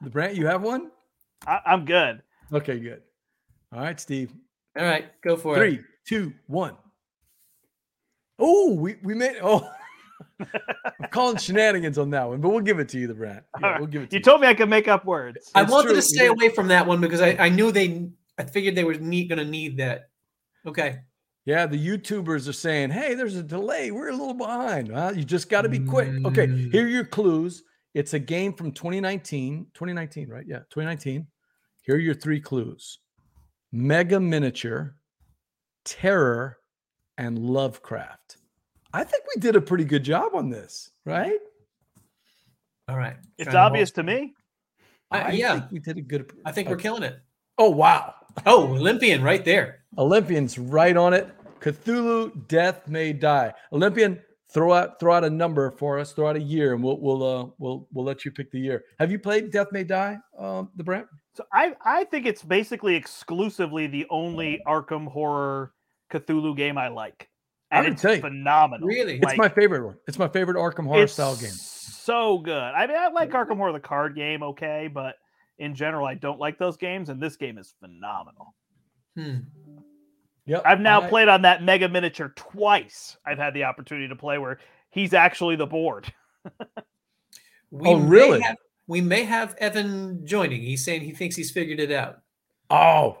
[0.00, 0.90] The Brandt, you have one?
[1.46, 2.22] I, I'm good.
[2.52, 3.02] Okay, good.
[3.72, 4.32] All right, Steve.
[4.78, 5.58] All right, go for it.
[5.58, 6.76] Three, two, one.
[8.38, 9.70] Oh, we, we made oh
[10.40, 13.44] I'm calling shenanigans on that one, but we'll give it to you, the Brandt.
[13.60, 13.80] Yeah, All right.
[13.80, 14.22] we'll give it to You you.
[14.24, 15.50] told me I could make up words.
[15.54, 18.08] I wanted true, to stay away from that one because I, I knew they.
[18.38, 20.08] I figured they were need, gonna need that.
[20.66, 21.00] Okay.
[21.44, 23.90] Yeah, the YouTubers are saying, hey, there's a delay.
[23.90, 24.92] We're a little behind.
[24.92, 26.08] Well, you just got to be quick.
[26.24, 26.70] Okay, Mm.
[26.72, 27.64] here are your clues.
[27.94, 29.66] It's a game from 2019.
[29.74, 30.44] 2019, right?
[30.46, 31.26] Yeah, 2019.
[31.82, 33.00] Here are your three clues
[33.72, 34.94] Mega Miniature,
[35.84, 36.58] Terror,
[37.18, 38.36] and Lovecraft.
[38.94, 41.38] I think we did a pretty good job on this, right?
[42.88, 43.16] All right.
[43.38, 44.34] It's Trying to obvious to me.
[45.10, 45.58] I- yeah.
[45.60, 46.32] think we did a good.
[46.44, 47.18] I think we're killing it.
[47.58, 48.14] Oh wow,
[48.46, 49.80] Oh, Olympian right there.
[49.98, 51.28] Olympians right on it.
[51.60, 53.52] Cthulhu, Death May Die.
[53.72, 56.12] Olympian, throw out throw out a number for us.
[56.12, 58.84] Throw out a year, and we'll we'll uh, we'll we'll let you pick the year.
[58.98, 61.06] Have you played Death May Die, um, the Brent?
[61.34, 65.72] So I, I think it's basically exclusively the only Arkham horror
[66.12, 67.30] Cthulhu game I like.
[67.70, 68.20] I And would it's tell you.
[68.20, 68.86] phenomenal.
[68.86, 69.14] Really?
[69.16, 69.96] It's Like, my favorite one.
[70.06, 71.48] It's my favorite Arkham horror style game.
[71.48, 72.52] So good.
[72.52, 75.14] I mean, I like Arkham Horror the card game, okay, but
[75.62, 78.54] in general, I don't like those games, and this game is phenomenal.
[79.16, 79.36] Hmm.
[80.46, 80.62] Yep.
[80.66, 83.16] I've now I- played on that Mega Miniature twice.
[83.24, 84.58] I've had the opportunity to play where
[84.90, 86.12] he's actually the board.
[87.70, 88.40] We Oh, may really?
[88.42, 88.56] have-
[88.86, 90.60] we may have Evan joining.
[90.60, 92.18] He's saying he thinks he's figured it out.
[92.68, 93.16] Oh,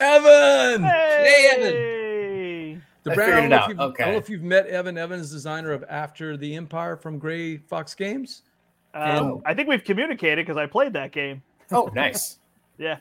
[0.00, 0.82] Evan.
[0.82, 2.82] Hey, Evan.
[3.02, 3.68] The I Brent, figured don't it if out.
[3.68, 4.96] you've- I don't know if you've met Evan.
[4.96, 8.44] Evan is designer of After the Empire from Grey Fox Games.
[8.94, 11.42] Um, I think we've communicated because I played that game.
[11.72, 12.38] Oh, nice.
[12.78, 12.98] Yeah.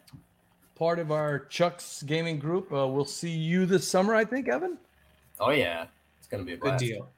[0.76, 2.74] Part of our Chuck's gaming group.
[2.74, 4.78] Uh, we'll see you this summer, I think, Evan.
[5.40, 5.86] Oh yeah,
[6.18, 7.10] it's gonna be a Good deal.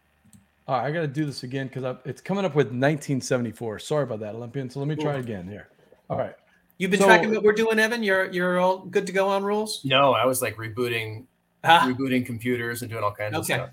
[0.68, 3.78] All right, I got to do this again because it's coming up with 1974.
[3.80, 4.68] Sorry about that, Olympian.
[4.70, 5.16] So let me try Cool.
[5.16, 5.68] it again here.
[6.10, 6.34] All right.
[6.80, 8.04] You've been So- tracking what we're doing, Evan.
[8.04, 9.82] You're you're all good to go on rules.
[9.86, 11.26] No, I was like rebooting,
[11.64, 13.70] Ah, rebooting computers and doing all kinds of stuff.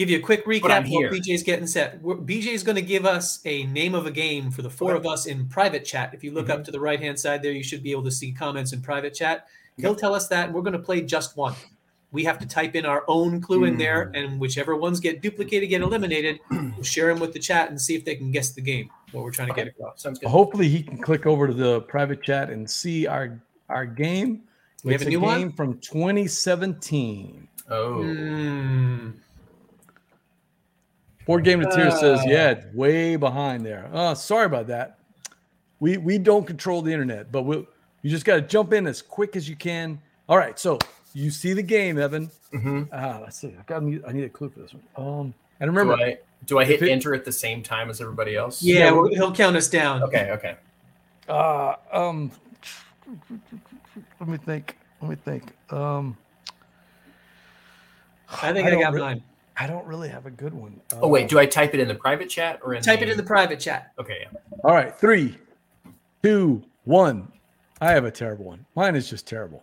[0.00, 1.10] Give you a quick recap while here.
[1.10, 2.00] BJ's getting set.
[2.00, 5.04] We're- BJ's going to give us a name of a game for the four of
[5.04, 6.14] us in private chat.
[6.14, 6.52] If you look Mm-hmm.
[6.60, 8.80] up to the right hand side there, you should be able to see comments in
[8.80, 9.46] private chat.
[9.76, 11.52] He'll tell us that, and we're going to play just one.
[12.12, 14.16] We have to type in our own clue in there, Mm.
[14.24, 16.40] and whichever ones get duplicated, get eliminated.
[16.50, 19.22] We'll share them with the chat and see if they can guess the game, what
[19.22, 20.02] we're trying to get across.
[20.02, 20.30] Sounds good.
[20.30, 24.44] Hopefully, he can click over to the private chat and see our our game.
[24.82, 25.38] We have it's a new one?
[25.40, 27.46] game from 2017.
[27.68, 29.10] Oh, Hmm.
[31.26, 32.24] Board Game Material says, Uh.
[32.26, 33.88] yeah, way behind there.
[33.92, 34.98] Oh, sorry about that.
[35.78, 37.66] We we don't control the internet, but we
[38.02, 40.00] you just got to jump in as quick as you can.
[40.28, 40.78] All right, so
[41.14, 42.30] you see the game, Evan.
[42.52, 43.48] hmm Ah, let's see.
[43.58, 44.82] I got I need a clue for this one.
[44.96, 48.00] Um, and do remember, I do I hit it- enter at the same time as
[48.00, 48.62] everybody else?
[48.62, 50.02] Yeah, Yeah, we'll- he'll count us down.
[50.02, 50.30] Okay.
[50.32, 50.56] Okay.
[51.28, 52.30] uh, um,
[54.20, 54.76] let me think.
[55.00, 55.44] Let me think.
[55.72, 56.16] Um,
[58.42, 59.22] I think I, don't got re- mine.
[59.60, 60.80] I don't really have a good one.
[60.94, 63.10] Oh wait, Uh, do I type it in the private chat or in Type it
[63.10, 63.92] in the private chat.
[63.98, 64.20] Okay.
[64.22, 64.38] Yeah.
[64.64, 65.36] All right, three,
[66.22, 67.30] two, one.
[67.78, 68.64] I have a terrible one.
[68.74, 69.62] Mine is just terrible.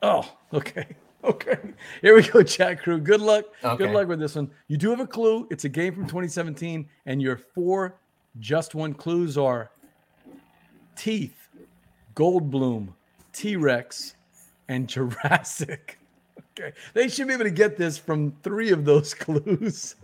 [0.00, 0.86] Oh, okay.
[1.24, 1.56] Okay.
[2.00, 2.98] Here we go, chat crew.
[2.98, 3.44] Good luck.
[3.78, 4.50] Good luck with this one.
[4.66, 5.46] You do have a clue.
[5.52, 8.00] It's a game from 2017, and your four
[8.40, 9.70] just one clues are
[10.96, 11.36] teeth,
[12.16, 12.88] Goldblum,
[13.32, 14.16] T Rex,
[14.66, 16.00] and Jurassic.
[16.58, 16.72] Okay.
[16.92, 19.96] They should be able to get this from three of those clues.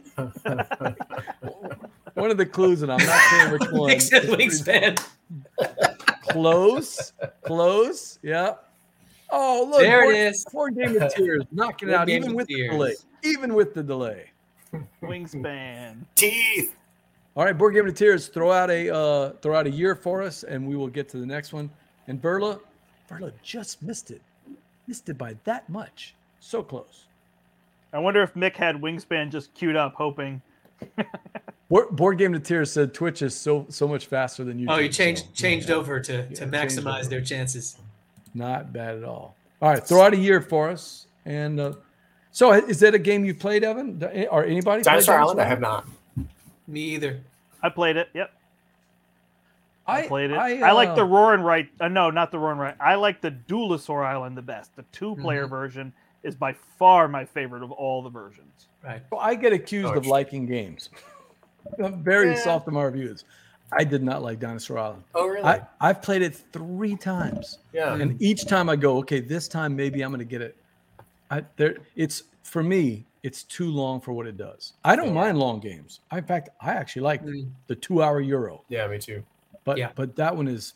[2.14, 3.88] One of the clues, and I'm not saying which one.
[3.88, 5.04] Nick said is pretty wingspan.
[6.28, 8.18] Close, close.
[8.22, 8.54] Yeah.
[9.30, 9.80] Oh, look.
[9.80, 10.44] There four, it is.
[10.52, 12.94] Four game of tears, knocking it out, even of with the delay.
[13.22, 14.30] Even with the delay.
[15.02, 16.04] Wingspan.
[16.16, 16.76] Teeth.
[17.34, 18.28] All right, board game of tears.
[18.28, 21.16] Throw out a uh, throw out a year for us, and we will get to
[21.16, 21.70] the next one.
[22.08, 22.60] And Berla,
[23.10, 24.20] Berla just missed it,
[24.86, 26.14] missed it by that much.
[26.48, 27.04] So close.
[27.92, 30.40] I wonder if Mick had Wingspan just queued up, hoping.
[31.68, 34.66] Board, board game to tears said Twitch is so so much faster than you.
[34.70, 37.08] Oh, you changed changed over to, Yeah, to maximize over.
[37.10, 37.76] their chances.
[38.32, 39.36] Not bad at all.
[39.60, 41.08] All right, throw out a year for us.
[41.26, 41.72] And uh,
[42.30, 44.82] so, is that a game you played, Evan, or anybody?
[44.82, 45.42] played Dinosaur Island.
[45.42, 45.86] I have not.
[46.66, 47.20] Me either.
[47.62, 48.08] I played it.
[48.14, 48.30] Yep.
[49.86, 50.38] I, I played it.
[50.38, 51.68] I, I, like uh, the Rawr 'n Write.
[51.78, 52.76] Uh, no, not the Rawr 'n Write.
[52.80, 54.74] I like the Duelosaur Island the best.
[54.74, 55.50] The two-player Mm-hmm.
[55.50, 55.92] version
[56.28, 58.68] is by far my favorite of all the versions.
[58.84, 59.02] Right.
[59.10, 60.90] Well, I get accused Oh, of liking games.
[61.82, 62.34] I'm very Yeah.
[62.36, 63.24] soft in my reviews.
[63.72, 65.04] I did not like Dinosaur Island.
[65.14, 65.42] Oh, really?
[65.44, 67.94] I, I've played it three times, yeah.
[67.94, 70.56] and each time I go, okay, this time maybe I'm going to get it.
[71.30, 74.72] I there, it's for me, it's too long for what it does.
[74.84, 75.12] I don't Yeah.
[75.12, 76.00] mind long games.
[76.10, 77.50] I, in fact, I actually like Mm.
[77.66, 79.22] the two-hour Euro, Yeah, me too.
[79.64, 79.90] but Yeah.
[79.94, 80.74] but that one is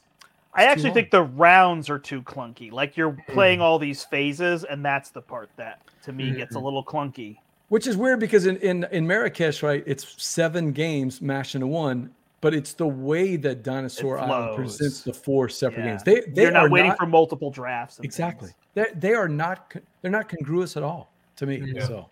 [0.54, 2.70] I actually think the rounds are too clunky.
[2.70, 3.62] Like you're playing Mm.
[3.62, 6.64] all these phases, and that's the part that to me gets a Mm-hmm.
[6.64, 7.38] little clunky.
[7.68, 12.10] Which is weird because in, in, in Marrakesh, right, it's seven games mashed into one,
[12.42, 15.90] but it's the way that Dinosaur Island presents the four separate Yeah.
[15.92, 16.02] games.
[16.02, 17.96] They they You're are not waiting not, for multiple drafts.
[17.96, 18.50] and exactly.
[18.74, 21.62] They they are not they're not congruous at all to me.
[21.64, 21.86] Yeah.
[21.86, 22.08] So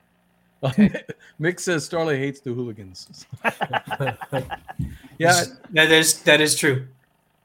[1.40, 3.26] Mick says Starley hates the hooligans.
[5.18, 6.86] yeah, That is that is true.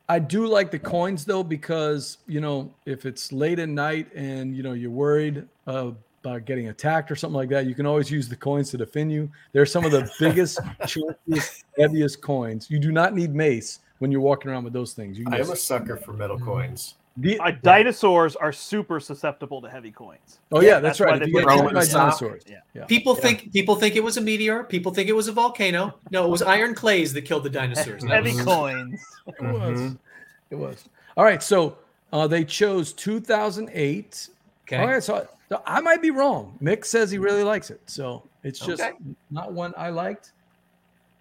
[0.07, 4.55] I do like the coins though because you know if it's late at night and
[4.55, 5.91] you know you're worried uh,
[6.25, 9.11] about getting attacked or something like that, you can always use the coins to defend
[9.11, 9.29] you.
[9.53, 12.69] They're some of the biggest, chunkiest, heaviest coins.
[12.69, 15.17] You do not need mace when you're walking around with those things.
[15.17, 16.95] You I am a sucker for metal coins.
[17.17, 20.39] The- Uh, dinosaurs are super susceptible to heavy coins.
[20.51, 21.19] oh yeah, that's, that's why right.
[21.19, 22.59] they If you get hit by dinosaurs, Yeah.
[22.73, 22.85] yeah.
[22.85, 24.63] People think people think it was a meteor.
[24.63, 25.97] People think it was a volcano.
[26.11, 28.03] No, it was iron clays that killed the dinosaurs.
[28.07, 29.01] Heavy was- coins.
[29.27, 29.95] It was.
[30.51, 30.89] It was.
[31.17, 31.41] All right.
[31.41, 31.77] So
[32.13, 34.29] uh, they chose 2008.
[34.67, 34.77] Okay.
[34.77, 35.03] All right.
[35.03, 36.57] So, so I might be wrong.
[36.61, 37.81] Mick says he really likes it.
[37.85, 38.93] So it's just Okay.
[39.31, 40.31] not one I liked.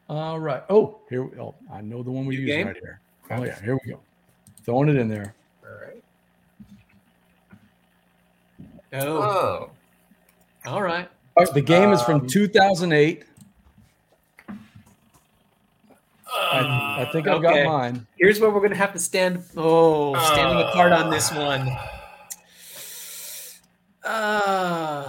[0.08, 0.62] All right.
[0.68, 1.22] Oh, here.
[1.24, 3.00] we- Oh, I know the one we use right here.
[3.30, 3.58] Oh yeah.
[3.62, 4.00] Here we go.
[4.64, 5.34] Throwing it in there.
[5.64, 6.02] All right.
[8.94, 9.70] Oh, Oh.
[10.66, 11.08] all right.
[11.36, 13.24] All right, the game is from Um, 2008.
[16.36, 18.06] I, I think I've got mine.
[18.18, 19.42] Here's where we're gonna have to stand.
[19.56, 21.68] Oh, standing apart on this one.
[24.04, 25.04] Uh,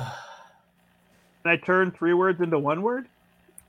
[1.44, 3.08] Can I turn three words into one word?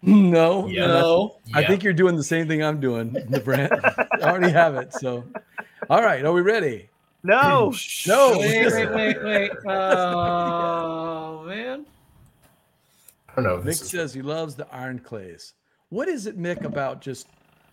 [0.02, 0.68] No.
[0.68, 0.86] Yeah.
[0.86, 1.36] no.
[1.54, 1.68] I Yeah.
[1.68, 3.72] think you're doing the same thing I'm doing, the Brandt.
[4.22, 4.92] I already have it.
[4.92, 5.24] So,
[5.90, 6.24] all right.
[6.24, 6.90] Are we ready?
[7.22, 7.72] No.
[8.06, 8.38] No.
[8.38, 9.50] Wait, wait, wait, wait.
[9.66, 11.84] Oh man.
[13.30, 13.56] I don't know.
[13.56, 15.54] if Mick is, says he loves the iron clays.
[15.90, 17.26] What is it, Mick, about just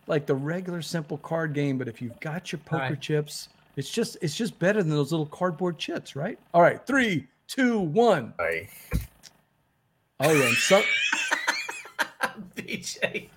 [0.08, 1.78] like the regular simple card game?
[1.78, 3.00] But if you've got your poker Right.
[3.02, 6.38] chips, it's just it's just better than those little cardboard chips, right?
[6.54, 8.34] All right, three, two, one.
[8.40, 8.68] I,
[10.20, 10.46] Oh yeah.
[10.48, 10.84] And some,
[12.56, 13.28] BJ.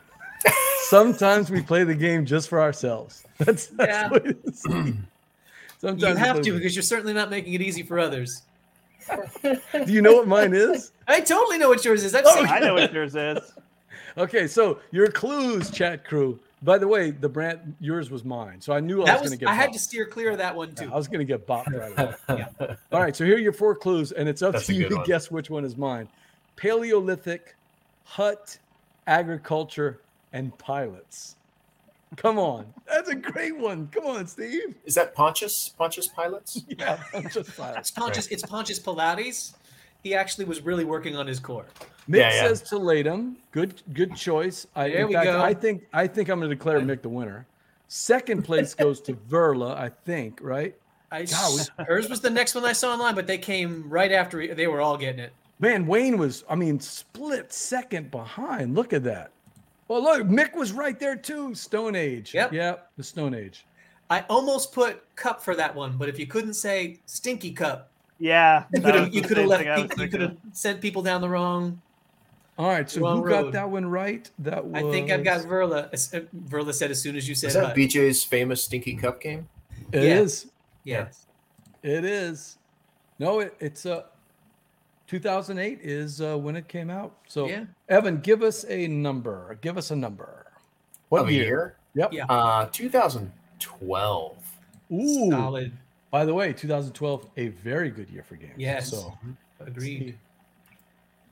[0.88, 3.24] sometimes we play the game just for ourselves.
[3.38, 4.92] That's, that's Yeah.
[5.80, 6.00] what it is.
[6.02, 8.42] Sometimes You have to because you're certainly not making it easy for others.
[9.42, 10.92] Do you know what mine is?
[11.08, 12.14] I totally know what yours is.
[12.14, 13.38] I've Oh, seen I know what yours is.
[14.18, 16.38] Okay, so your clues, chat crew.
[16.62, 19.28] By the way, the Brandt yours was mine, so I knew I was, was.
[19.30, 19.48] going to get.
[19.50, 20.92] I had to steer clear of that one Yeah, too.
[20.92, 22.76] I was going to get bopped right away.
[22.90, 24.96] All right, so here are your four clues, and it's up That's to you to
[24.96, 25.04] one.
[25.04, 26.08] guess which one is mine.
[26.56, 27.54] Paleolithic,
[28.04, 28.58] hut,
[29.06, 30.00] agriculture,
[30.32, 31.35] and pilots.
[32.14, 33.88] Come on, that's a great one.
[33.88, 34.76] Come on, Steve.
[34.84, 35.70] is that Pontius?
[35.76, 36.62] Pontius Pilots?
[36.78, 37.90] Yeah, I'm just It's pilots.
[37.90, 38.26] Pontius.
[38.28, 39.54] It's Pontius Pilates.
[40.04, 41.66] He actually was really working on his core.
[42.08, 42.42] Mick Yeah, yeah.
[42.48, 43.32] says Toledo.
[43.50, 44.66] Good, good choice.
[44.76, 45.42] I, There in we fact, go.
[45.42, 47.44] I think I think I'm going to declare Mick the winner.
[47.88, 50.38] Second place goes to Verla, I think.
[50.40, 50.76] Right.
[51.10, 54.54] I, God, hers was the next one I saw online, but they came right after.
[54.54, 55.32] They were all getting it.
[55.58, 58.74] Man, Wayne was, I mean, split second behind.
[58.74, 59.30] Look at that.
[59.88, 61.54] Well, look, Mick was right there too.
[61.54, 62.34] Stone Age.
[62.34, 62.52] Yep.
[62.52, 62.90] Yep.
[62.96, 63.64] The Stone Age.
[64.10, 68.64] I almost put cup for that one, but if you couldn't say stinky cup, Yeah.
[68.72, 69.62] you could have you could have left.
[69.62, 71.80] thing I was People, you could have sent people down the wrong.
[72.58, 72.88] All right.
[72.88, 74.30] So Wrong who got that one right?
[74.38, 74.82] That was.
[74.82, 75.86] I think I've got Verla.
[76.14, 77.76] Uh, Verla said as soon as you said Is that hut.
[77.76, 79.48] BJ's famous Stinky Cup game?
[79.92, 80.20] It Yeah.
[80.20, 80.46] is.
[80.84, 81.08] Yeah.
[81.82, 82.56] It is.
[83.18, 84.06] No, it, it's a.
[85.06, 87.16] 2008 is uh, when it came out.
[87.28, 87.64] So, Yeah.
[87.88, 89.56] Evan, give us a number.
[89.60, 90.46] Give us a number.
[91.08, 91.76] What of a year?
[91.94, 92.12] Yep.
[92.12, 92.26] Yeah.
[92.26, 94.36] Uh, 2012.
[94.92, 95.30] Ooh.
[95.30, 95.72] Solid.
[96.10, 98.54] By the way, 2012, a very good year for games.
[98.56, 98.90] Yes.
[98.90, 99.16] So
[99.60, 100.16] Agreed.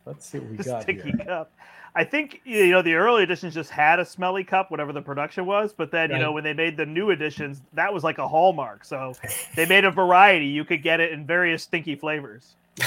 [0.06, 1.24] let's see what we The got sticky here.
[1.24, 1.50] cup.
[1.96, 5.46] I think you know the early editions just had a smelly cup, whatever the production
[5.46, 5.72] was.
[5.72, 8.84] But then you know when they made the new editions, that was like a hallmark.
[8.84, 9.14] So
[9.54, 10.46] they made a variety.
[10.46, 12.56] You could get it in various stinky flavors.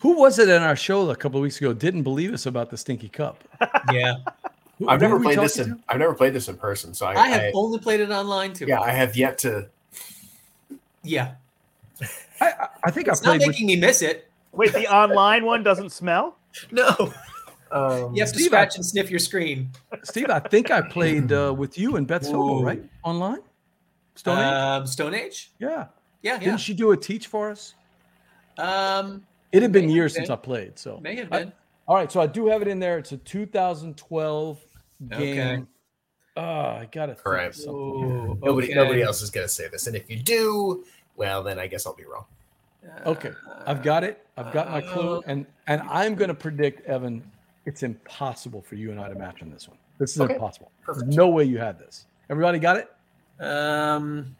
[0.00, 1.72] Who was it in our show a couple of weeks ago?
[1.72, 3.42] Didn't believe us about the stinky cup.
[3.92, 4.14] yeah.
[4.78, 5.82] Who- I've never played this talking in.
[5.88, 7.14] I've never played this in person, so I.
[7.14, 8.66] I have I- only played it online too.
[8.66, 9.68] yeah, I have yet to.
[11.02, 11.32] Yeah.
[12.40, 14.28] I, I- I think It's I not played with making me miss it.
[14.52, 16.36] Wait, the online one doesn't smell?
[16.72, 17.12] No.
[17.70, 19.70] Um, You have to Steve, scratch and sniff your screen.
[20.02, 20.28] Steve.
[20.28, 22.64] I think I played uh, with you and Beth Sobel, Ooh.
[22.64, 22.82] right?
[23.04, 23.38] Online.
[24.16, 24.44] Stone Age?
[24.44, 25.52] Um, Stone Age?
[25.60, 25.68] Yeah.
[25.68, 26.38] Yeah, yeah.
[26.40, 27.74] Didn't she do a teach for us?
[28.58, 30.30] Um, It had been May have years since.
[30.30, 30.78] I played.
[30.78, 31.52] So may have I- been.
[31.88, 32.98] all right, so I do have it in there.
[32.98, 34.58] It's a 2012
[35.08, 35.18] game.
[35.18, 35.34] Okay.
[35.34, 35.68] game.
[36.36, 37.48] Oh, I gotta All right.
[37.54, 38.74] of Ooh, nobody, okay.
[38.74, 40.84] nobody else is gonna say this, and if you do,
[41.16, 42.24] well, then I guess I'll be wrong.
[43.04, 43.32] Okay,
[43.66, 44.24] I've got it.
[44.38, 47.22] I've got my clue, Uh, and and I'm going to predict, Evan.
[47.66, 49.76] It's impossible for you and I to match on this one.
[49.98, 50.70] This is Okay, impossible.
[50.82, 51.08] perfect.
[51.08, 52.06] No way you had this.
[52.30, 52.90] Everybody got it?
[53.44, 54.34] Um,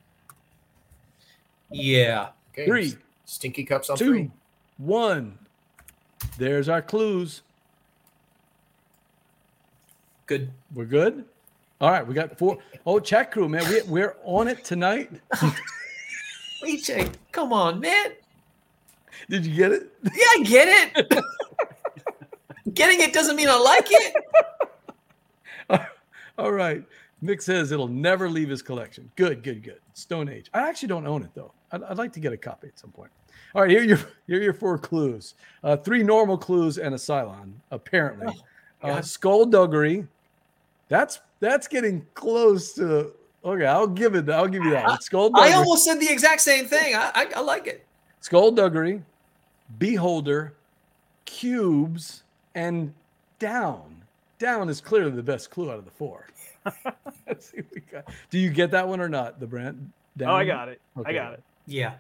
[1.70, 2.30] yeah.
[2.52, 2.64] Okay.
[2.66, 2.94] Three,
[3.31, 4.31] Stinky cups on two, three.
[4.78, 5.39] one.
[6.36, 7.43] There's our clues.
[10.27, 10.51] Good.
[10.74, 11.24] We're good.
[11.81, 12.59] All right, we got four.
[12.85, 15.12] Oh, chat crew, man, we, we're on it tonight.
[16.65, 18.15] EJ, come on, man.
[19.28, 19.93] Did you get it?
[20.02, 21.24] Yeah, I get it.
[22.74, 24.15] Getting it doesn't mean I like it.
[26.39, 26.82] All right.
[27.23, 29.09] Nick says it'll never leave his collection.
[29.15, 29.78] Good, good, good.
[29.94, 30.51] Stone Age.
[30.52, 31.52] I actually don't own it though.
[31.70, 33.12] I'd, I'd like to get a copy at some point.
[33.55, 35.35] All right, here are your here are your four clues.
[35.65, 38.28] Uh, three normal clues and a Cylon, apparently.
[38.82, 39.05] uh, God.
[39.05, 40.07] skullduggery.
[40.89, 43.12] That's that's getting close to.
[43.44, 44.28] Okay, I'll give it.
[44.28, 44.85] I'll give you that.
[44.85, 44.93] one.
[44.94, 45.52] I Skullduggery.
[45.55, 46.94] almost said the exact same thing.
[46.94, 47.86] I, I, I like it.
[48.20, 49.02] Skullduggery,
[49.78, 50.52] Beholder,
[51.24, 52.23] Cubes,
[52.55, 52.93] and
[53.39, 54.02] Down.
[54.39, 56.27] Down is clearly the best clue out of the four.
[57.27, 58.05] Let's see what we got.
[58.31, 59.78] Do you get that one or not, the Brandt?
[60.23, 60.81] Oh, I got it.
[61.07, 61.43] I got it.
[61.66, 61.94] Yeah.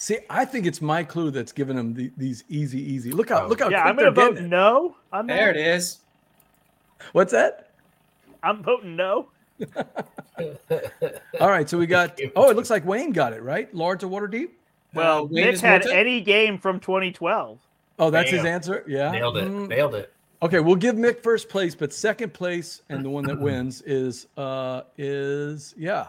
[0.00, 3.10] See, I think it's my clue that's giving them the, these easy, easy.
[3.10, 3.48] Look how Oh.
[3.48, 4.42] look how Yeah, quick I'm gonna they're vote it.
[4.48, 5.34] no on that.
[5.36, 5.98] There it is.
[7.12, 7.70] What's that?
[8.42, 9.28] I'm voting no.
[11.40, 12.18] All right, so we got.
[12.36, 13.72] Oh, it looks like Wayne got it right.
[13.74, 14.58] Large or water deep.
[14.94, 15.98] Well, Wayne Nick had Morton?
[15.98, 17.58] any game from 2012.
[17.98, 18.84] Oh, that's his answer.
[18.86, 19.48] Yeah, Nailed it.
[19.48, 20.12] Mm, Nailed it.
[20.40, 24.28] Okay, we'll give Mick first place, but second place and the one that wins is
[24.36, 26.06] uh is yeah,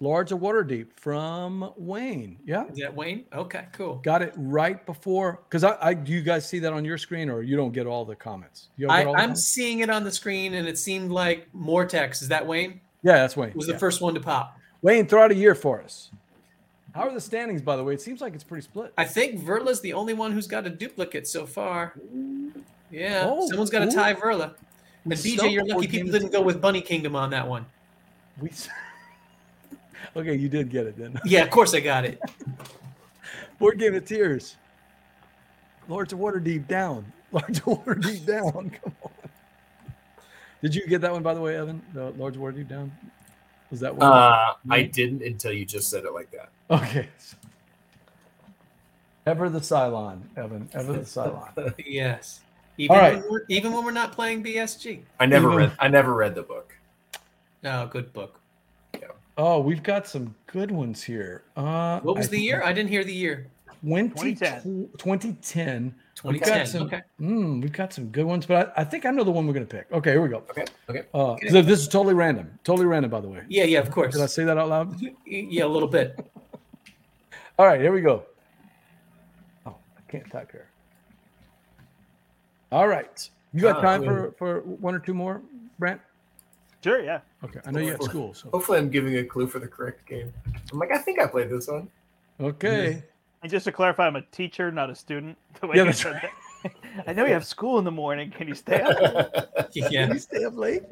[0.00, 2.38] Lords of Waterdeep from Wayne.
[2.44, 3.24] Yeah, Is that Wayne?
[3.32, 3.96] Okay, cool.
[3.96, 5.40] got it right before.
[5.48, 7.86] Because I, I do you guys see that on your screen or you don't get
[7.86, 8.68] all the comments?
[8.76, 9.48] You don't I, I'm comments?
[9.48, 12.22] seeing it on the screen, and it seemed like more text.
[12.22, 12.80] Is that Wayne?
[13.02, 13.52] yeah, that's Wayne.
[13.54, 13.74] Was Yeah.
[13.74, 14.56] the first one to pop.
[14.82, 16.10] Wayne, throw out a year for us.
[16.94, 17.94] How are the standings, by the way?
[17.94, 18.92] It seems like it's pretty split.
[18.96, 21.94] I think Verla's the only one who's got a duplicate so far.
[22.90, 24.54] Yeah, Oh, someone's got to tie Verla.
[25.04, 27.66] And BJ, you're lucky people didn't go with Bunny Kingdom on that one.
[28.40, 28.50] We,
[30.16, 31.18] okay, you did get it then.
[31.24, 32.20] Yeah, of course I got it.
[33.58, 34.56] Board Game of Tears.
[35.88, 37.10] Lords of Waterdeep down.
[37.32, 38.70] Lords of Waterdeep down.
[38.82, 39.10] Come on.
[40.62, 41.82] Did you get that one, by the way, Evan?
[41.94, 42.92] The Lords of Waterdeep down?
[43.70, 44.06] Was that one?
[44.10, 46.48] Uh, I didn't until you just said it like that.
[46.70, 47.08] okay.
[49.26, 50.68] Ever the Cylon, Evan.
[50.72, 51.74] Ever the Cylon.
[51.86, 52.40] Yes.
[52.78, 53.18] Even, All right.
[53.20, 55.00] when we're, even when we're not playing BSG.
[55.20, 55.72] I never Even- read.
[55.78, 56.74] I never read the book.
[57.62, 58.40] No, good book.
[59.38, 61.44] Oh, we've got some good ones here.
[61.56, 62.60] Uh, What was I the year?
[62.64, 63.46] I didn't hear the year.
[63.86, 64.94] 20, 2010.
[64.98, 65.94] 2010.
[66.24, 67.00] We've got some, Okay.
[67.20, 69.52] mm, we've got some good ones, but I, I think I know the one we're
[69.52, 69.86] going to pick.
[69.92, 70.38] Okay, here we go.
[70.50, 70.64] Okay.
[70.90, 71.02] Okay.
[71.14, 72.58] Uh, so this is totally random.
[72.64, 73.42] Totally random, by the way.
[73.48, 74.14] Yeah, yeah, of course.
[74.14, 75.00] Did I say that out loud?
[75.24, 76.18] Yeah, a little bit.
[77.56, 78.24] All right, here we go.
[79.64, 80.66] Oh, I can't type here.
[82.72, 83.30] All right.
[83.52, 85.40] You got Ah, time for, for one or two more,
[85.78, 86.00] Brent?
[86.88, 87.20] Sure, yeah.
[87.44, 87.60] Okay.
[87.66, 88.32] I know you got school.
[88.32, 90.32] So Hopefully, I'm giving a clue for the correct game.
[90.72, 91.88] I'm like, I think I played this one.
[92.40, 93.02] okay.
[93.42, 95.36] And just to clarify, I'm a teacher, not a student.
[95.60, 96.18] The way Yeah, you that's said
[96.64, 96.72] that.
[97.06, 98.30] I know you have school in the morning.
[98.30, 98.98] Can you stay up?
[99.00, 99.26] Late?
[99.74, 100.06] Can Yeah.
[100.08, 100.82] you stay up late?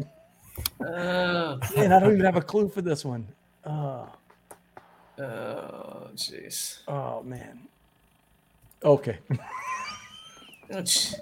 [0.81, 3.27] Oh, Man, I don't even have a clue for this one.
[3.65, 4.07] Oh,
[5.19, 6.81] oh, jeez.
[6.89, 7.61] oh man.
[8.85, 9.19] Okay.
[10.73, 11.15] Oh, sh-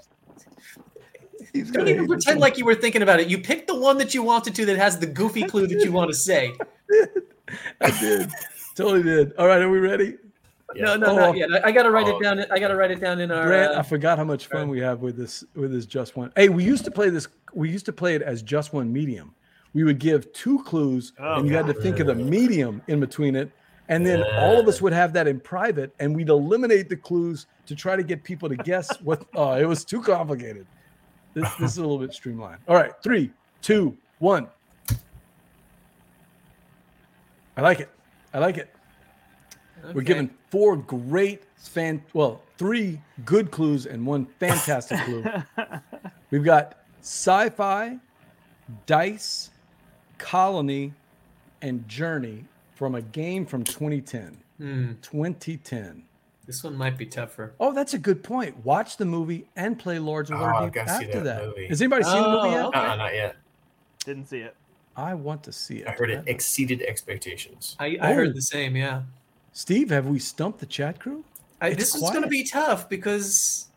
[1.55, 3.27] He's Don't gonna even pretend like you were thinking about it.
[3.29, 5.91] You picked the one that you wanted to that has the goofy clue that you
[5.91, 6.53] want to say.
[7.81, 8.29] I did.
[8.75, 9.33] Totally did.
[9.37, 10.17] All right, are we ready?
[10.75, 10.83] yet.
[10.83, 11.15] No, no, Oh.
[11.15, 11.49] not yet.
[11.53, 12.17] I, I gotta write Oh.
[12.17, 12.39] it down.
[12.51, 13.45] I gotta write it down in our.
[13.45, 16.31] Grant, uh, I forgot how much fun we have with this with this just one.
[16.35, 17.27] Hey, we used to play this.
[17.53, 19.33] We used to play it as just one medium.
[19.73, 22.99] We would give two clues, Oh, and you had to think of the medium in
[22.99, 23.49] between it,
[23.89, 27.45] and then all of us would have that in private, and we'd eliminate the clues
[27.65, 29.25] to try to get people to guess what.
[29.35, 30.65] Oh, it was too complicated.
[31.35, 32.61] This this is a little bit streamlined.
[32.67, 33.29] All right, three,
[33.61, 34.47] two, one.
[37.57, 37.89] I like it.
[38.33, 38.73] I like it.
[39.93, 45.23] We're given four great fan well, three good clues and one fantastic clue.
[46.31, 47.97] We've got sci-fi,
[48.85, 49.51] dice,
[50.17, 50.93] colony,
[51.61, 54.37] and journey from a game from 2010.
[54.57, 56.03] Hmm, 2010.
[56.45, 57.53] This one might be tougher.
[57.59, 58.63] Oh, that's a good point.
[58.65, 61.47] Watch the movie and play Lords of Oh, I've Waterdeep gotta see after that that.
[61.47, 61.67] movie.
[61.67, 62.65] Has anybody seen the movie Oh, yet?
[62.65, 62.79] okay.
[62.79, 63.35] Uh-uh, not yet.
[64.05, 64.55] Didn't see it.
[64.97, 65.87] I want to see it.
[65.87, 67.75] I heard it exceeded expectations.
[67.79, 68.13] I, I Oh.
[68.15, 68.75] heard the same.
[68.75, 69.01] Yeah.
[69.53, 71.23] Steve, have we stumped the chat crew?
[71.61, 73.67] I, It's this is going to be tough because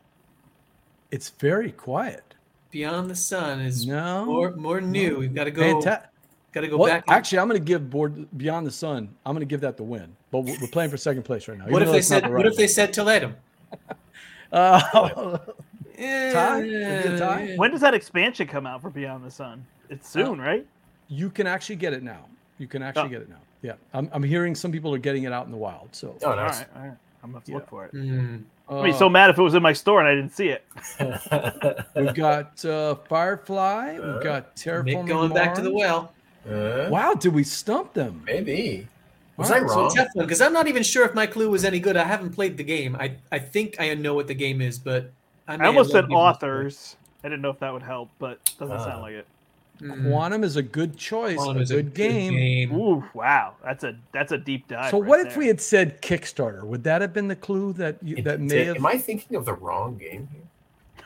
[1.10, 2.34] It's very quiet.
[2.70, 4.26] Beyond the Sun is No.
[4.26, 5.18] more more new.
[5.20, 5.62] We've got to go.
[5.80, 6.04] Fanta-
[6.52, 7.04] Got to go What- back.
[7.08, 9.08] and- Actually, I'm going to give Board Beyond the Sun.
[9.24, 10.14] I'm going to give that the win.
[10.30, 11.66] But we're we're playing for second place right now.
[11.68, 12.24] what if they said?
[12.24, 13.34] the What right if they said Toledo?
[14.50, 14.80] Uh,
[15.98, 16.60] Tie?
[16.62, 17.52] Is tie?
[17.56, 19.66] When does that expansion come out for Beyond the Sun?
[19.90, 20.24] It's Oh.
[20.24, 20.66] soon, right?
[21.10, 22.24] you can actually get it now.
[22.58, 23.08] You can actually Oh.
[23.08, 23.36] get it now.
[23.62, 25.88] Yeah, I'm, I'm hearing some people are getting it out in the wild.
[25.92, 26.58] So Oh, nice.
[26.60, 26.92] right, all right.
[27.22, 27.54] I'm gonna have Yeah.
[27.56, 27.90] look for it.
[27.92, 28.36] Hmm.
[28.70, 30.48] I'd be uh, so mad if it was in my store and I didn't see
[30.48, 30.64] it.
[31.96, 33.92] we've got uh, Firefly.
[33.94, 36.12] We've Uh, got Mick Terraforming going back to the well.
[36.48, 38.22] Uh, Wow, did we stump them?
[38.26, 38.86] Maybe.
[39.38, 39.94] Was All I right, so wrong?
[39.94, 41.96] Tough one because I'm not even sure if my clue was any good.
[41.96, 42.96] I haven't played the game.
[42.96, 45.10] I I think I know what the game is, but
[45.46, 46.96] I, may I almost have said authors.
[47.24, 48.84] I didn't know if that would help, but doesn't Ah.
[48.84, 49.26] sound like it.
[49.78, 50.08] Hmm.
[50.10, 51.36] Quantum is a good choice.
[51.36, 52.72] Quantum a is good game.
[52.74, 54.90] Ooh, wow, that's a that's a deep dive.
[54.90, 55.38] So right what if there.
[55.38, 56.64] we had said Kickstarter?
[56.64, 58.76] Would that have been the clue that you, It- that may did- have?
[58.78, 60.28] Am I thinking of the wrong game?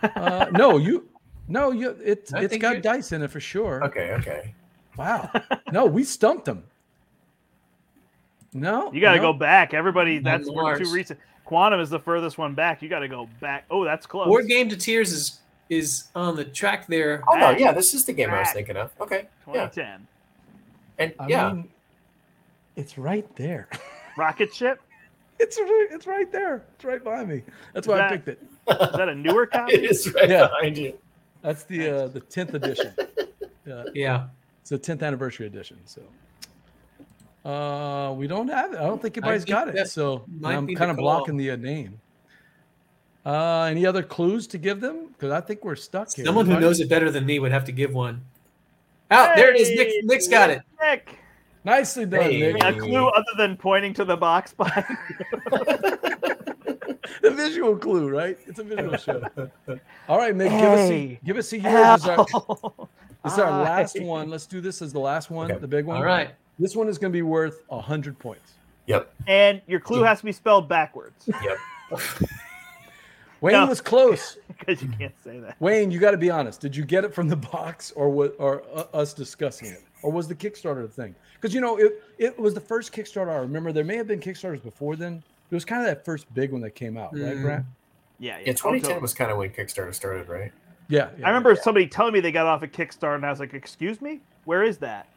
[0.02, 1.06] Uh, no, you.
[1.48, 1.90] No, you.
[2.02, 3.84] It's I it's think got you're- dice in it for sure.
[3.84, 4.54] Okay, okay.
[4.96, 5.30] Wow.
[5.70, 6.64] No, we stumped them.
[8.54, 9.32] No, You got to no.
[9.32, 9.72] go back.
[9.74, 11.18] Everybody, On that's we're too recent.
[11.44, 12.82] Quantum is the furthest one back.
[12.82, 13.64] You got to go back.
[13.70, 14.26] Oh, that's close.
[14.26, 15.38] Board Game to Tears is
[15.70, 17.22] is on the track there.
[17.28, 18.90] Oh no, yeah, this is the game I was thinking of.
[19.00, 20.06] Okay, yeah, 2010.
[20.98, 21.68] and I yeah, mean,
[22.76, 23.68] it's right there.
[24.16, 24.80] Rocket ship.
[25.38, 26.62] It's right, it's right there.
[26.76, 27.42] It's right behind me.
[27.72, 28.42] That's why I picked it.
[28.68, 29.72] Is that a newer copy?
[29.74, 30.48] it is right Yeah.
[30.48, 30.98] behind you.
[31.40, 32.92] That's the uh, the tenth edition.
[33.66, 34.26] Yeah, Yeah.
[34.60, 35.78] it's the tenth anniversary edition.
[35.86, 36.02] So.
[37.44, 38.78] Uh, we don't have it.
[38.78, 39.88] I don't think anybody's think got it.
[39.88, 42.00] So I'm kind of blocking the uh, name.
[43.24, 45.08] Uh, any other clues to give them?
[45.08, 46.24] Because I think we're stuck here.
[46.24, 48.20] Someone who knows it better than me would have to give one.
[49.10, 49.70] Oh, there it is.
[49.70, 50.62] Nick, Nick's got it.
[50.80, 51.18] Nick.
[51.64, 52.52] Nicely done, Hey.
[52.52, 52.62] Nick.
[52.62, 54.84] A clue other than pointing to the box behind.
[57.22, 58.36] the visual clue, right?
[58.46, 59.22] It's a visual show.
[60.08, 61.20] All right, Mick, give us a, Hey.
[61.24, 61.70] give us a year.
[61.72, 62.26] This is our,
[63.22, 64.30] this is our last one.
[64.30, 65.60] Let's do this as the last one, Okay.
[65.60, 65.98] the big one.
[65.98, 66.30] All right.
[66.58, 68.52] This one is going to be worth hundred points.
[68.86, 71.56] Yep, And your clue has to be spelled backwards yep.
[73.40, 73.66] Wayne No.
[73.66, 74.38] was close.
[74.58, 75.56] because you can't say that.
[75.60, 76.60] Wayne, you got to be honest.
[76.60, 80.12] Did you get it from the box, or what, or uh, us discussing it, or
[80.12, 81.14] was the Kickstarter the thing?
[81.34, 83.72] Because you know, it it was the first Kickstarter I remember.
[83.72, 85.22] There may have been Kickstarters before then.
[85.50, 87.42] It was kind of that first big one that came out, right, Mm.
[87.42, 87.66] Grant?
[88.18, 88.44] Yeah, yeah.
[88.46, 89.00] Yeah, 2010 totally.
[89.02, 90.52] was kind of when Kickstarter started, right?
[90.88, 93.40] Yeah, yeah, I remember somebody telling me they got off a Kickstarter, and I was
[93.40, 95.08] like, "Excuse me, where is that?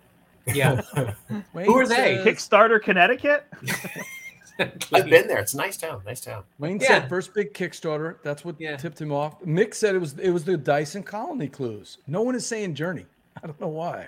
[0.53, 0.81] Yeah.
[1.53, 2.23] Wayne Who are they?
[2.23, 3.45] says- Kickstarter, Connecticut?"
[4.59, 5.39] I've been there.
[5.39, 6.01] It's a nice town.
[6.05, 6.43] Nice town.
[6.59, 6.87] Wayne Yeah.
[6.87, 8.15] said first big Kickstarter.
[8.23, 8.77] That's what Yeah.
[8.77, 9.41] tipped him off.
[9.41, 11.97] Mick said it was it was the Dyson Colony clues.
[12.07, 13.05] No one is saying Journey.
[13.43, 14.07] I don't know why.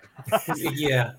[0.73, 1.13] yeah.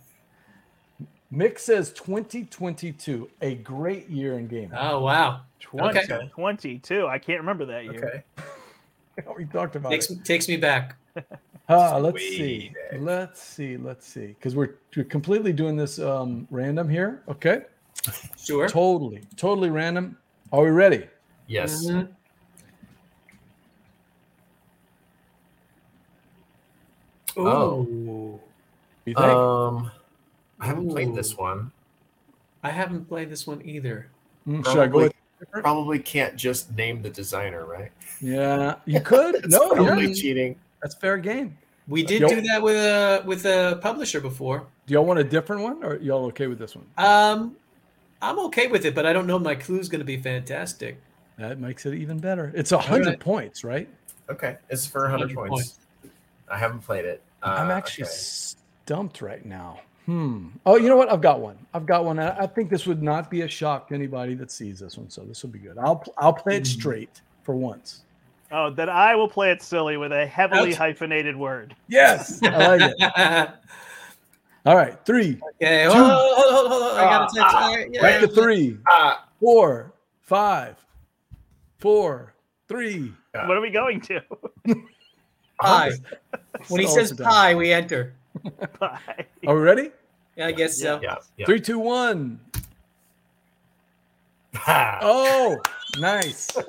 [1.31, 4.73] Mick says 2022, a great year in gaming.
[4.75, 5.43] Oh wow.
[5.61, 6.29] 20, Okay.
[6.33, 7.07] 22.
[7.07, 8.25] I can't remember that year.
[9.19, 9.29] Okay.
[9.37, 10.25] we talked about Takes it.
[10.25, 10.97] takes me back.
[11.71, 12.73] Ah, let's Way see.
[12.91, 13.01] back.
[13.01, 13.77] Let's see.
[13.77, 14.29] Let's see.
[14.29, 17.23] Because we're, we're completely doing this um, random here.
[17.29, 17.63] Okay.
[18.39, 18.69] Sure.
[18.69, 20.17] Totally, totally random.
[20.53, 21.07] Are we ready?
[21.47, 21.85] Yes.
[21.87, 22.09] Mhm.
[27.37, 28.41] Oh.
[29.05, 29.19] You think?
[29.19, 29.91] Um,
[30.61, 31.71] I haven't played this one.
[32.63, 34.09] I haven't played this one either.
[34.47, 35.15] Mm, should I go probably- with?
[35.53, 37.93] Probably can't just name the designer, right?
[38.21, 39.45] Yeah, you could.
[39.49, 40.57] No, probably yeah, cheating.
[40.83, 41.57] That's fair game.
[41.87, 44.67] We did Yo- do that with a with a publisher before.
[44.87, 46.87] Do y'all want a different one, or y'all okay with this one?
[46.99, 47.57] Um,
[48.21, 51.01] I'm okay with it, but I don't know if my clue's going to be fantastic.
[51.39, 52.53] That makes it even better.
[52.55, 53.21] It's a hundred right.
[53.21, 53.89] points, right?
[54.29, 55.79] Okay, it's for 100 100 points.
[56.51, 57.23] I haven't played it.
[57.43, 58.13] Uh, I'm actually okay.
[58.13, 59.81] stumped right now.
[60.07, 60.49] Hmm.
[60.67, 61.11] Oh, you know what?
[61.13, 61.57] I've got one.
[61.75, 62.19] I've got one.
[62.19, 65.09] I I think this would not be a shock to anybody that sees this one,
[65.11, 65.79] so this will be good.
[65.79, 66.67] I'll I'll play it Mhm.
[66.67, 68.03] straight for once.
[68.51, 70.77] Oh, then I will play it silly with a heavily Ouch.
[70.79, 71.77] hyphenated word.
[71.89, 73.51] Yes, I like it.
[74.67, 76.97] All right, three, Okay, hold on, hold hold hold on.
[76.99, 77.55] I gotta Ah, touch.
[77.55, 79.93] ah, yeah, back to three, Ah, four,
[80.23, 80.77] five,
[81.79, 82.35] four,
[82.69, 83.13] three.
[83.33, 84.21] What are we going to?
[85.61, 85.93] Pie.
[86.69, 88.15] When he says us pie, we enter.
[88.81, 89.27] Bye.
[89.47, 89.91] Are we ready?
[90.37, 91.01] Yeah, I guess so.
[91.03, 91.47] yeah, yeah.
[91.47, 92.41] Three, two, one.
[94.55, 94.99] Ha.
[95.03, 95.59] Oh,
[95.99, 96.49] nice.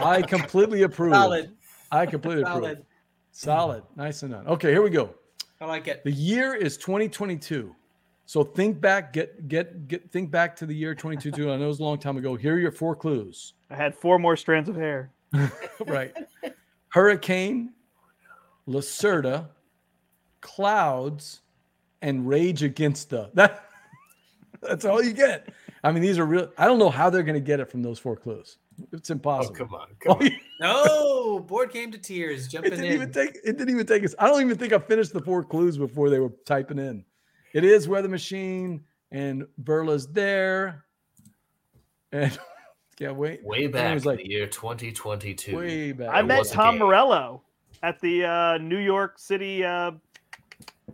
[0.00, 1.14] I completely approve.
[1.14, 1.52] Solid.
[1.90, 2.64] I completely approve.
[2.64, 2.86] Solid.
[3.32, 3.82] Solid.
[3.96, 4.46] Nice and done.
[4.46, 5.14] Okay, here we go.
[5.60, 6.04] I like it.
[6.04, 7.74] The year is 2022.
[8.26, 11.50] So think back, get get get think back to the year 2022.
[11.50, 12.34] I know it was a long time ago.
[12.34, 13.54] Here are your four clues.
[13.70, 15.12] I had four more strands of hair.
[15.86, 16.12] right.
[16.88, 17.72] Hurricane,
[18.66, 19.46] Lacerda,
[20.40, 21.42] clouds,
[22.02, 23.68] and rage against the that
[24.60, 25.48] that's all you get.
[25.86, 26.50] I mean, these are real.
[26.58, 28.58] I don't know how they're gonna get it from those four clues.
[28.92, 29.54] It's Oh, impossible.
[29.54, 29.86] come on.
[30.00, 30.30] Come Oh, on.
[30.60, 32.48] No, board came to tears.
[32.48, 33.02] Jumping it Jumping didn't in.
[33.10, 34.14] even take it didn't even take us.
[34.18, 37.04] I don't even think I finished the four clues before they were typing in.
[37.52, 38.82] It is weather machine
[39.12, 40.84] and Verla's there.
[42.12, 42.36] And
[42.98, 43.44] yeah, wait.
[43.44, 45.56] Way it back was in like- the year 2022.
[45.56, 46.08] Way back.
[46.08, 46.78] I It met Tom.
[46.78, 47.42] Morello
[47.84, 49.92] at the uh, New York City uh,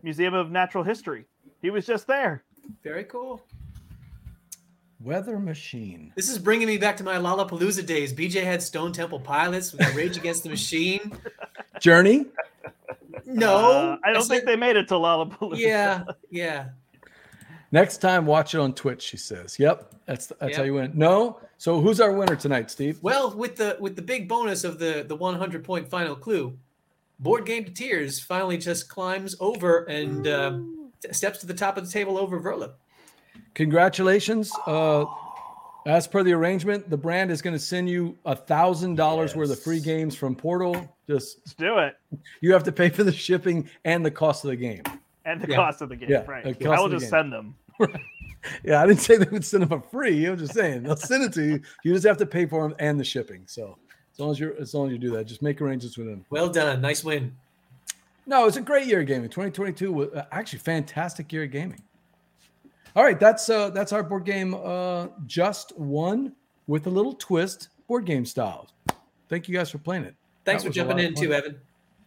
[0.03, 1.25] Museum of Natural History.
[1.63, 2.45] He was just there.
[2.85, 3.43] Very cool.
[5.03, 6.13] Weather machine.
[6.17, 8.13] This is bringing me back to my Lollapalooza days.
[8.13, 11.13] BJ had Stone Temple Pilots with Rage Against the Machine.
[11.81, 12.27] Journey.
[13.27, 15.59] No, Uh, I don't said- think they made it to Lollapalooza.
[15.59, 16.69] Yeah, yeah.
[17.73, 19.03] Next time, watch it on Twitch.
[19.03, 19.59] She says.
[19.59, 20.93] Yep, that's that's how you win.
[20.95, 21.41] No.
[21.57, 22.99] So who's our winner tonight, Steve?
[23.03, 26.57] Well, with the with the big bonus of the the 100 point final clue,
[27.19, 30.59] board game to tears finally just climbs over and uh,
[31.13, 32.73] steps to the top of the table over Verla.
[33.55, 34.51] Congratulations.
[34.67, 35.05] Uh,
[35.87, 39.51] as per the arrangement, the Brandt is going to send you a thousand dollars worth
[39.51, 40.75] of free games from Portal.
[41.09, 41.97] Just Let's do it.
[42.41, 44.83] you have to pay for the shipping and the cost of the game.
[45.25, 45.57] And the Yeah.
[45.57, 46.09] cost of the game.
[46.11, 46.59] Yeah, right.
[46.59, 47.11] the I will the just game.
[47.11, 47.55] send them.
[48.65, 50.27] Yeah, I didn't say they would send them for free.
[50.27, 51.61] I'm just saying they'll send it to you.
[51.85, 53.45] You just have to pay for them and the shipping.
[53.47, 53.79] So
[54.13, 56.09] as long as you are as long as you do that, just make arrangements with
[56.09, 56.25] them.
[56.29, 57.37] Well done, nice win.
[58.27, 59.29] No, it's a great year of gaming.
[59.31, 61.81] 2022 was uh, actually fantastic year of gaming.
[62.95, 66.35] All right, that's uh that's our board game uh just one
[66.67, 68.69] with a little twist, board game style.
[69.29, 70.15] Thank you guys for playing it.
[70.45, 71.59] Thanks That for jumping in too, Evan.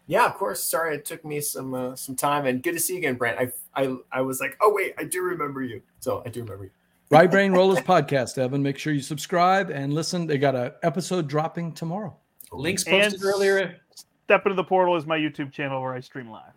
[0.07, 0.64] Yeah, of course.
[0.64, 3.40] Sorry, it took me some uh, some time, and good to see you again, Brandt.
[3.40, 3.52] I
[3.82, 5.82] I I was like, oh wait, I do remember you.
[5.99, 6.72] So I do remember you.
[7.12, 8.64] Right Brain Rollers podcast, Evan.
[8.64, 10.26] Make sure you subscribe and listen.
[10.26, 12.18] They got an episode dropping tomorrow.
[12.52, 13.76] Links And posted earlier.
[14.24, 16.53] Step into the portal is my YouTube channel where I stream live.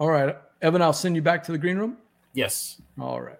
[0.00, 1.96] All right, Evan, I'll send you back to the green room.
[2.34, 2.80] Yes.
[3.00, 3.38] All right.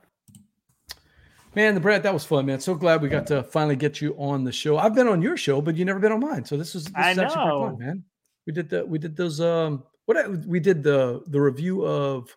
[1.54, 2.60] Man, the Brandt, that was fun, man.
[2.60, 4.78] So glad we got to finally get you on the show.
[4.78, 6.44] I've been on your show, but you never been on mine.
[6.46, 8.04] So this was this I is actually pretty fun, man.
[8.46, 12.34] We did the we did those um what I- we did the the review of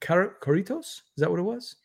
[0.00, 0.80] Car- Caritos.
[0.86, 1.76] Is that what it was?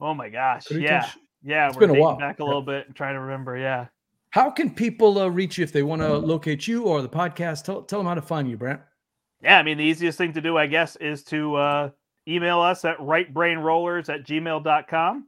[0.00, 0.66] Oh my gosh.
[0.66, 0.82] Caritos?
[0.82, 1.10] Yeah.
[1.42, 1.68] Yeah.
[1.68, 2.16] It's we're been a while.
[2.16, 2.46] back a Yeah.
[2.46, 3.56] little bit and trying to remember.
[3.58, 3.86] Yeah.
[4.30, 7.64] How can people uh, reach you if they want to locate you or the podcast?
[7.64, 8.80] Tell tell them how to find you, Brandt.
[9.42, 9.58] Yeah.
[9.58, 11.90] I mean, the easiest thing to do, I guess, is to uh,
[12.28, 15.26] email us at rightbrainrollers at gmail.com.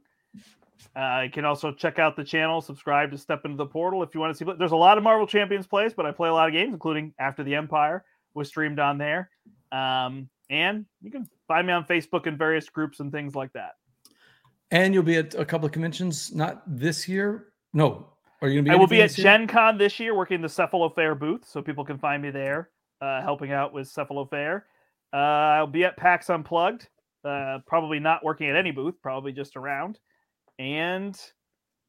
[0.95, 4.13] Uh, you can also check out the channel, subscribe to Step into the Portal if
[4.13, 4.51] you want to see.
[4.57, 7.13] There's a lot of Marvel Champions plays, but I play a lot of games, including
[7.19, 8.03] After the Empire
[8.33, 9.29] was streamed on there.
[9.71, 13.73] Um, and you can find me on Facebook and various groups and things like that.
[14.71, 17.47] And you'll be at a couple of conventions, not this year.
[17.73, 18.07] No,
[18.41, 18.71] are you gonna be?
[18.71, 19.23] I will be at year?
[19.23, 22.69] Gen Con this year working the Cephalofair booth, so people can find me there,
[23.01, 24.63] uh, helping out with Cephalofair.
[25.13, 26.87] Uh, I'll be at PAX Unplugged,
[27.25, 29.99] uh, probably not working at any booth, probably just around.
[30.59, 31.19] And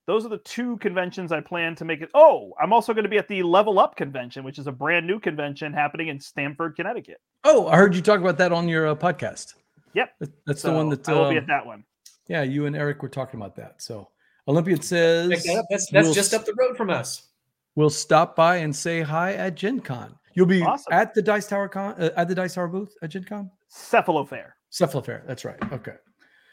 [0.06, 2.10] those are the two conventions I plan to make it.
[2.14, 5.06] Oh, I'm also going to be at the Level Up convention, which is a brand
[5.06, 7.20] new convention happening in Stamford, Connecticut.
[7.44, 9.54] Oh, I heard you talk about that on your uh, podcast.
[9.94, 10.14] Yep.
[10.46, 11.84] That's So the one that I will be um, at that one.
[12.28, 13.82] Yeah, you and Eric were talking about that.
[13.82, 14.08] So
[14.46, 15.66] Olympian says that.
[15.70, 17.28] That's that's we'll just up the road from us.
[17.74, 20.16] We'll stop by and say hi at Gen Con.
[20.34, 20.92] You'll be Awesome.
[20.92, 23.50] at the Dice Tower Con uh, at the Dice Tower booth at Gen Con?
[23.72, 24.52] Cephalofair.
[24.72, 25.24] Cephala Fair.
[25.26, 25.58] That's right.
[25.72, 25.94] Okay.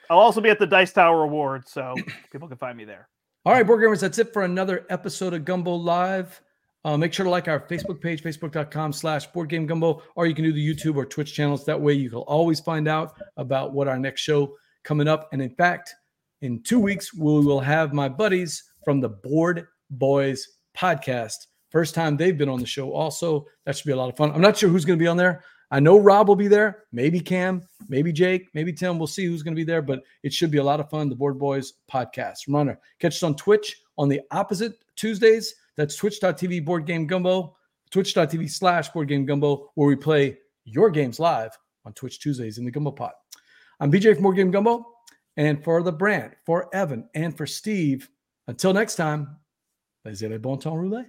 [0.10, 1.94] I'll also be at the Dice Tower Awards, so
[2.32, 3.10] people can find me there.
[3.46, 6.42] All right, board gamers, that's it for another episode of Gumbo Live.
[6.86, 10.34] Uh, make sure to like our Facebook page, facebook.com slash board game gumbo, or you
[10.34, 11.66] can do the YouTube or Twitch channels.
[11.66, 15.28] That way you can always find out about what our next show coming up.
[15.34, 15.94] And in fact,
[16.42, 20.48] in two weeks, we will have my buddies from the Board Boys
[20.78, 21.48] podcast.
[21.70, 23.46] First time they've been on the show, also.
[23.66, 24.32] That should be a lot of fun.
[24.32, 25.44] I'm not sure who's going to be on there.
[25.70, 28.98] I know Rob will be there, maybe Cam, maybe Jake, maybe Tim.
[28.98, 31.10] We'll see who's going to be there, but it should be a lot of fun.
[31.10, 32.48] The Board Boys podcast.
[32.48, 35.56] Reminder catch us on Twitch on the opposite Tuesdays.
[35.76, 37.56] That's twitch.tv board game gumbo,
[37.92, 42.66] twitch.tv slash board game gumbo, where we play your games live on Twitch Tuesdays in
[42.66, 43.14] the Gumbo Pot.
[43.80, 44.86] I'm BJ from Board Game Gumbo.
[45.38, 48.10] And for the Brandt, for Evan, and for Steve,
[48.48, 49.38] until next time,
[50.04, 51.06] les bon temps rouler.